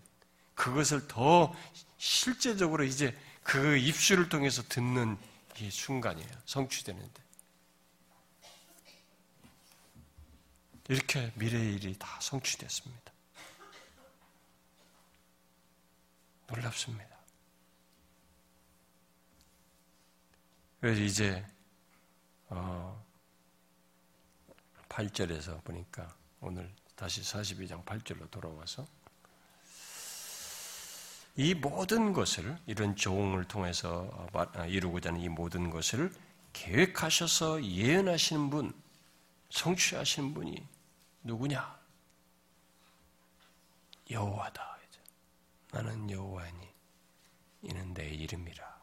그것을 0.55 1.07
더 1.07 1.53
실제적으로 1.97 2.83
이제 2.83 3.17
그 3.43 3.77
입술을 3.77 4.29
통해서 4.29 4.61
듣는 4.63 5.17
이 5.59 5.69
순간이에요. 5.69 6.29
성취되는데. 6.45 7.23
이렇게 10.89 11.31
미래의 11.35 11.75
일이 11.75 11.95
다 11.97 12.19
성취됐습니다. 12.21 13.12
놀랍습니다. 16.47 17.17
그래서 20.79 21.01
이제 21.01 21.45
어 22.49 23.03
8절에서 24.89 25.63
보니까 25.63 26.13
오늘 26.41 26.69
다시 26.95 27.21
42장 27.21 27.83
8절로 27.85 28.29
돌아와서 28.29 28.85
이 31.35 31.55
모든 31.55 32.13
것을 32.13 32.57
이런 32.67 32.95
조응을 32.95 33.45
통해서 33.45 34.27
아, 34.33 34.65
이루고자 34.67 35.09
하는 35.09 35.21
이 35.21 35.29
모든 35.29 35.71
것을 35.71 36.13
계획하셔서 36.53 37.63
예언하시는 37.63 38.51
분, 38.51 38.71
성취하시는 39.49 40.33
분이 40.35 40.63
누구냐? 41.23 41.79
여호와다. 44.11 44.72
나는 45.73 46.09
여호와니 46.09 46.73
이는 47.63 47.93
내 47.93 48.07
이름이라. 48.07 48.73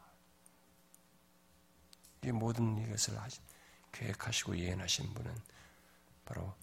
이 2.23 2.31
모든 2.31 2.77
이것을 2.77 3.17
계획하시고 3.91 4.57
예언하신 4.57 5.13
분은 5.13 5.35
바로 6.25 6.53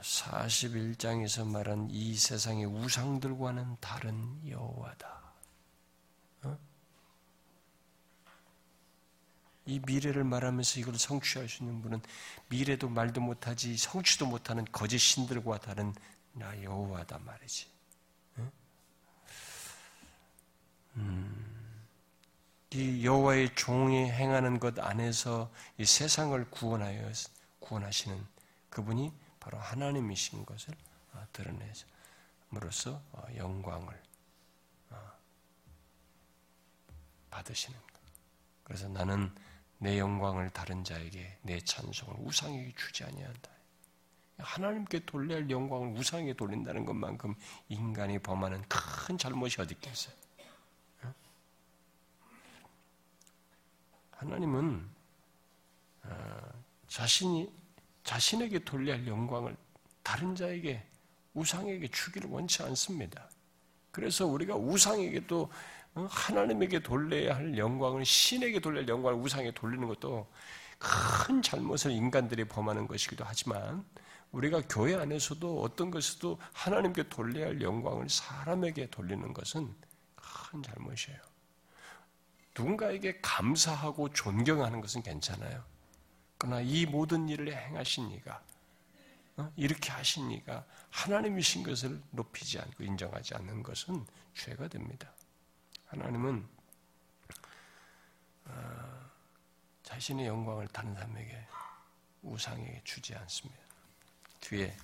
41장에서 0.00 1.46
말한 1.46 1.88
이 1.90 2.14
세상의 2.16 2.66
우상들과는 2.66 3.78
다른 3.80 4.48
여호와다. 4.48 5.22
어? 6.44 6.58
이 9.66 9.80
미래를 9.80 10.24
말하면서 10.24 10.80
이걸 10.80 10.98
성취할 10.98 11.48
수 11.48 11.62
있는 11.62 11.82
분은 11.82 12.00
미래도 12.48 12.88
말도 12.88 13.20
못하지 13.20 13.76
성취도 13.76 14.26
못하는 14.26 14.64
거짓 14.72 14.98
신들과 14.98 15.58
다른 15.58 15.94
나 16.32 16.62
여호와다 16.62 17.18
말이지. 17.18 17.66
어? 18.36 18.40
음, 18.40 18.50
이 22.78 23.04
여호와의 23.04 23.54
종이 23.56 24.10
행하는 24.10 24.60
것 24.60 24.78
안에서 24.78 25.50
이 25.78 25.84
세상을 25.84 26.48
구원하여 26.50 27.10
구원하시는 27.60 28.24
그분이 28.70 29.12
바로 29.40 29.58
하나님이신 29.58 30.44
것을 30.44 30.74
어, 31.12 31.26
드러내므로써 31.32 33.02
어, 33.12 33.26
영광을 33.36 34.00
어, 34.90 34.96
받으시는 37.30 37.76
것. 37.80 37.86
그래서 38.62 38.86
나는 38.88 39.34
내 39.78 39.98
영광을 39.98 40.50
다른 40.50 40.84
자에게 40.84 41.38
내 41.42 41.58
찬송을 41.58 42.16
우상에게 42.20 42.74
주지 42.76 43.02
아니한다. 43.02 43.50
하나님께 44.38 45.04
돌려야 45.06 45.38
할 45.38 45.50
영광을 45.50 45.96
우상에게 45.96 46.34
돌린다는 46.34 46.84
것만큼 46.84 47.34
인간이 47.70 48.18
범하는 48.20 48.62
큰 48.68 49.18
잘못이 49.18 49.60
어디 49.60 49.74
있겠어요? 49.74 50.14
하나님은 54.18 54.88
자신이 56.88 57.50
자신에게 58.02 58.60
돌려야 58.60 58.96
할 58.96 59.06
영광을 59.06 59.56
다른 60.02 60.34
자에게 60.34 60.82
우상에게 61.34 61.88
주기를 61.88 62.30
원치 62.30 62.62
않습니다. 62.62 63.28
그래서 63.90 64.26
우리가 64.26 64.56
우상에게 64.56 65.26
또 65.26 65.50
어, 65.94 66.06
하나님에게 66.10 66.80
돌려야 66.80 67.36
할 67.36 67.56
영광을 67.56 68.04
신에게 68.04 68.60
돌려야 68.60 68.82
할 68.82 68.88
영광을 68.88 69.20
우상에 69.20 69.50
돌리는 69.52 69.86
것도 69.88 70.26
큰 70.78 71.42
잘못을 71.42 71.90
인간들이 71.90 72.44
범하는 72.44 72.86
것이기도 72.86 73.24
하지만 73.26 73.84
우리가 74.32 74.62
교회 74.68 74.94
안에서도 74.94 75.62
어떤 75.62 75.90
것에도 75.90 76.38
하나님께 76.52 77.08
돌려야 77.08 77.46
할 77.46 77.60
영광을 77.60 78.08
사람에게 78.08 78.90
돌리는 78.90 79.32
것은 79.32 79.74
큰 80.16 80.62
잘못이에요. 80.62 81.18
누군가에게 82.58 83.20
감사하고 83.22 84.12
존경하는 84.12 84.80
것은 84.80 85.02
괜찮아요. 85.02 85.64
그러나 86.36 86.60
이 86.60 86.86
모든 86.86 87.28
일을 87.28 87.56
행하신 87.56 88.10
이가 88.10 88.42
어? 89.36 89.52
이렇게 89.54 89.90
하신 89.90 90.32
이가 90.32 90.66
하나님이신 90.90 91.62
것을 91.62 92.02
높이지 92.10 92.58
않고 92.58 92.82
인정하지 92.82 93.36
않는 93.36 93.62
것은 93.62 94.04
죄가 94.34 94.66
됩니다. 94.66 95.12
하나님은 95.86 96.46
어, 98.46 99.10
자신의 99.84 100.26
영광을 100.26 100.66
다른 100.68 100.92
사람에게 100.94 101.46
우상에게 102.22 102.82
주지 102.82 103.14
않습니다. 103.14 103.62
뒤에 104.40 104.76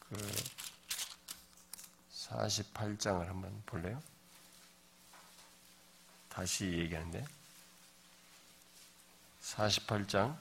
그 0.00 0.59
48장을 2.30 3.24
한번 3.26 3.62
볼래요? 3.66 4.00
다시 6.28 6.66
얘기하는데 6.66 7.24
48장 9.42 10.36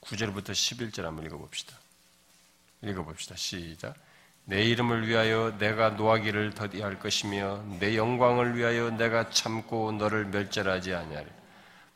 9절부터 0.00 0.50
11절 0.52 1.02
한번 1.02 1.26
읽어봅시다. 1.26 1.76
읽어봅시다. 2.82 3.36
시작. 3.36 3.94
내 4.44 4.62
이름을 4.62 5.06
위하여 5.06 5.54
내가 5.58 5.90
노하기를 5.90 6.54
더디할 6.54 6.98
것이며 6.98 7.62
내 7.78 7.96
영광을 7.96 8.56
위하여 8.56 8.90
내가 8.90 9.28
참고 9.28 9.92
너를 9.92 10.24
멸절하지 10.26 10.94
아니하리. 10.94 11.26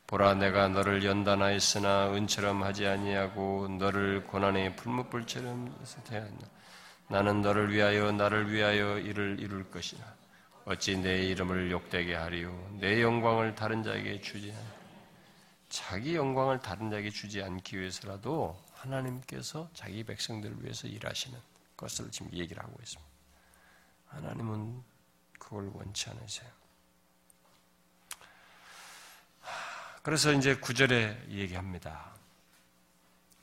보라 0.06 0.34
내가 0.34 0.68
너를 0.68 1.04
연단하였으나 1.04 2.12
은처럼 2.12 2.62
하지 2.62 2.86
아니하고 2.86 3.68
너를 3.78 4.24
고난의 4.24 4.76
풀무불처럼 4.76 5.74
대하였나. 6.04 6.61
나는 7.12 7.42
너를 7.42 7.70
위하여 7.70 8.10
나를 8.10 8.50
위하여 8.50 8.98
이를 8.98 9.38
이룰 9.38 9.70
것이나 9.70 10.02
어찌 10.64 10.96
내 10.96 11.24
이름을 11.26 11.70
욕되게 11.70 12.14
하리요 12.14 12.78
내 12.80 13.02
영광을 13.02 13.54
다른 13.54 13.82
자에게 13.82 14.22
주지 14.22 14.50
않 14.50 14.82
자기 15.68 16.16
영광을 16.16 16.60
다른 16.60 16.88
자에게 16.90 17.10
주지 17.10 17.42
않기 17.42 17.78
위해서라도 17.78 18.58
하나님께서 18.76 19.68
자기 19.74 20.02
백성들을 20.04 20.62
위해서 20.62 20.88
일하시는 20.88 21.38
것을 21.76 22.10
지금 22.10 22.32
얘기를 22.32 22.62
하고 22.62 22.74
있습니다. 22.80 23.10
하나님은 24.08 24.82
그걸 25.38 25.70
원치 25.74 26.10
않으세요. 26.10 26.50
그래서 30.02 30.32
이제 30.32 30.56
구절에 30.56 31.26
얘기합니다. 31.28 32.21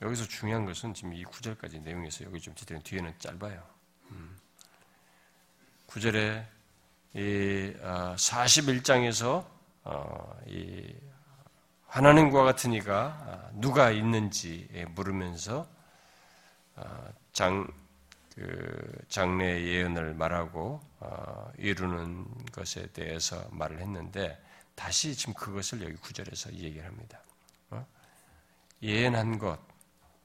여기서 0.02 0.24
중요한 0.24 0.64
것은 0.64 0.94
지금 0.94 1.12
이 1.12 1.24
구절까지 1.24 1.80
내용에서 1.80 2.24
여기 2.24 2.40
좀 2.40 2.54
뒤에는 2.54 3.14
짧아요. 3.18 3.62
음. 4.10 4.38
구절에 5.86 6.46
이 7.14 7.74
41장에서 7.82 9.44
아, 9.82 9.90
어, 9.90 10.40
이 10.46 10.94
하나님과 11.86 12.44
같은 12.44 12.72
이가 12.72 12.94
아, 12.96 13.50
누가 13.54 13.90
있는지 13.90 14.68
물으면서 14.90 15.66
아, 16.76 17.08
장, 17.32 17.66
그 18.34 19.04
장래 19.08 19.60
예언을 19.60 20.14
말하고 20.14 20.80
어, 21.00 21.52
이루는 21.58 22.26
것에 22.52 22.86
대해서 22.92 23.44
말을 23.50 23.80
했는데 23.80 24.40
다시 24.74 25.14
지금 25.14 25.34
그것을 25.34 25.82
여기 25.82 25.94
구절에서 25.94 26.52
얘기를 26.54 26.86
합니다. 26.86 27.20
어? 27.70 27.84
예언한 28.82 29.38
것, 29.38 29.58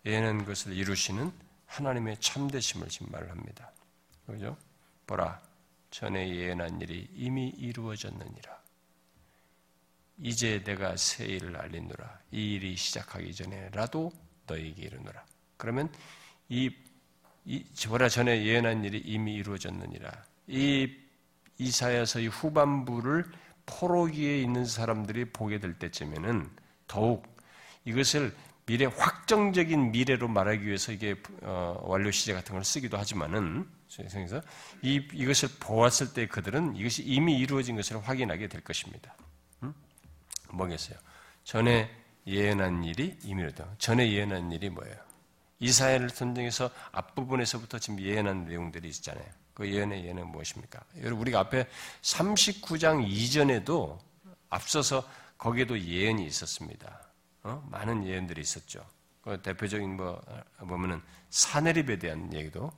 예언한 0.06 0.46
것을 0.46 0.74
이루시는 0.74 1.32
하나님의 1.66 2.18
참되심을 2.20 2.88
지금 2.90 3.08
말을 3.12 3.30
합니다. 3.30 3.72
그죠? 4.26 4.58
보라, 5.08 5.42
전에 5.90 6.36
예언한 6.36 6.82
일이 6.82 7.08
이미 7.16 7.50
이루어졌느니라. 7.50 8.56
이제 10.20 10.64
내가 10.64 10.96
새 10.96 11.26
일을 11.26 11.58
알리노라. 11.58 12.20
이 12.32 12.54
일이 12.56 12.76
시작하기 12.76 13.34
전에라도 13.34 14.12
너에게 14.48 14.84
이르노라. 14.84 15.26
그러면 15.58 15.92
이, 16.50 16.72
이 17.44 17.64
보라 17.88 18.10
전에 18.10 18.46
예언한 18.46 18.84
일이 18.86 19.00
이미 19.00 19.34
이루어졌느니라. 19.36 20.12
이 20.48 20.96
이사야서의 21.58 22.28
후반부를 22.28 23.26
포로기에 23.66 24.42
있는 24.42 24.66
사람들이 24.66 25.26
보게 25.26 25.60
될 25.60 25.78
때쯤에는 25.80 26.50
더욱 26.88 27.26
이것을 27.86 28.36
미래 28.66 28.86
확정적인 28.86 29.92
미래로 29.92 30.28
말하기 30.28 30.66
위해서 30.66 30.92
이게 30.92 31.16
어, 31.44 31.80
완료 31.84 32.10
시제 32.10 32.34
같은 32.34 32.54
걸 32.54 32.64
쓰기도 32.64 32.98
하지만은 32.98 33.68
그래서 33.96 34.42
이 34.82 35.08
이것을 35.14 35.50
보았을 35.60 36.14
때 36.14 36.28
그들은 36.28 36.76
이것이 36.76 37.04
이미 37.04 37.38
이루어진 37.38 37.76
것을 37.76 38.06
확인하게 38.06 38.48
될 38.48 38.62
것입니다. 38.62 39.16
음? 39.64 39.74
뭐겠어요? 40.52 40.98
전에 41.44 41.90
예언한 42.26 42.84
일이 42.84 43.18
이미로다. 43.24 43.76
전에 43.78 44.12
예언한 44.12 44.52
일이 44.52 44.70
뭐예요? 44.70 44.96
이사야를 45.60 46.10
선정해서 46.10 46.70
앞부분에서부터 46.92 47.80
지금 47.80 48.02
예언한 48.02 48.46
내용들이 48.46 48.90
있잖아요. 48.90 49.26
그 49.54 49.72
예언의 49.72 50.06
예언은 50.06 50.28
무엇입니까? 50.28 50.82
여러분 50.98 51.22
우리가 51.22 51.40
앞에 51.42 51.68
39장 52.02 53.08
이전에도 53.08 54.00
앞서서 54.50 55.08
거기에도 55.38 55.80
예언이 55.80 56.26
있었습니다. 56.26 57.05
어? 57.46 57.64
많은 57.70 58.06
예언들이 58.06 58.42
있었죠. 58.42 58.84
그 59.22 59.42
대표적인 59.42 59.96
뭐 59.96 60.22
보면은 60.58 61.02
사내립에 61.30 61.98
대한 62.00 62.34
얘기도 62.34 62.72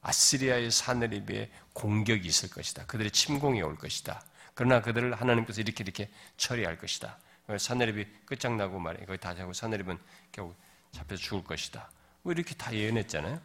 아시리아의 0.00 0.70
사내립에 0.70 1.50
공격이 1.72 2.26
있을 2.26 2.50
것이다. 2.50 2.86
그들의 2.86 3.10
침공이 3.10 3.62
올 3.62 3.76
것이다. 3.76 4.22
그러나 4.54 4.80
그들을 4.80 5.14
하나님께서 5.14 5.60
이렇게 5.60 5.84
이렇게 5.84 6.10
처리할 6.36 6.78
것이다. 6.78 7.18
사내립이 7.58 8.06
끝장나고 8.24 8.78
말이에요. 8.78 9.06
거기 9.06 9.18
다 9.18 9.34
하고 9.36 9.52
사내립은 9.52 9.98
결국 10.32 10.56
잡혀서 10.92 11.22
죽을 11.22 11.44
것이다. 11.44 11.90
뭐 12.22 12.32
이렇게 12.32 12.54
다 12.54 12.72
예언했잖아요. 12.72 13.40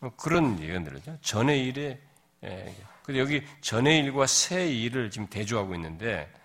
뭐 0.00 0.12
그런 0.16 0.60
예언들이죠. 0.60 1.18
전의 1.22 1.66
일에 1.66 2.00
예. 2.44 2.74
근데 3.02 3.20
여기 3.20 3.44
전의 3.60 4.00
일과 4.00 4.26
새 4.26 4.68
일을 4.68 5.10
지금 5.10 5.28
대조하고 5.28 5.74
있는데 5.76 6.32
그 6.32 6.36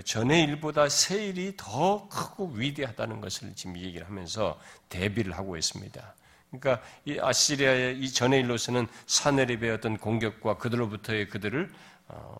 전의 0.00 0.44
일보다 0.44 0.88
새 0.88 1.26
일이 1.26 1.54
더 1.56 2.08
크고 2.08 2.52
위대하다는 2.54 3.20
것을 3.20 3.54
지금 3.54 3.76
얘기를 3.76 4.06
하면서 4.06 4.58
대비를 4.88 5.36
하고 5.36 5.56
있습니다. 5.56 6.14
그러니까 6.50 6.84
이 7.04 7.18
아시리아의 7.18 7.98
이 7.98 8.10
전의 8.10 8.40
일로서는 8.40 8.86
사내립의 9.06 9.70
어떤 9.70 9.98
공격과 9.98 10.58
그들로부터의 10.58 11.28
그들을 11.28 11.70
어, 12.08 12.36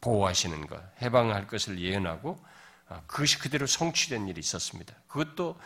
보호하시는 0.00 0.66
것, 0.66 0.82
해방할 1.02 1.46
것을 1.46 1.78
예언하고 1.78 2.42
아, 2.88 3.02
그것이 3.06 3.38
그대로 3.38 3.66
성취된 3.66 4.28
일이 4.28 4.40
있었습니다. 4.40 4.94
그것도 5.08 5.58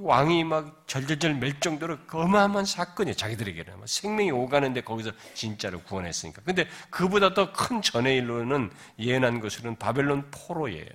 왕이 0.00 0.44
막 0.44 0.84
절절절 0.86 1.34
멸 1.34 1.58
정도로 1.60 1.98
어마어마한 2.12 2.64
사건이에요. 2.64 3.14
자기들에게는. 3.16 3.86
생명이 3.86 4.30
오가는데 4.30 4.82
거기서 4.82 5.12
진짜로 5.34 5.80
구원했으니까. 5.82 6.42
근데 6.42 6.68
그보다 6.90 7.34
더 7.34 7.52
큰 7.52 7.82
전의 7.82 8.16
일로는 8.18 8.70
예언한 8.98 9.40
것으로는 9.40 9.76
바벨론 9.78 10.30
포로예요. 10.30 10.86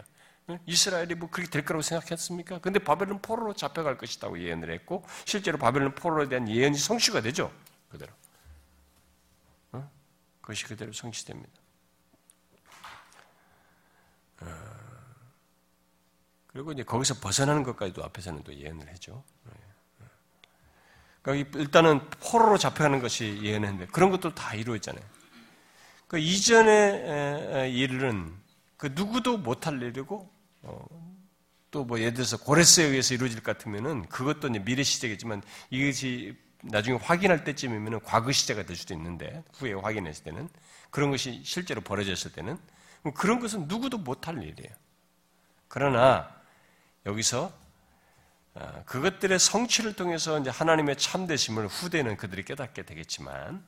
이스라엘이 0.66 1.16
뭐 1.16 1.30
그렇게 1.30 1.50
될 1.50 1.64
거라고 1.66 1.82
생각했습니까? 1.82 2.60
근데 2.60 2.80
바벨론 2.80 3.22
포로로 3.22 3.54
잡혀갈 3.54 3.98
것이라고 3.98 4.40
예언을 4.40 4.72
했고, 4.72 5.06
실제로 5.26 5.58
바벨론 5.58 5.96
포로에 5.96 6.28
대한 6.28 6.50
예언이 6.50 6.78
성취가 6.78 7.22
되죠. 7.22 7.52
그대로. 7.90 8.12
어? 9.72 9.90
그것이 10.42 10.66
그대로 10.66 10.92
성취됩니다. 10.92 11.63
그리고 16.54 16.72
이제 16.72 16.84
거기서 16.84 17.16
벗어나는 17.16 17.64
것까지도 17.64 18.04
앞에서는 18.04 18.44
또 18.44 18.54
예언을 18.54 18.88
했죠. 18.88 19.24
그러니까 21.24 21.60
일단은 21.60 22.10
포로로 22.20 22.58
잡혀가는 22.58 23.02
것이 23.02 23.40
예언했는데 23.42 23.88
그런 23.88 24.12
것도 24.12 24.36
다 24.36 24.54
이루어졌잖아요. 24.54 25.04
그 26.08 26.20
이전의 26.20 27.74
일은 27.74 28.36
그 28.78 28.92
누구도 28.94 29.38
못할 29.38 29.82
일이고 29.82 30.32
어, 30.62 30.86
또뭐 31.72 32.00
예를 32.00 32.14
들어서 32.14 32.38
고레스에 32.38 32.86
의해서 32.86 33.16
이루어질 33.16 33.42
것 33.42 33.58
같으면은 33.58 34.08
그것도 34.10 34.50
이제 34.50 34.60
미래 34.60 34.84
시제겠지만 34.84 35.42
이것이 35.72 36.38
나중에 36.62 36.98
확인할 36.98 37.44
때쯤이면은 37.44 38.02
과거 38.02 38.32
시제가 38.32 38.64
될 38.64 38.76
수도 38.76 38.94
있는데 38.94 39.44
후에 39.56 39.74
확인했을 39.74 40.24
때는 40.24 40.50
그런 40.92 41.10
것이 41.10 41.42
실제로 41.44 41.82
벌어졌을 41.82 42.32
때는 42.32 42.58
그런 43.16 43.40
것은 43.40 43.68
누구도 43.68 43.98
못할 43.98 44.38
일이에요. 44.38 44.72
그러나 45.68 46.33
여기서 47.06 47.52
어, 48.56 48.84
그것들의 48.86 49.40
성취를 49.40 49.94
통해서 49.94 50.40
이제 50.40 50.50
하나님의 50.50 50.98
참되심을 50.98 51.68
후대는 51.68 52.18
그들이 52.18 52.46
깨닫게 52.46 52.84
되겠지만 52.84 53.66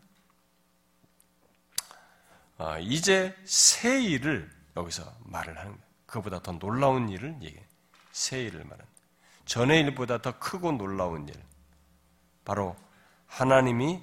어, 2.57 2.77
이제 2.79 3.35
새 3.45 4.01
일을 4.01 4.49
여기서 4.77 5.11
말을 5.23 5.57
하는. 5.57 5.77
그보다 6.05 6.39
더 6.41 6.53
놀라운 6.53 7.09
일을 7.09 7.35
얘기해. 7.41 7.65
새 8.11 8.43
일을 8.43 8.63
말하는 8.63 8.85
전의 9.45 9.81
일보다 9.81 10.21
더 10.21 10.37
크고 10.39 10.73
놀라운 10.73 11.27
일. 11.27 11.35
바로 12.45 12.75
하나님이 13.27 14.01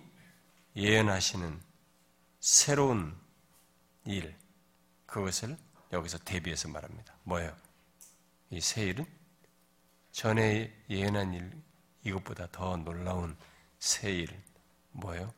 예언하시는 0.77 1.61
새로운 2.41 3.17
일. 4.05 4.37
그것을 5.07 5.57
여기서 5.93 6.19
대비해서 6.19 6.69
말합니다. 6.69 7.15
뭐예요? 7.25 7.55
이 8.51 8.61
새 8.61 8.85
일은 8.85 9.07
전에 10.13 10.73
예언한 10.89 11.35
일 11.35 11.51
이것보다 12.05 12.49
더 12.53 12.77
놀라운 12.77 13.37
새 13.79 14.11
일 14.11 14.29
뭐예요? 14.93 15.33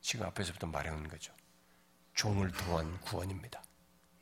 지금 0.00 0.26
앞에서부터 0.26 0.66
말해온 0.66 1.06
거죠. 1.08 1.32
종을 2.14 2.50
통한 2.50 2.98
구원입니다. 3.00 3.62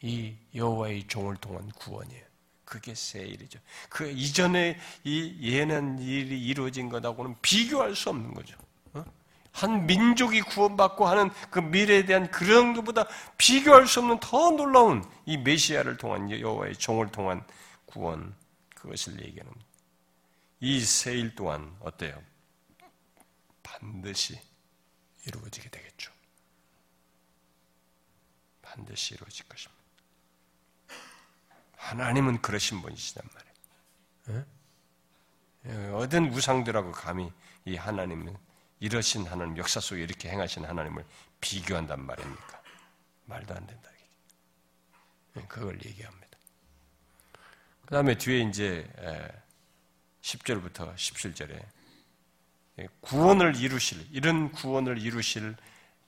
이 0.03 0.35
여호와의 0.55 1.07
종을 1.07 1.37
통한 1.37 1.69
구원이에요. 1.71 2.25
그게 2.65 2.95
새 2.95 3.21
일이죠. 3.21 3.59
그 3.89 4.09
이전에 4.11 4.79
이 5.05 5.37
예언한 5.41 5.99
일이 6.01 6.41
이루어진 6.41 6.89
것하고는 6.89 7.37
비교할 7.43 7.97
수 7.97 8.11
없는 8.11 8.35
거죠. 8.35 8.57
어? 8.93 9.05
한 9.53 9.87
민족이 9.87 10.43
구원받고 10.43 11.07
하는 11.07 11.31
그 11.51 11.59
미래에 11.59 12.05
대한 12.05 12.31
그런 12.31 12.75
것보다 12.75 13.07
비교할 13.39 13.87
수 13.87 14.01
없는 14.01 14.21
더 14.21 14.51
놀라운 14.51 15.05
이 15.27 15.37
메시아를 15.39 15.97
통한 15.97 16.31
여호와의 16.31 16.77
종을 16.77 17.11
통한 17.11 17.45
구원 17.87 18.35
그것을 18.81 19.21
얘기하는 19.25 19.53
이 20.61 20.81
세 20.83 21.15
일 21.15 21.35
또한 21.35 21.77
어때요? 21.81 22.23
반드시 23.63 24.41
이루어지게 25.27 25.69
되겠죠. 25.69 26.13
반드시 28.63 29.15
이루어질 29.15 29.47
것입니다. 29.49 29.81
하나님은 31.77 32.41
그러신 32.43 32.83
분이시단 32.83 33.29
말이에요. 34.27 34.47
예, 35.67 35.89
어떤 35.93 36.27
우상들하고 36.29 36.93
감히 36.93 37.31
이 37.65 37.77
하나님은 37.77 38.37
이러신 38.81 39.27
하나님, 39.27 39.57
역사 39.59 39.79
속에 39.81 40.03
이렇게 40.03 40.31
행하신 40.31 40.65
하나님을 40.65 41.05
비교한단 41.41 42.05
말입니까? 42.07 42.63
말도 43.27 43.55
안 43.55 43.67
된다. 43.67 43.91
예, 45.37 45.43
그걸 45.43 45.75
얘기합니다. 45.85 46.30
그 47.91 47.95
다음에 47.95 48.17
뒤에 48.17 48.43
이제 48.43 48.89
10절부터 50.23 50.95
17절에 50.95 51.61
예, 52.79 52.89
구원을 53.01 53.57
이루실, 53.57 54.07
이런 54.13 54.53
구원을 54.53 54.97
이루실 54.97 55.57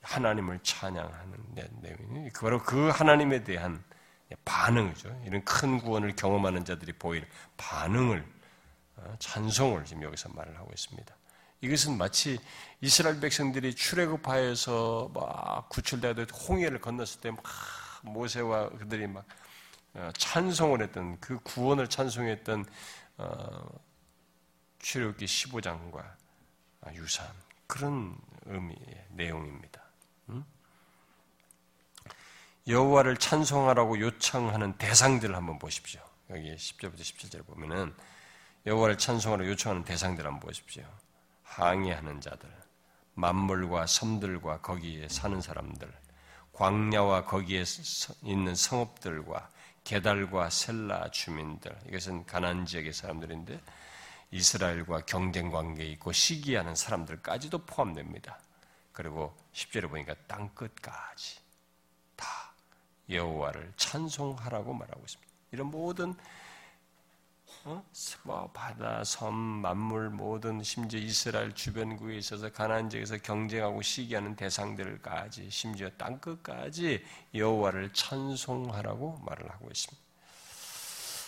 하나님을 0.01 0.61
찬양하는 0.63 1.39
내용이 1.81 2.31
바로 2.41 2.63
그 2.63 2.89
하나님에 2.89 3.43
대한 3.43 3.83
반응이죠. 4.45 5.23
이런 5.27 5.45
큰 5.45 5.81
구원을 5.81 6.15
경험하는 6.15 6.65
자들이 6.65 6.93
보이는 6.93 7.27
반응을 7.57 8.25
어, 8.99 9.17
찬송을 9.19 9.85
지금 9.85 10.05
여기서 10.05 10.29
말을 10.29 10.57
하고 10.57 10.71
있습니다. 10.73 11.17
이것은 11.63 11.99
마치 11.99 12.39
이스라엘 12.81 13.19
백성들이 13.19 13.75
출애굽하여서 13.75 15.11
막 15.13 15.69
구출되어 15.69 16.15
홍해를 16.49 16.81
건넜을 16.81 17.21
때 17.21 17.33
막 17.33 17.43
모세와 18.03 18.71
그들이 18.71 19.09
막 19.09 19.25
어, 19.25 19.43
찬송을 20.17 20.83
했던 20.83 21.21
그 21.21 21.39
구원을 21.41 21.89
찬송했던 21.89 22.65
어, 23.19 23.69
출애굽기 24.79 25.27
15장과 25.27 26.15
유사한 26.95 27.33
그런 27.67 28.17
의미의 28.47 29.07
내용입니다. 29.11 29.83
여호와를 32.69 33.17
찬송하라고 33.17 33.99
요청하는 33.99 34.75
대상들을 34.75 35.35
한번 35.35 35.59
보십시오. 35.59 36.01
여기 36.31 36.55
10절부터 36.55 37.01
17절 37.01 37.45
보면은 37.47 37.93
여호와를 38.67 38.99
찬송하라고 38.99 39.51
요청하는 39.51 39.85
대상들 39.85 40.25
한번 40.25 40.41
보십시오. 40.41 40.85
항해하는 41.43 42.21
자들, 42.21 42.49
만물과 43.15 43.87
섬들과 43.87 44.61
거기에 44.61 45.09
사는 45.09 45.41
사람들, 45.41 45.93
광야와 46.53 47.25
거기에 47.25 47.65
있는 48.23 48.55
성읍들과 48.55 49.51
게달과 49.85 50.51
셀라 50.51 51.11
주민들, 51.11 51.77
이것은 51.89 52.25
가난 52.27 52.67
지역의 52.67 52.93
사람들인데 52.93 53.61
이스라엘과 54.31 55.03
경쟁 55.03 55.51
관계에 55.51 55.87
있고 55.89 56.13
시기하는 56.13 56.75
사람들까지도 56.75 57.67
포함됩니다. 57.67 58.39
그리고 58.93 59.37
10절에 59.53 59.89
보니까 59.89 60.15
땅 60.27 60.49
끝까지 60.55 61.39
다 62.17 62.27
여호와를 63.11 63.73
찬송하라고 63.77 64.73
말하고 64.73 65.03
있습니다. 65.03 65.33
이런 65.53 65.67
모든 65.71 66.15
어? 67.65 67.85
뭐 68.25 68.51
바다, 68.53 69.05
섬, 69.05 69.35
만물 69.35 70.11
모든 70.11 70.63
심지어 70.65 70.99
이스라엘 70.99 71.55
주변국에 71.55 72.17
있어서 72.17 72.51
가나안 72.51 72.91
지역에서 72.91 73.19
경쟁하고 73.19 73.83
시기하는 73.83 74.35
대상들까지 74.35 75.49
심지어 75.49 75.89
땅 75.97 76.19
끝까지 76.19 77.05
여호와를 77.35 77.93
찬송하라고 77.93 79.19
말을 79.25 79.49
하고 79.49 79.69
있습니다. 79.71 80.03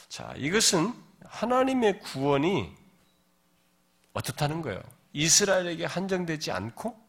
자, 0.09 0.35
이것은 0.37 0.93
하나님의 1.25 2.01
구원이 2.01 2.75
어떻다는 4.13 4.63
거예요? 4.63 4.83
이스라엘에게 5.13 5.85
한정되지 5.85 6.51
않고 6.51 7.01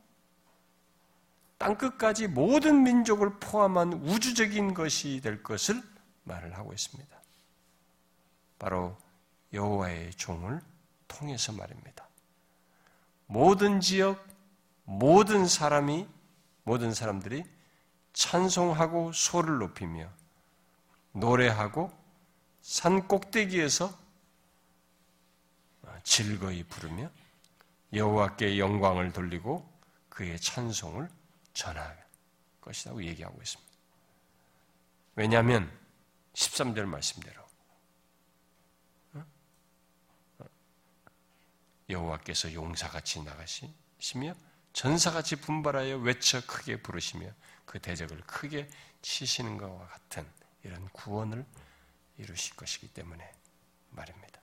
땅 1.58 1.78
끝까지 1.78 2.28
모든 2.28 2.84
민족을 2.84 3.40
포함한 3.40 3.94
우주적인 3.94 4.76
것이 4.76 5.22
될 5.22 5.42
것을 5.42 5.82
말을 6.26 6.56
하고 6.58 6.74
있습니다. 6.74 7.16
바로 8.60 8.96
여호와의 9.54 10.12
종을 10.12 10.62
통해서 11.08 11.52
말입니다. 11.54 12.08
모든 13.28 13.80
지역, 13.80 14.26
모든 14.84 15.48
사람이, 15.48 16.08
모든 16.64 16.94
사람들이 16.94 17.44
찬송하고 18.14 19.12
소를 19.14 19.58
높이며 19.58 20.10
노래하고 21.12 21.92
산 22.62 23.08
꼭대기에서 23.08 24.06
즐거이 26.04 26.64
부르며 26.64 27.10
여호와께 27.94 28.60
영광을 28.60 29.12
돌리고 29.12 29.68
그의 30.10 30.40
찬송을 30.40 31.10
전할 31.54 32.06
것이라고 32.62 33.04
얘기하고 33.04 33.42
있습니다. 33.42 33.72
왜냐하면 35.16 35.72
13절 36.34 36.86
말씀대로 36.86 37.45
여호와께서 41.90 42.54
용사같이 42.54 43.24
나가시며 43.24 44.34
전사같이 44.74 45.38
분발하여 45.38 45.98
외쳐 45.98 46.46
크게 46.46 46.82
부르시며 46.82 47.28
그 47.66 47.80
대적을 47.80 48.22
크게 48.26 48.70
치시는 49.02 49.58
것과 49.58 49.88
같은 49.88 50.26
이런 50.64 50.88
구원을 50.90 51.46
이루실 52.18 52.56
것이기 52.56 52.90
때문에 52.90 53.32
말입니다. 53.92 54.42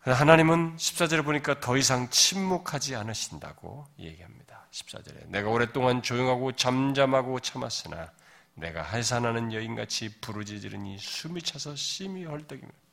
하나님은 0.00 0.76
14절에 0.76 1.24
보니까 1.24 1.60
더 1.60 1.78
이상 1.78 2.10
침묵하지 2.10 2.94
않으신다고 2.94 3.86
얘기합니다. 3.98 4.68
14절에 4.70 5.28
내가 5.28 5.48
오랫동안 5.48 6.02
조용하고 6.02 6.52
잠잠하고 6.52 7.40
참았으나 7.40 8.12
내가 8.54 8.82
해산하는 8.82 9.52
여인같이 9.52 10.20
부르짖으니 10.20 10.98
숨이 10.98 11.42
차서 11.42 11.74
심히 11.76 12.24
헐떡입니다. 12.24 12.83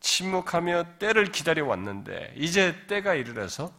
침묵하며 0.00 0.98
때를 0.98 1.32
기다려 1.32 1.66
왔는데 1.66 2.34
이제 2.36 2.86
때가 2.86 3.14
이르러서 3.14 3.72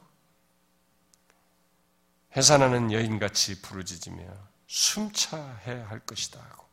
해산하는 2.36 2.92
여인같이 2.92 3.62
부르짖으며 3.62 4.24
숨차해야 4.68 5.90
할 5.90 6.00
것이다 6.00 6.40
하고 6.40 6.66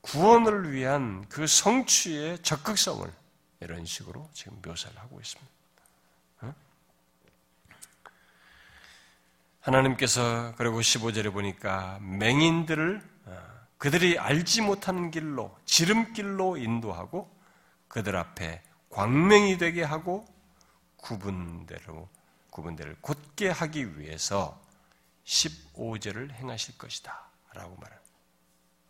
구원을 0.00 0.72
위한 0.72 1.26
그 1.28 1.46
성취의 1.46 2.38
적극성을 2.42 3.12
이런 3.60 3.84
식으로 3.84 4.30
지금 4.32 4.60
묘사를 4.62 4.96
하고 4.98 5.20
있습니다. 5.20 5.56
하나님께서 9.66 10.54
그리고 10.56 10.80
15절에 10.80 11.32
보니까 11.32 11.98
맹인들을 12.00 13.02
어, 13.24 13.42
그들이 13.78 14.16
알지 14.16 14.62
못하는 14.62 15.10
길로 15.10 15.58
지름길로 15.64 16.56
인도하고 16.56 17.28
그들 17.88 18.16
앞에 18.16 18.62
광명이 18.90 19.58
되게 19.58 19.82
하고 19.82 20.26
구분대로 20.96 22.08
구분대를 22.50 22.96
곧게 23.00 23.50
하기 23.50 23.98
위해서 23.98 24.60
15절을 25.24 26.32
행하실 26.32 26.78
것이다. 26.78 27.30
라고 27.52 27.76
말을. 27.76 27.98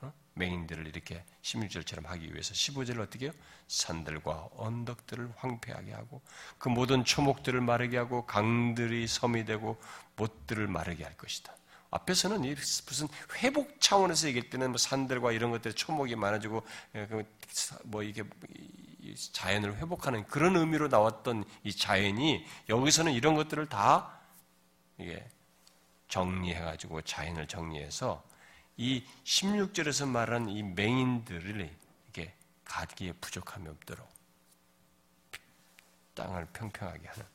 어? 0.02 0.12
맹인들을 0.34 0.86
이렇게 0.86 1.24
16절처럼 1.42 2.06
하기 2.06 2.32
위해서 2.32 2.54
15절을 2.54 3.00
어떻게 3.00 3.26
해요? 3.26 3.32
산들과 3.68 4.50
언덕들을 4.56 5.32
황폐하게 5.36 5.92
하고 5.92 6.22
그 6.58 6.68
모든 6.68 7.04
초목들을 7.04 7.60
마르게 7.60 7.96
하고 7.96 8.26
강들이 8.26 9.08
섬이 9.08 9.44
되고 9.44 9.80
못들을 10.16 10.66
마르게 10.68 11.04
할 11.04 11.16
것이다. 11.16 11.56
앞에서는 11.90 12.40
무슨 12.40 13.08
회복 13.36 13.80
차원에서 13.80 14.28
얘기할 14.28 14.50
때는 14.50 14.70
뭐 14.70 14.78
산들과 14.78 15.32
이런 15.32 15.50
것들 15.50 15.72
초목이 15.72 16.14
많아지고 16.16 16.62
예, 16.94 17.06
그뭐 17.06 18.02
이게 18.02 18.22
자연을 19.14 19.76
회복하는 19.76 20.26
그런 20.26 20.56
의미로 20.56 20.88
나왔던 20.88 21.44
이 21.64 21.72
자연이 21.72 22.44
여기서는 22.68 23.12
이런 23.12 23.34
것들을 23.34 23.68
다 23.68 24.18
정리해가지고 26.08 27.02
자연을 27.02 27.46
정리해서 27.46 28.24
이 28.76 29.04
16절에서 29.24 30.08
말한 30.08 30.48
이 30.48 30.62
맹인들을 30.62 31.76
이게 32.08 32.34
가기에 32.64 33.12
부족함이 33.12 33.68
없도록 33.68 34.08
땅을 36.14 36.46
평평하게 36.52 37.08
하는 37.08 37.26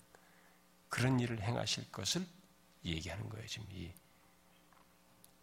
그런 0.89 1.19
일을 1.19 1.41
행하실 1.41 1.91
것을 1.91 2.25
얘기하는 2.83 3.29
거예요. 3.29 3.47
지금 3.47 3.65
이 3.71 3.93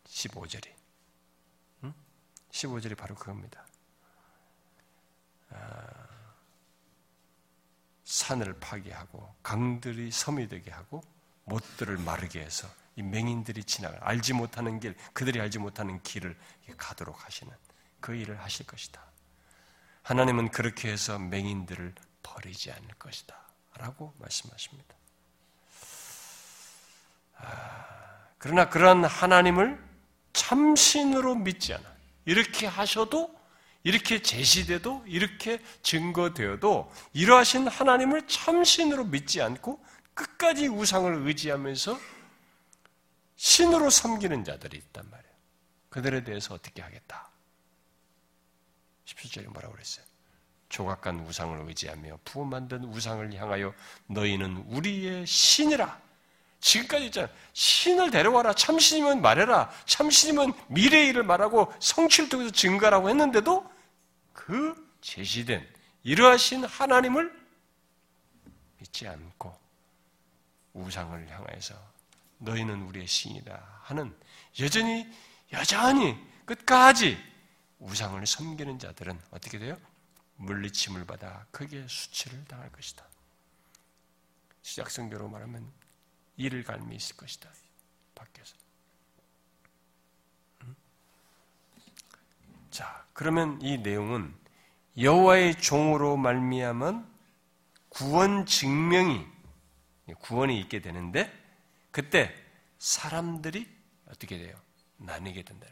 15절이. 0.04 0.72
응? 1.84 1.94
15절이 2.50 2.96
바로 2.96 3.14
그겁니다. 3.14 3.64
아, 5.50 6.07
산을 8.08 8.54
파괴하고 8.58 9.34
강들이 9.42 10.10
섬이 10.10 10.48
되게 10.48 10.70
하고 10.70 11.02
못들을 11.44 11.98
마르게 11.98 12.40
해서 12.40 12.66
이 12.96 13.02
맹인들이 13.02 13.64
지나가 13.64 13.98
알지 14.00 14.32
못하는 14.32 14.80
길, 14.80 14.96
그들이 15.12 15.38
알지 15.38 15.58
못하는 15.58 16.02
길을 16.02 16.34
가도록 16.78 17.22
하시는 17.22 17.52
그 18.00 18.14
일을 18.14 18.40
하실 18.40 18.66
것이다. 18.66 19.04
하나님은 20.04 20.50
그렇게 20.50 20.90
해서 20.90 21.18
맹인들을 21.18 21.94
버리지 22.22 22.72
않을 22.72 22.88
것이다. 22.98 23.36
라고 23.76 24.14
말씀하십니다. 24.18 24.94
아, 27.36 28.26
그러나 28.38 28.70
그러한 28.70 29.04
하나님을 29.04 29.86
참신으로 30.32 31.34
믿지 31.34 31.74
않아. 31.74 31.84
이렇게 32.24 32.66
하셔도 32.66 33.37
이렇게 33.84 34.20
제시돼도 34.20 35.04
이렇게 35.06 35.60
증거되어도 35.82 36.92
이러하신 37.12 37.68
하나님을 37.68 38.26
참신으로 38.26 39.04
믿지 39.04 39.40
않고 39.40 39.82
끝까지 40.14 40.66
우상을 40.66 41.26
의지하면서 41.26 41.98
신으로 43.36 43.88
섬기는 43.88 44.44
자들이 44.44 44.76
있단 44.78 45.08
말이에요. 45.08 45.32
그들에 45.90 46.24
대해서 46.24 46.54
어떻게 46.54 46.82
하겠다? 46.82 47.30
17절에 49.04 49.46
뭐라고 49.46 49.74
그랬어요? 49.74 50.04
조각간 50.68 51.20
우상을 51.20 51.66
의지하며 51.68 52.18
부어 52.24 52.44
만든 52.44 52.84
우상을 52.84 53.32
향하여 53.34 53.72
너희는 54.06 54.64
우리의 54.68 55.26
신이라. 55.26 56.07
지금까지 56.60 57.06
있잖아. 57.06 57.28
신을 57.52 58.10
데려와라. 58.10 58.54
참신이면 58.54 59.22
말해라. 59.22 59.70
참신이면 59.86 60.52
미래의 60.68 61.08
일을 61.08 61.22
말하고 61.22 61.72
성취를 61.80 62.28
통해서 62.28 62.50
증거라고 62.50 63.08
했는데도 63.08 63.70
그 64.32 64.74
제시된 65.00 65.66
이러하신 66.02 66.64
하나님을 66.64 67.32
믿지 68.78 69.06
않고 69.06 69.56
우상을 70.74 71.28
향해서 71.28 71.74
너희는 72.38 72.82
우리의 72.82 73.06
신이다 73.06 73.80
하는 73.82 74.16
여전히 74.60 75.06
여전히 75.52 76.16
끝까지 76.44 77.18
우상을 77.80 78.24
섬기는 78.26 78.78
자들은 78.78 79.20
어떻게 79.30 79.58
돼요? 79.58 79.76
물리침을 80.36 81.04
받아 81.04 81.46
크게 81.50 81.86
수치를 81.88 82.44
당할 82.44 82.70
것이다. 82.70 83.04
시작성교로 84.62 85.28
말하면 85.28 85.70
이를 86.38 86.62
갈미 86.62 86.96
있을 86.96 87.16
것이다. 87.16 87.50
밖에서. 88.14 88.54
음? 90.62 90.76
자, 92.70 93.04
그러면 93.12 93.60
이 93.60 93.76
내용은 93.76 94.34
여호와의 94.96 95.56
종으로 95.56 96.16
말미암은 96.16 97.04
구원 97.88 98.46
증명이 98.46 99.26
구원이 100.20 100.58
있게 100.60 100.80
되는데 100.80 101.30
그때 101.90 102.34
사람들이 102.78 103.68
어떻게 104.06 104.38
돼요? 104.38 104.56
나뉘게 104.96 105.42
된다. 105.42 105.66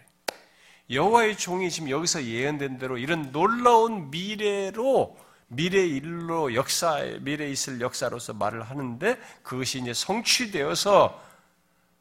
여호와의 0.90 1.36
종이 1.36 1.70
지금 1.70 1.90
여기서 1.90 2.24
예언된 2.24 2.78
대로 2.78 2.98
이런 2.98 3.32
놀라운 3.32 4.10
미래로 4.10 5.16
미래 5.48 5.86
일로 5.86 6.54
역사 6.54 7.00
미래 7.20 7.48
있을 7.48 7.80
역사로서 7.80 8.34
말을 8.34 8.62
하는데 8.62 9.18
그것이 9.42 9.80
이제 9.80 9.94
성취되어서 9.94 11.22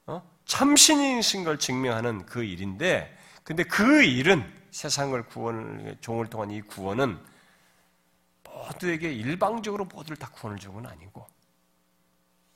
어? 0.08 0.32
참신이신 0.46 1.44
걸 1.44 1.60
증명하는 1.60 2.26
그 2.26 2.44
일인데 2.44 3.16
근데 3.44 3.64
그 3.64 4.04
일은 4.04 4.52
세상을 4.72 5.22
구원을 5.28 5.98
종을 6.02 6.28
통한 6.28 6.50
이 6.52 6.62
구원은 6.62 7.20
모두에게 8.44 9.14
일방적으로 9.14 9.86
모두를 9.86 10.18
다 10.18 10.30
구원을 10.32 10.60
주는 10.60 10.74
건 10.76 10.88
아니고 10.88 11.28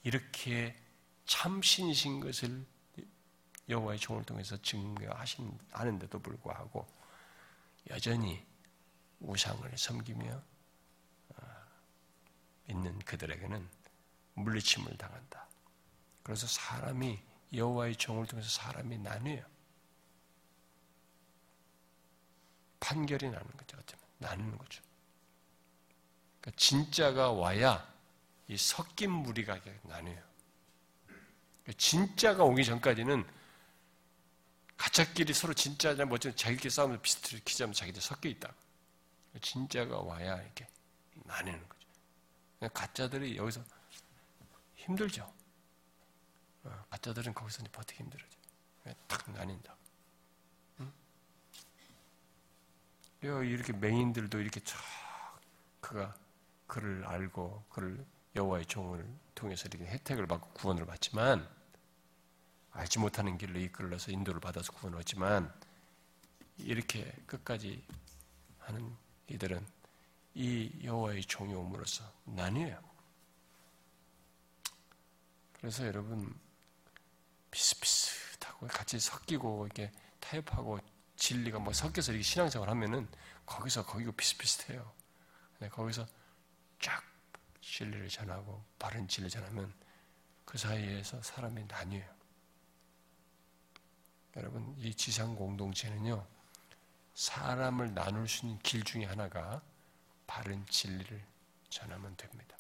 이렇게 0.04 0.76
참신이신 1.26 2.20
것을 2.20 2.66
여호와의 3.70 4.00
종을 4.00 4.24
통해서 4.24 4.58
증거하신 4.58 5.52
하는데도 5.72 6.20
불구하고 6.20 6.88
여전히 7.92 8.44
우상을 9.20 9.72
섬기며 9.78 10.49
있는 12.70 12.96
어, 12.96 13.00
그들에게는 13.06 13.68
물리침을 14.36 14.98
당한다. 14.98 15.48
그래서 16.24 16.48
사람이 16.48 17.20
여호와의 17.54 17.96
종을 17.96 18.28
통해서 18.28 18.50
사람이 18.50 19.00
나뉘어요. 19.00 19.44
판결이 22.80 23.30
나는 23.30 23.48
거죠. 23.58 23.78
어쩌면 23.78 24.06
나누는 24.20 24.58
거죠. 24.58 24.82
그러니까 26.40 26.58
진짜가 26.58 27.32
와야 27.32 27.88
이 28.48 28.58
섞인 28.58 29.12
무리가 29.12 29.60
나뉘어요. 29.84 30.24
그러니까 31.64 31.74
진짜가 31.78 32.44
오기 32.44 32.64
전까지는 32.64 33.28
가짜끼리 34.78 35.34
서로 35.34 35.54
진짜냐 35.54 36.06
뭐지 36.06 36.36
자기끼리 36.36 36.70
싸우면서 36.70 37.02
비스트를 37.02 37.44
키자면 37.44 37.74
자기들 37.74 38.02
섞여 38.02 38.30
있다. 38.30 38.54
진짜가 39.42 40.00
와야 40.00 40.42
이렇게 40.42 40.68
나뉘는 41.26 41.68
거죠. 41.68 41.79
그러니까 42.60 42.82
가짜들이 42.82 43.38
여기서 43.38 43.64
힘들죠. 44.76 45.32
어, 46.64 46.86
가짜들은 46.90 47.34
거기서 47.34 47.62
이제 47.62 47.72
버티기 47.72 48.04
힘들어져. 48.04 48.40
탁 49.08 49.32
나뉜다. 49.32 49.76
응? 50.80 50.94
이렇게 53.22 53.74
맹인들도 53.74 54.40
이렇게 54.40 54.60
쫙 54.62 54.78
그가 55.80 56.16
그를 56.68 57.06
알고 57.06 57.66
그를 57.70 58.06
여호와의 58.36 58.66
종을 58.66 59.08
통해서 59.36 59.68
이렇게 59.68 59.86
혜택을 59.86 60.28
받고 60.28 60.52
구원을 60.52 60.86
받지만 60.86 61.48
알지 62.72 63.00
못하는 63.00 63.38
길로 63.38 63.60
이끌어서 63.60 64.12
인도를 64.12 64.40
받아서 64.40 64.72
구원을 64.74 65.00
얻지만 65.00 65.52
이렇게 66.58 67.12
끝까지 67.26 67.84
하는 68.60 68.96
이들은 69.28 69.66
이 70.34 70.72
여호와의 70.84 71.24
종이 71.24 71.54
옴으로써 71.54 72.04
나뉘어요. 72.26 72.80
그래서 75.54 75.86
여러분 75.86 76.40
비슷비슷하고 77.52 78.68
같이 78.68 79.00
섞이고 79.00 79.66
이렇게 79.66 79.92
타협하고 80.20 80.80
진리가 81.16 81.60
뭐 81.60 81.74
섞여서 81.74 82.14
이렇게 82.14 82.24
신앙생활 82.24 82.70
하면은 82.70 83.08
거기서 83.46 83.86
거기고 83.86 84.14
비슷비슷해요. 84.14 84.92
근데 85.58 85.70
거기서 85.70 86.06
쫙 86.80 87.04
진리를 87.62 88.08
전하고 88.08 88.64
바른 88.78 89.08
진리를 89.08 89.30
전하면 89.30 89.74
그 90.46 90.58
사이에서 90.58 91.22
사람이 91.22 91.66
나뉘어요. 91.66 92.20
여러분, 94.38 94.76
이 94.80 94.94
지상 94.94 95.36
공동체는요, 95.36 96.26
사람을 97.14 97.94
나눌 97.94 98.28
수 98.28 98.46
있는 98.46 98.60
길 98.60 98.84
중에 98.84 99.06
하나가 99.06 99.62
바른 100.30 100.64
진리를 100.68 101.26
전하면 101.72 102.16
됩니다. 102.16 102.56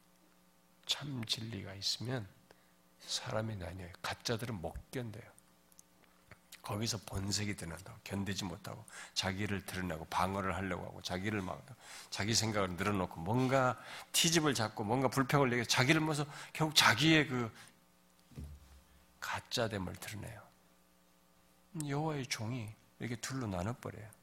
참 0.87 1.23
진리가 1.23 1.75
있으면 1.75 2.27
사람이 3.01 3.57
나뉘어요. 3.57 3.91
가짜들은 4.01 4.59
못 4.59 4.73
견뎌요. 4.89 5.39
거기서 6.63 6.97
번색이 7.05 7.55
드러난다고 7.55 7.99
견디지 8.03 8.45
못하고 8.45 8.83
자기를 9.13 9.67
드러내고 9.67 10.05
방어를 10.05 10.55
하려고 10.55 10.83
하고 10.83 11.01
자기를 11.03 11.43
막 11.43 11.63
자기 12.09 12.33
생각을 12.33 12.71
늘어놓고 12.71 13.21
뭔가 13.21 13.79
티집을 14.13 14.55
잡고 14.55 14.83
뭔가 14.83 15.07
불평을 15.07 15.51
내고 15.51 15.63
자기를 15.63 16.01
모서 16.01 16.25
결국 16.53 16.75
자기의 16.75 17.27
그 17.27 17.51
가짜됨을 19.19 19.95
드러내요. 19.95 20.41
여호와의 21.87 22.25
종이 22.25 22.73
이렇게 22.97 23.15
둘로 23.15 23.45
나눠버려요. 23.45 24.18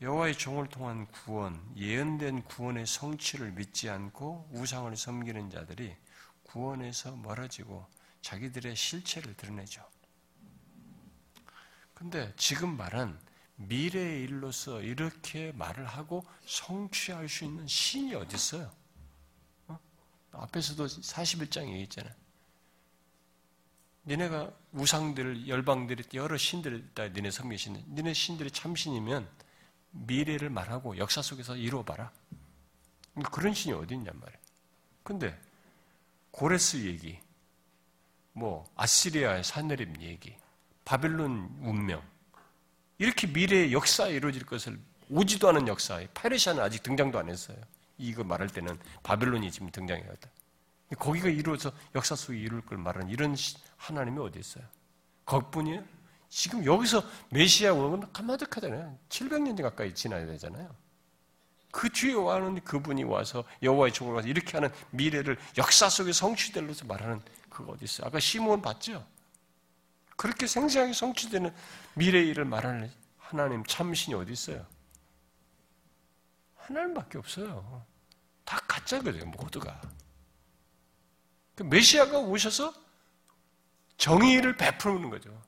여호와의 0.00 0.36
종을 0.36 0.68
통한 0.68 1.06
구원, 1.06 1.60
예언된 1.76 2.42
구원의 2.44 2.86
성취를 2.86 3.52
믿지 3.52 3.88
않고 3.88 4.50
우상을 4.52 4.94
섬기는 4.96 5.50
자들이 5.50 5.96
구원에서 6.42 7.16
멀어지고 7.16 7.86
자기들의 8.20 8.74
실체를 8.74 9.34
드러내죠. 9.36 9.82
근데 11.94 12.32
지금 12.36 12.76
말한 12.76 13.18
미래의 13.56 14.22
일로서 14.24 14.80
이렇게 14.82 15.52
말을 15.52 15.86
하고 15.86 16.24
성취할 16.44 17.28
수 17.28 17.44
있는 17.44 17.66
신이 17.68 18.14
어디 18.14 18.34
있어요? 18.34 18.70
어? 19.68 19.78
앞에서도 20.32 20.86
41장에 20.86 21.68
얘기했잖아요. 21.68 22.14
니네가 24.06 24.52
우상들, 24.72 25.48
열방들이 25.48 26.04
여러 26.14 26.36
신들을 26.36 26.78
있다. 26.90 27.08
니네 27.08 27.30
섬기시는 27.30 27.84
니네 27.94 28.12
신들이 28.12 28.50
참신이면 28.50 29.43
미래를 29.94 30.50
말하고 30.50 30.98
역사 30.98 31.22
속에서 31.22 31.56
이루어봐라. 31.56 32.10
그런 33.30 33.54
신이 33.54 33.74
어디 33.74 33.94
있냔 33.94 34.18
말이에요. 34.18 34.40
근데 35.02 35.38
고레스 36.30 36.78
얘기, 36.84 37.18
뭐 38.32 38.68
아시리아의 38.74 39.44
산내림 39.44 40.02
얘기, 40.02 40.36
바벨론 40.84 41.56
운명 41.60 42.02
이렇게 42.98 43.26
미래의 43.26 43.72
역사에 43.72 44.12
이루어질 44.12 44.44
것을 44.44 44.78
오지도 45.08 45.48
않은 45.50 45.68
역사, 45.68 46.04
페르시아는 46.14 46.62
아직 46.62 46.82
등장도 46.82 47.18
안 47.18 47.28
했어요. 47.28 47.56
이거 47.98 48.24
말할 48.24 48.48
때는 48.48 48.78
바벨론이 49.02 49.50
지금 49.52 49.70
등장해왔다. 49.70 50.28
거기가 50.98 51.28
이루어서 51.28 51.72
역사 51.94 52.16
속에 52.16 52.38
이룰 52.38 52.60
걸 52.62 52.78
말하는 52.78 53.10
이런 53.10 53.36
하나님이 53.76 54.18
어디 54.20 54.38
있어요? 54.40 54.64
거뿐이에요? 55.24 55.84
지금 56.34 56.64
여기서 56.64 57.00
메시아 57.30 57.72
건 57.74 58.12
까마득하잖아요. 58.12 58.98
700년 59.08 59.62
가까이 59.62 59.94
지나야 59.94 60.26
되잖아요. 60.26 60.74
그 61.70 61.88
뒤에 61.88 62.14
와는 62.14 62.64
그분이 62.64 63.04
와서 63.04 63.44
여호와의 63.62 63.92
종으로 63.92 64.16
와서 64.16 64.26
이렇게 64.26 64.56
하는 64.56 64.68
미래를 64.90 65.38
역사 65.56 65.88
속에 65.88 66.12
성취될로서 66.12 66.86
말하는 66.86 67.22
그거 67.48 67.74
어디 67.74 67.84
있어요? 67.84 68.08
아까 68.08 68.18
시몬 68.18 68.60
봤죠? 68.62 69.06
그렇게 70.16 70.48
생생하게 70.48 70.92
성취되는 70.92 71.54
미래의 71.94 72.26
일을 72.30 72.44
말하는 72.46 72.90
하나님 73.16 73.64
참신이 73.64 74.16
어디 74.16 74.32
있어요? 74.32 74.66
하나님밖에 76.56 77.18
없어요. 77.18 77.86
다 78.44 78.58
가짜거든요, 78.66 79.26
모두가. 79.26 79.80
그 81.54 81.62
메시아가 81.62 82.18
오셔서 82.18 82.74
정의를 83.98 84.56
베푸는 84.56 85.10
거죠. 85.10 85.40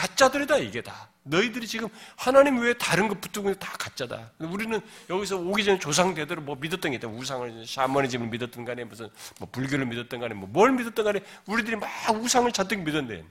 가짜들이다, 0.00 0.56
이게 0.58 0.80
다. 0.80 1.10
너희들이 1.24 1.66
지금 1.66 1.88
하나님 2.16 2.58
외에 2.58 2.72
다른 2.72 3.06
거 3.06 3.14
붙들고 3.14 3.52
다 3.54 3.72
가짜다. 3.78 4.32
우리는 4.38 4.80
여기서 5.10 5.36
오기 5.36 5.62
전에 5.62 5.78
조상 5.78 6.14
대대로 6.14 6.40
뭐 6.40 6.56
믿었던 6.56 6.90
게 6.90 6.96
있다. 6.96 7.06
우상을, 7.06 7.66
샤머니즘을 7.66 8.28
믿었던 8.28 8.64
간에 8.64 8.84
무슨 8.84 9.10
뭐 9.38 9.46
불교를 9.52 9.84
믿었던 9.84 10.18
간에 10.18 10.32
뭐 10.34 10.48
뭘 10.48 10.72
믿었던 10.72 11.04
간에 11.04 11.20
우리들이 11.44 11.76
막 11.76 11.88
우상을 12.14 12.50
잔뜩 12.52 12.80
믿었는데 12.82 13.26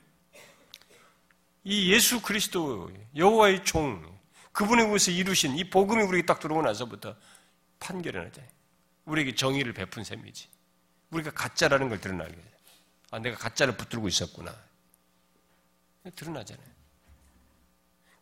이 1.64 1.92
예수 1.92 2.22
그리스도 2.22 2.92
여호와의 3.16 3.66
종 3.66 4.06
그분에 4.52 4.84
의해서 4.84 5.10
이루신 5.10 5.58
이 5.58 5.70
복음이 5.72 6.04
우리에게 6.04 6.26
딱 6.28 6.40
들어오고 6.40 6.62
나서부터 6.64 7.16
판결을 7.80 8.28
하잖아요. 8.28 8.52
우리에게 9.06 9.34
정의를 9.34 9.74
베푼 9.74 10.04
셈이지. 10.04 10.48
우리가 11.10 11.32
가짜라는 11.32 11.90
걸 11.90 12.00
드러나게 12.00 12.32
돼. 12.32 12.44
아, 13.12 13.18
내가 13.20 13.38
가짜를 13.38 13.76
붙들고 13.76 14.08
있었구나. 14.08 14.54
드러나잖아요. 16.16 16.68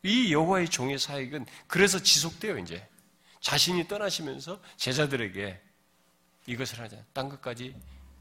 이 0.03 0.31
여호와의 0.31 0.69
종의 0.69 0.99
사역은 0.99 1.45
그래서 1.67 1.99
지속돼요, 1.99 2.57
이제. 2.59 2.87
자신이 3.41 3.87
떠나시면서 3.87 4.61
제자들에게 4.77 5.61
이것을 6.47 6.79
하자. 6.79 7.03
딴 7.13 7.29
것까지 7.29 7.75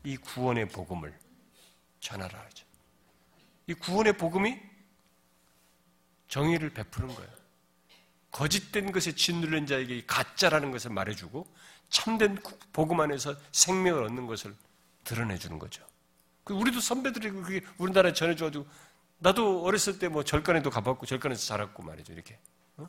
이 0.04 0.16
구원의 0.16 0.68
복음을 0.68 1.16
전하라 2.00 2.38
하죠. 2.40 2.66
이 3.66 3.74
구원의 3.74 4.16
복음이 4.16 4.60
정의를 6.28 6.70
베푸는 6.70 7.14
거예요. 7.14 7.30
거짓된 8.30 8.92
것에 8.92 9.12
짓눌린 9.12 9.66
자에게 9.66 10.04
가짜라는 10.06 10.70
것을 10.70 10.90
말해주고 10.90 11.46
참된 11.88 12.38
복음 12.72 13.00
안에서 13.00 13.34
생명을 13.52 14.02
얻는 14.04 14.26
것을 14.26 14.54
드러내주는 15.04 15.58
거죠. 15.58 15.86
그 16.44 16.52
우리도 16.54 16.80
선배들이 16.80 17.30
그게 17.30 17.60
우리나라에 17.78 18.12
전해줘가지고 18.12 18.66
나도 19.18 19.64
어렸을 19.64 19.98
때 19.98 20.08
뭐 20.08 20.22
절간에도 20.24 20.70
가봤고 20.70 21.06
절간에서 21.06 21.44
자랐고 21.46 21.82
말이죠 21.82 22.12
이렇게 22.12 22.38
어? 22.76 22.88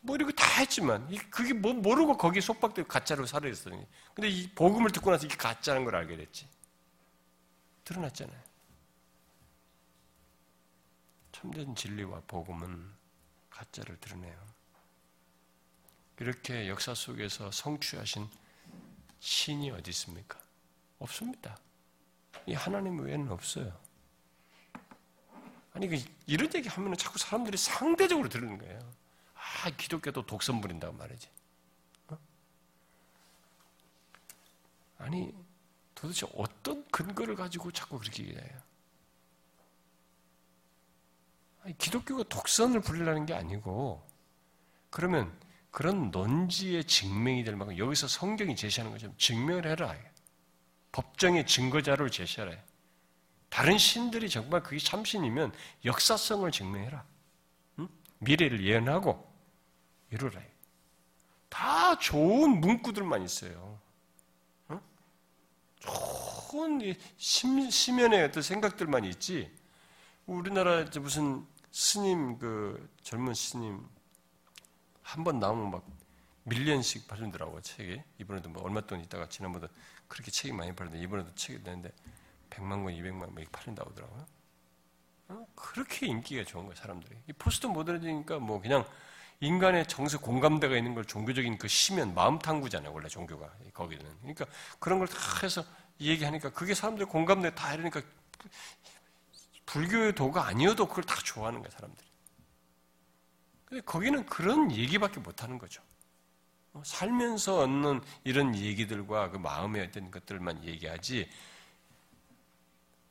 뭐 0.00 0.16
이렇게 0.16 0.32
다 0.32 0.44
했지만 0.60 1.08
그게 1.30 1.52
뭐 1.52 1.72
모르고 1.74 2.16
거기 2.16 2.40
속박되고 2.40 2.88
가짜로 2.88 3.26
살아있었더니 3.26 3.86
근데 4.14 4.28
이 4.28 4.48
복음을 4.54 4.90
듣고 4.92 5.10
나서 5.10 5.26
이게 5.26 5.36
가짜라는 5.36 5.84
걸 5.84 5.96
알게 5.96 6.16
됐지 6.16 6.48
드러났잖아요. 7.84 8.40
참된 11.32 11.74
진리와 11.74 12.22
복음은 12.28 12.92
가짜를 13.50 13.96
드러내요. 13.98 14.38
이렇게 16.20 16.68
역사 16.68 16.94
속에서 16.94 17.50
성취하신 17.50 18.28
신이 19.20 19.70
어디 19.70 19.90
있습니까? 19.90 20.38
없습니다. 20.98 21.56
이 22.46 22.52
하나님 22.52 23.00
외에는 23.00 23.30
없어요. 23.30 23.76
아니, 25.72 25.88
그 25.88 26.02
이런 26.26 26.52
얘기 26.54 26.68
하면 26.68 26.96
자꾸 26.96 27.18
사람들이 27.18 27.56
상대적으로 27.56 28.28
들는 28.28 28.58
거예요. 28.58 28.78
아, 29.34 29.70
기독교도 29.70 30.26
독선 30.26 30.60
부린다고 30.60 30.96
말이지. 30.96 31.28
어? 32.08 32.18
아니, 34.98 35.32
도대체 35.94 36.26
어떤 36.34 36.86
근거를 36.88 37.36
가지고 37.36 37.70
자꾸 37.70 37.98
그렇게 37.98 38.24
얘기해요? 38.24 38.62
아니, 41.62 41.76
기독교가 41.78 42.24
독선을 42.24 42.80
부리려는 42.80 43.26
게 43.26 43.34
아니고, 43.34 44.06
그러면 44.88 45.38
그런 45.70 46.10
논지의 46.10 46.84
증명이 46.84 47.44
될 47.44 47.54
만큼 47.54 47.78
여기서 47.78 48.08
성경이 48.08 48.56
제시하는 48.56 48.92
것처럼 48.92 49.16
증명을 49.18 49.66
해라. 49.66 49.94
법정의 50.92 51.46
증거자료를 51.46 52.10
제시하라. 52.10 52.56
다른 53.50 53.76
신들이 53.76 54.30
정말 54.30 54.62
그게 54.62 54.78
참신이면 54.78 55.52
역사성을 55.84 56.50
증명해라. 56.50 57.04
응? 57.80 57.88
미래를 58.18 58.64
예언하고 58.64 59.28
이루라. 60.10 60.40
다 61.48 61.98
좋은 61.98 62.60
문구들만 62.60 63.22
있어요. 63.22 63.78
응? 64.70 64.80
좋은 65.80 66.94
심, 67.18 67.68
심연의 67.68 68.22
어떤 68.24 68.42
생각들만 68.42 69.04
있지. 69.04 69.52
우리나라 70.26 70.84
무슨 71.00 71.44
스님 71.72 72.38
그 72.38 72.88
젊은 73.02 73.34
스님 73.34 73.84
한 75.02 75.24
번 75.24 75.40
나오면 75.40 75.72
막 75.72 75.84
밀리언씩 76.44 77.08
팔린더라고 77.08 77.60
책이 77.62 78.00
이번에도 78.18 78.48
뭐 78.48 78.62
얼마 78.62 78.80
돈 78.80 79.00
있다가 79.00 79.28
지난번에 79.28 79.66
그렇게 80.06 80.30
책이 80.30 80.54
많이 80.54 80.74
팔렸는데 80.74 81.02
이번에도 81.02 81.34
책이 81.34 81.64
내는데 81.64 81.92
100만 82.50 82.84
권, 82.84 82.94
200만 82.94 83.34
권 83.34 83.46
팔린다고 83.52 83.90
하더라고요. 83.90 84.26
어? 85.28 85.46
그렇게 85.54 86.06
인기가 86.06 86.44
좋은 86.44 86.64
거예요, 86.66 86.74
사람들이. 86.76 87.16
이 87.28 87.32
포스트 87.34 87.66
모더니니까 87.66 88.38
뭐 88.38 88.60
그냥 88.60 88.84
인간의 89.40 89.86
정서 89.88 90.18
공감대가 90.18 90.76
있는 90.76 90.94
걸 90.94 91.04
종교적인 91.04 91.58
그 91.58 91.68
심연, 91.68 92.14
마음 92.14 92.38
탐구잖아요, 92.38 92.92
원래 92.92 93.08
종교가. 93.08 93.50
거기는. 93.72 94.04
그러니까 94.20 94.46
그런 94.78 94.98
걸 94.98 95.08
다 95.08 95.16
해서 95.42 95.64
얘기하니까 96.00 96.50
그게 96.50 96.74
사람들이 96.74 97.06
공감대 97.06 97.54
다 97.54 97.72
이러니까 97.74 98.02
불교의 99.66 100.14
도가 100.14 100.46
아니어도 100.46 100.86
그걸 100.88 101.04
다 101.04 101.14
좋아하는 101.24 101.60
거야, 101.60 101.70
사람들이. 101.70 102.06
근데 103.64 103.82
거기는 103.84 104.26
그런 104.26 104.72
얘기밖에 104.72 105.20
못 105.20 105.42
하는 105.42 105.58
거죠. 105.58 105.82
어, 106.72 106.82
살면서 106.84 107.58
얻는 107.60 108.00
이런 108.24 108.54
얘기들과 108.56 109.30
그 109.30 109.36
마음의 109.38 109.86
어떤 109.88 110.10
것들만 110.10 110.64
얘기하지, 110.64 111.28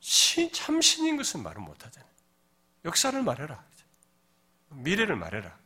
신, 0.00 0.50
참신인 0.52 1.16
것은 1.16 1.42
말을 1.42 1.60
못 1.62 1.84
하잖아요. 1.84 2.10
역사를 2.84 3.22
말해라. 3.22 3.64
미래를 4.70 5.16
말해라. 5.16 5.58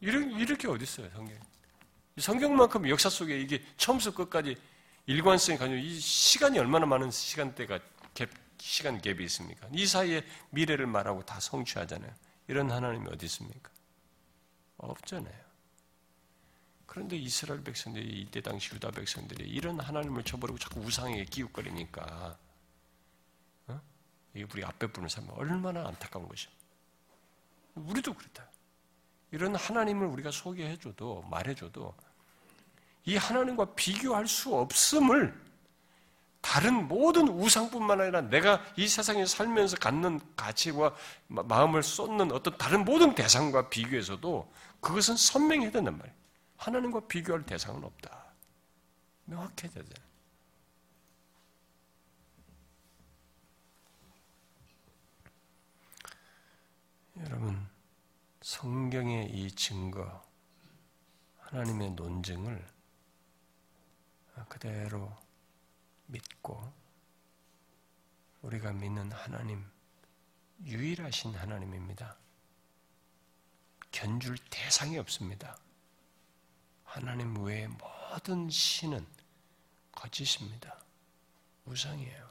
이런, 0.00 0.30
이렇게 0.32 0.68
어딨어요, 0.68 1.10
성경. 1.10 1.38
성경만큼 2.18 2.88
역사 2.88 3.08
속에 3.08 3.38
이게 3.40 3.64
처음부터 3.76 4.14
끝까지 4.14 4.56
일관성이 5.06 5.58
가지고 5.58 5.78
이 5.78 5.98
시간이 5.98 6.58
얼마나 6.58 6.86
많은 6.86 7.10
시간대가 7.10 7.80
갭, 8.14 8.28
시간 8.58 9.00
갭이 9.00 9.20
있습니까? 9.22 9.68
이 9.72 9.86
사이에 9.86 10.24
미래를 10.50 10.86
말하고 10.86 11.24
다 11.24 11.40
성취하잖아요. 11.40 12.12
이런 12.48 12.70
하나님이 12.70 13.08
어디 13.10 13.26
있습니까? 13.26 13.70
없잖아요. 14.76 15.50
그런데 16.86 17.16
이스라엘 17.16 17.62
백성들이 17.62 18.20
이때 18.20 18.40
당시 18.40 18.74
유다 18.74 18.90
백성들이 18.90 19.48
이런 19.48 19.78
하나님을 19.78 20.24
쳐버리고 20.24 20.58
자꾸 20.58 20.80
우상에게 20.80 21.24
기웃거리니까 21.24 22.36
어? 24.34 24.38
이 24.38 24.44
우리 24.52 24.64
앞에 24.64 24.86
분을 24.86 25.08
삶은 25.08 25.30
얼마나 25.32 25.86
안타까운 25.86 26.28
것이요. 26.28 26.50
우리도 27.74 28.14
그렇다. 28.14 28.48
이런 29.32 29.54
하나님을 29.54 30.06
우리가 30.06 30.30
소개해줘도 30.30 31.22
말해줘도 31.30 31.94
이 33.04 33.16
하나님과 33.16 33.74
비교할 33.74 34.26
수 34.26 34.54
없음을 34.54 35.50
다른 36.40 36.88
모든 36.88 37.28
우상뿐만 37.28 38.00
아니라 38.00 38.20
내가 38.22 38.64
이 38.76 38.88
세상에 38.88 39.26
살면서 39.26 39.76
갖는 39.76 40.20
가치와 40.36 40.94
마음을 41.28 41.82
쏟는 41.82 42.32
어떤 42.32 42.56
다른 42.56 42.84
모든 42.84 43.14
대상과 43.14 43.68
비교해서도 43.68 44.50
그것은 44.80 45.16
선명해야 45.16 45.70
된단 45.70 45.96
말이에요. 45.98 46.16
하나님과 46.56 47.00
비교할 47.06 47.44
대상은 47.44 47.84
없다. 47.84 48.24
명확해져야 49.26 49.84
여러분, 57.20 57.68
성경의 58.40 59.30
이 59.30 59.50
증거, 59.52 60.22
하나님의 61.38 61.90
논증을 61.90 62.66
그대로 64.48 65.14
믿고 66.06 66.72
우리가 68.40 68.72
믿는 68.72 69.12
하나님, 69.12 69.64
유일하신 70.64 71.34
하나님입니다. 71.34 72.16
견줄 73.92 74.38
대상이 74.48 74.96
없습니다. 74.98 75.58
하나님 76.84 77.36
외의 77.44 77.68
모든 77.68 78.48
신은 78.48 79.06
거짓입니다. 79.92 80.82
우상이에요. 81.66 82.30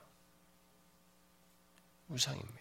우상입니다. 2.07 2.58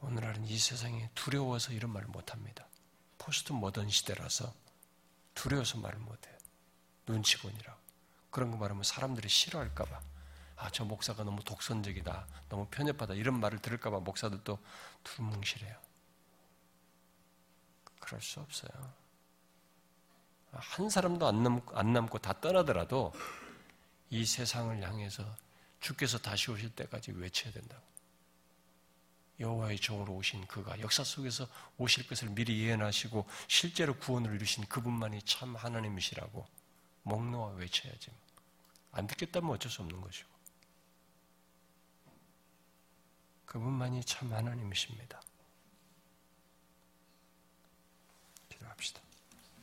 오늘날은 0.00 0.46
이 0.46 0.58
세상에 0.58 1.10
두려워서 1.14 1.72
이런 1.72 1.92
말을 1.92 2.08
못합니다. 2.08 2.66
포스트 3.18 3.52
모던 3.52 3.90
시대라서 3.90 4.52
두려워서 5.34 5.78
말을 5.78 5.98
못해요. 5.98 6.36
눈치본이라고. 7.06 7.78
그런 8.30 8.50
거 8.50 8.56
말하면 8.56 8.82
사람들이 8.82 9.28
싫어할까봐. 9.28 10.00
아, 10.56 10.70
저 10.70 10.84
목사가 10.84 11.24
너무 11.24 11.42
독선적이다. 11.42 12.26
너무 12.48 12.66
편협하다. 12.70 13.14
이런 13.14 13.40
말을 13.40 13.60
들을까봐 13.60 14.00
목사들도 14.00 14.58
두뭉실해요. 15.04 15.76
그럴 17.98 18.20
수 18.20 18.40
없어요. 18.40 18.70
한 20.52 20.90
사람도 20.90 21.26
안, 21.26 21.42
남, 21.42 21.60
안 21.74 21.92
남고 21.92 22.18
다 22.18 22.38
떠나더라도 22.40 23.12
이 24.10 24.24
세상을 24.24 24.82
향해서 24.82 25.24
주께서 25.80 26.18
다시 26.18 26.50
오실 26.50 26.74
때까지 26.74 27.12
외쳐야 27.12 27.52
된다고. 27.52 27.89
여호와의 29.40 29.78
종으로 29.78 30.14
오신 30.14 30.46
그가 30.46 30.78
역사 30.80 31.02
속에서 31.02 31.48
오실 31.78 32.06
것을 32.06 32.28
미리 32.28 32.62
예언하시고 32.62 33.26
실제로 33.48 33.96
구원을 33.96 34.34
이루신 34.34 34.66
그분만이 34.66 35.22
참 35.22 35.56
하나님이시라고 35.56 36.46
목 37.02 37.24
놓아 37.24 37.52
외쳐야지. 37.54 38.10
안 38.92 39.06
듣겠다면 39.06 39.50
어쩔 39.50 39.70
수 39.70 39.82
없는 39.82 40.00
것이고. 40.00 40.28
그분만이 43.46 44.04
참 44.04 44.32
하나님이십니다. 44.32 45.20
기도합시다. 48.48 49.00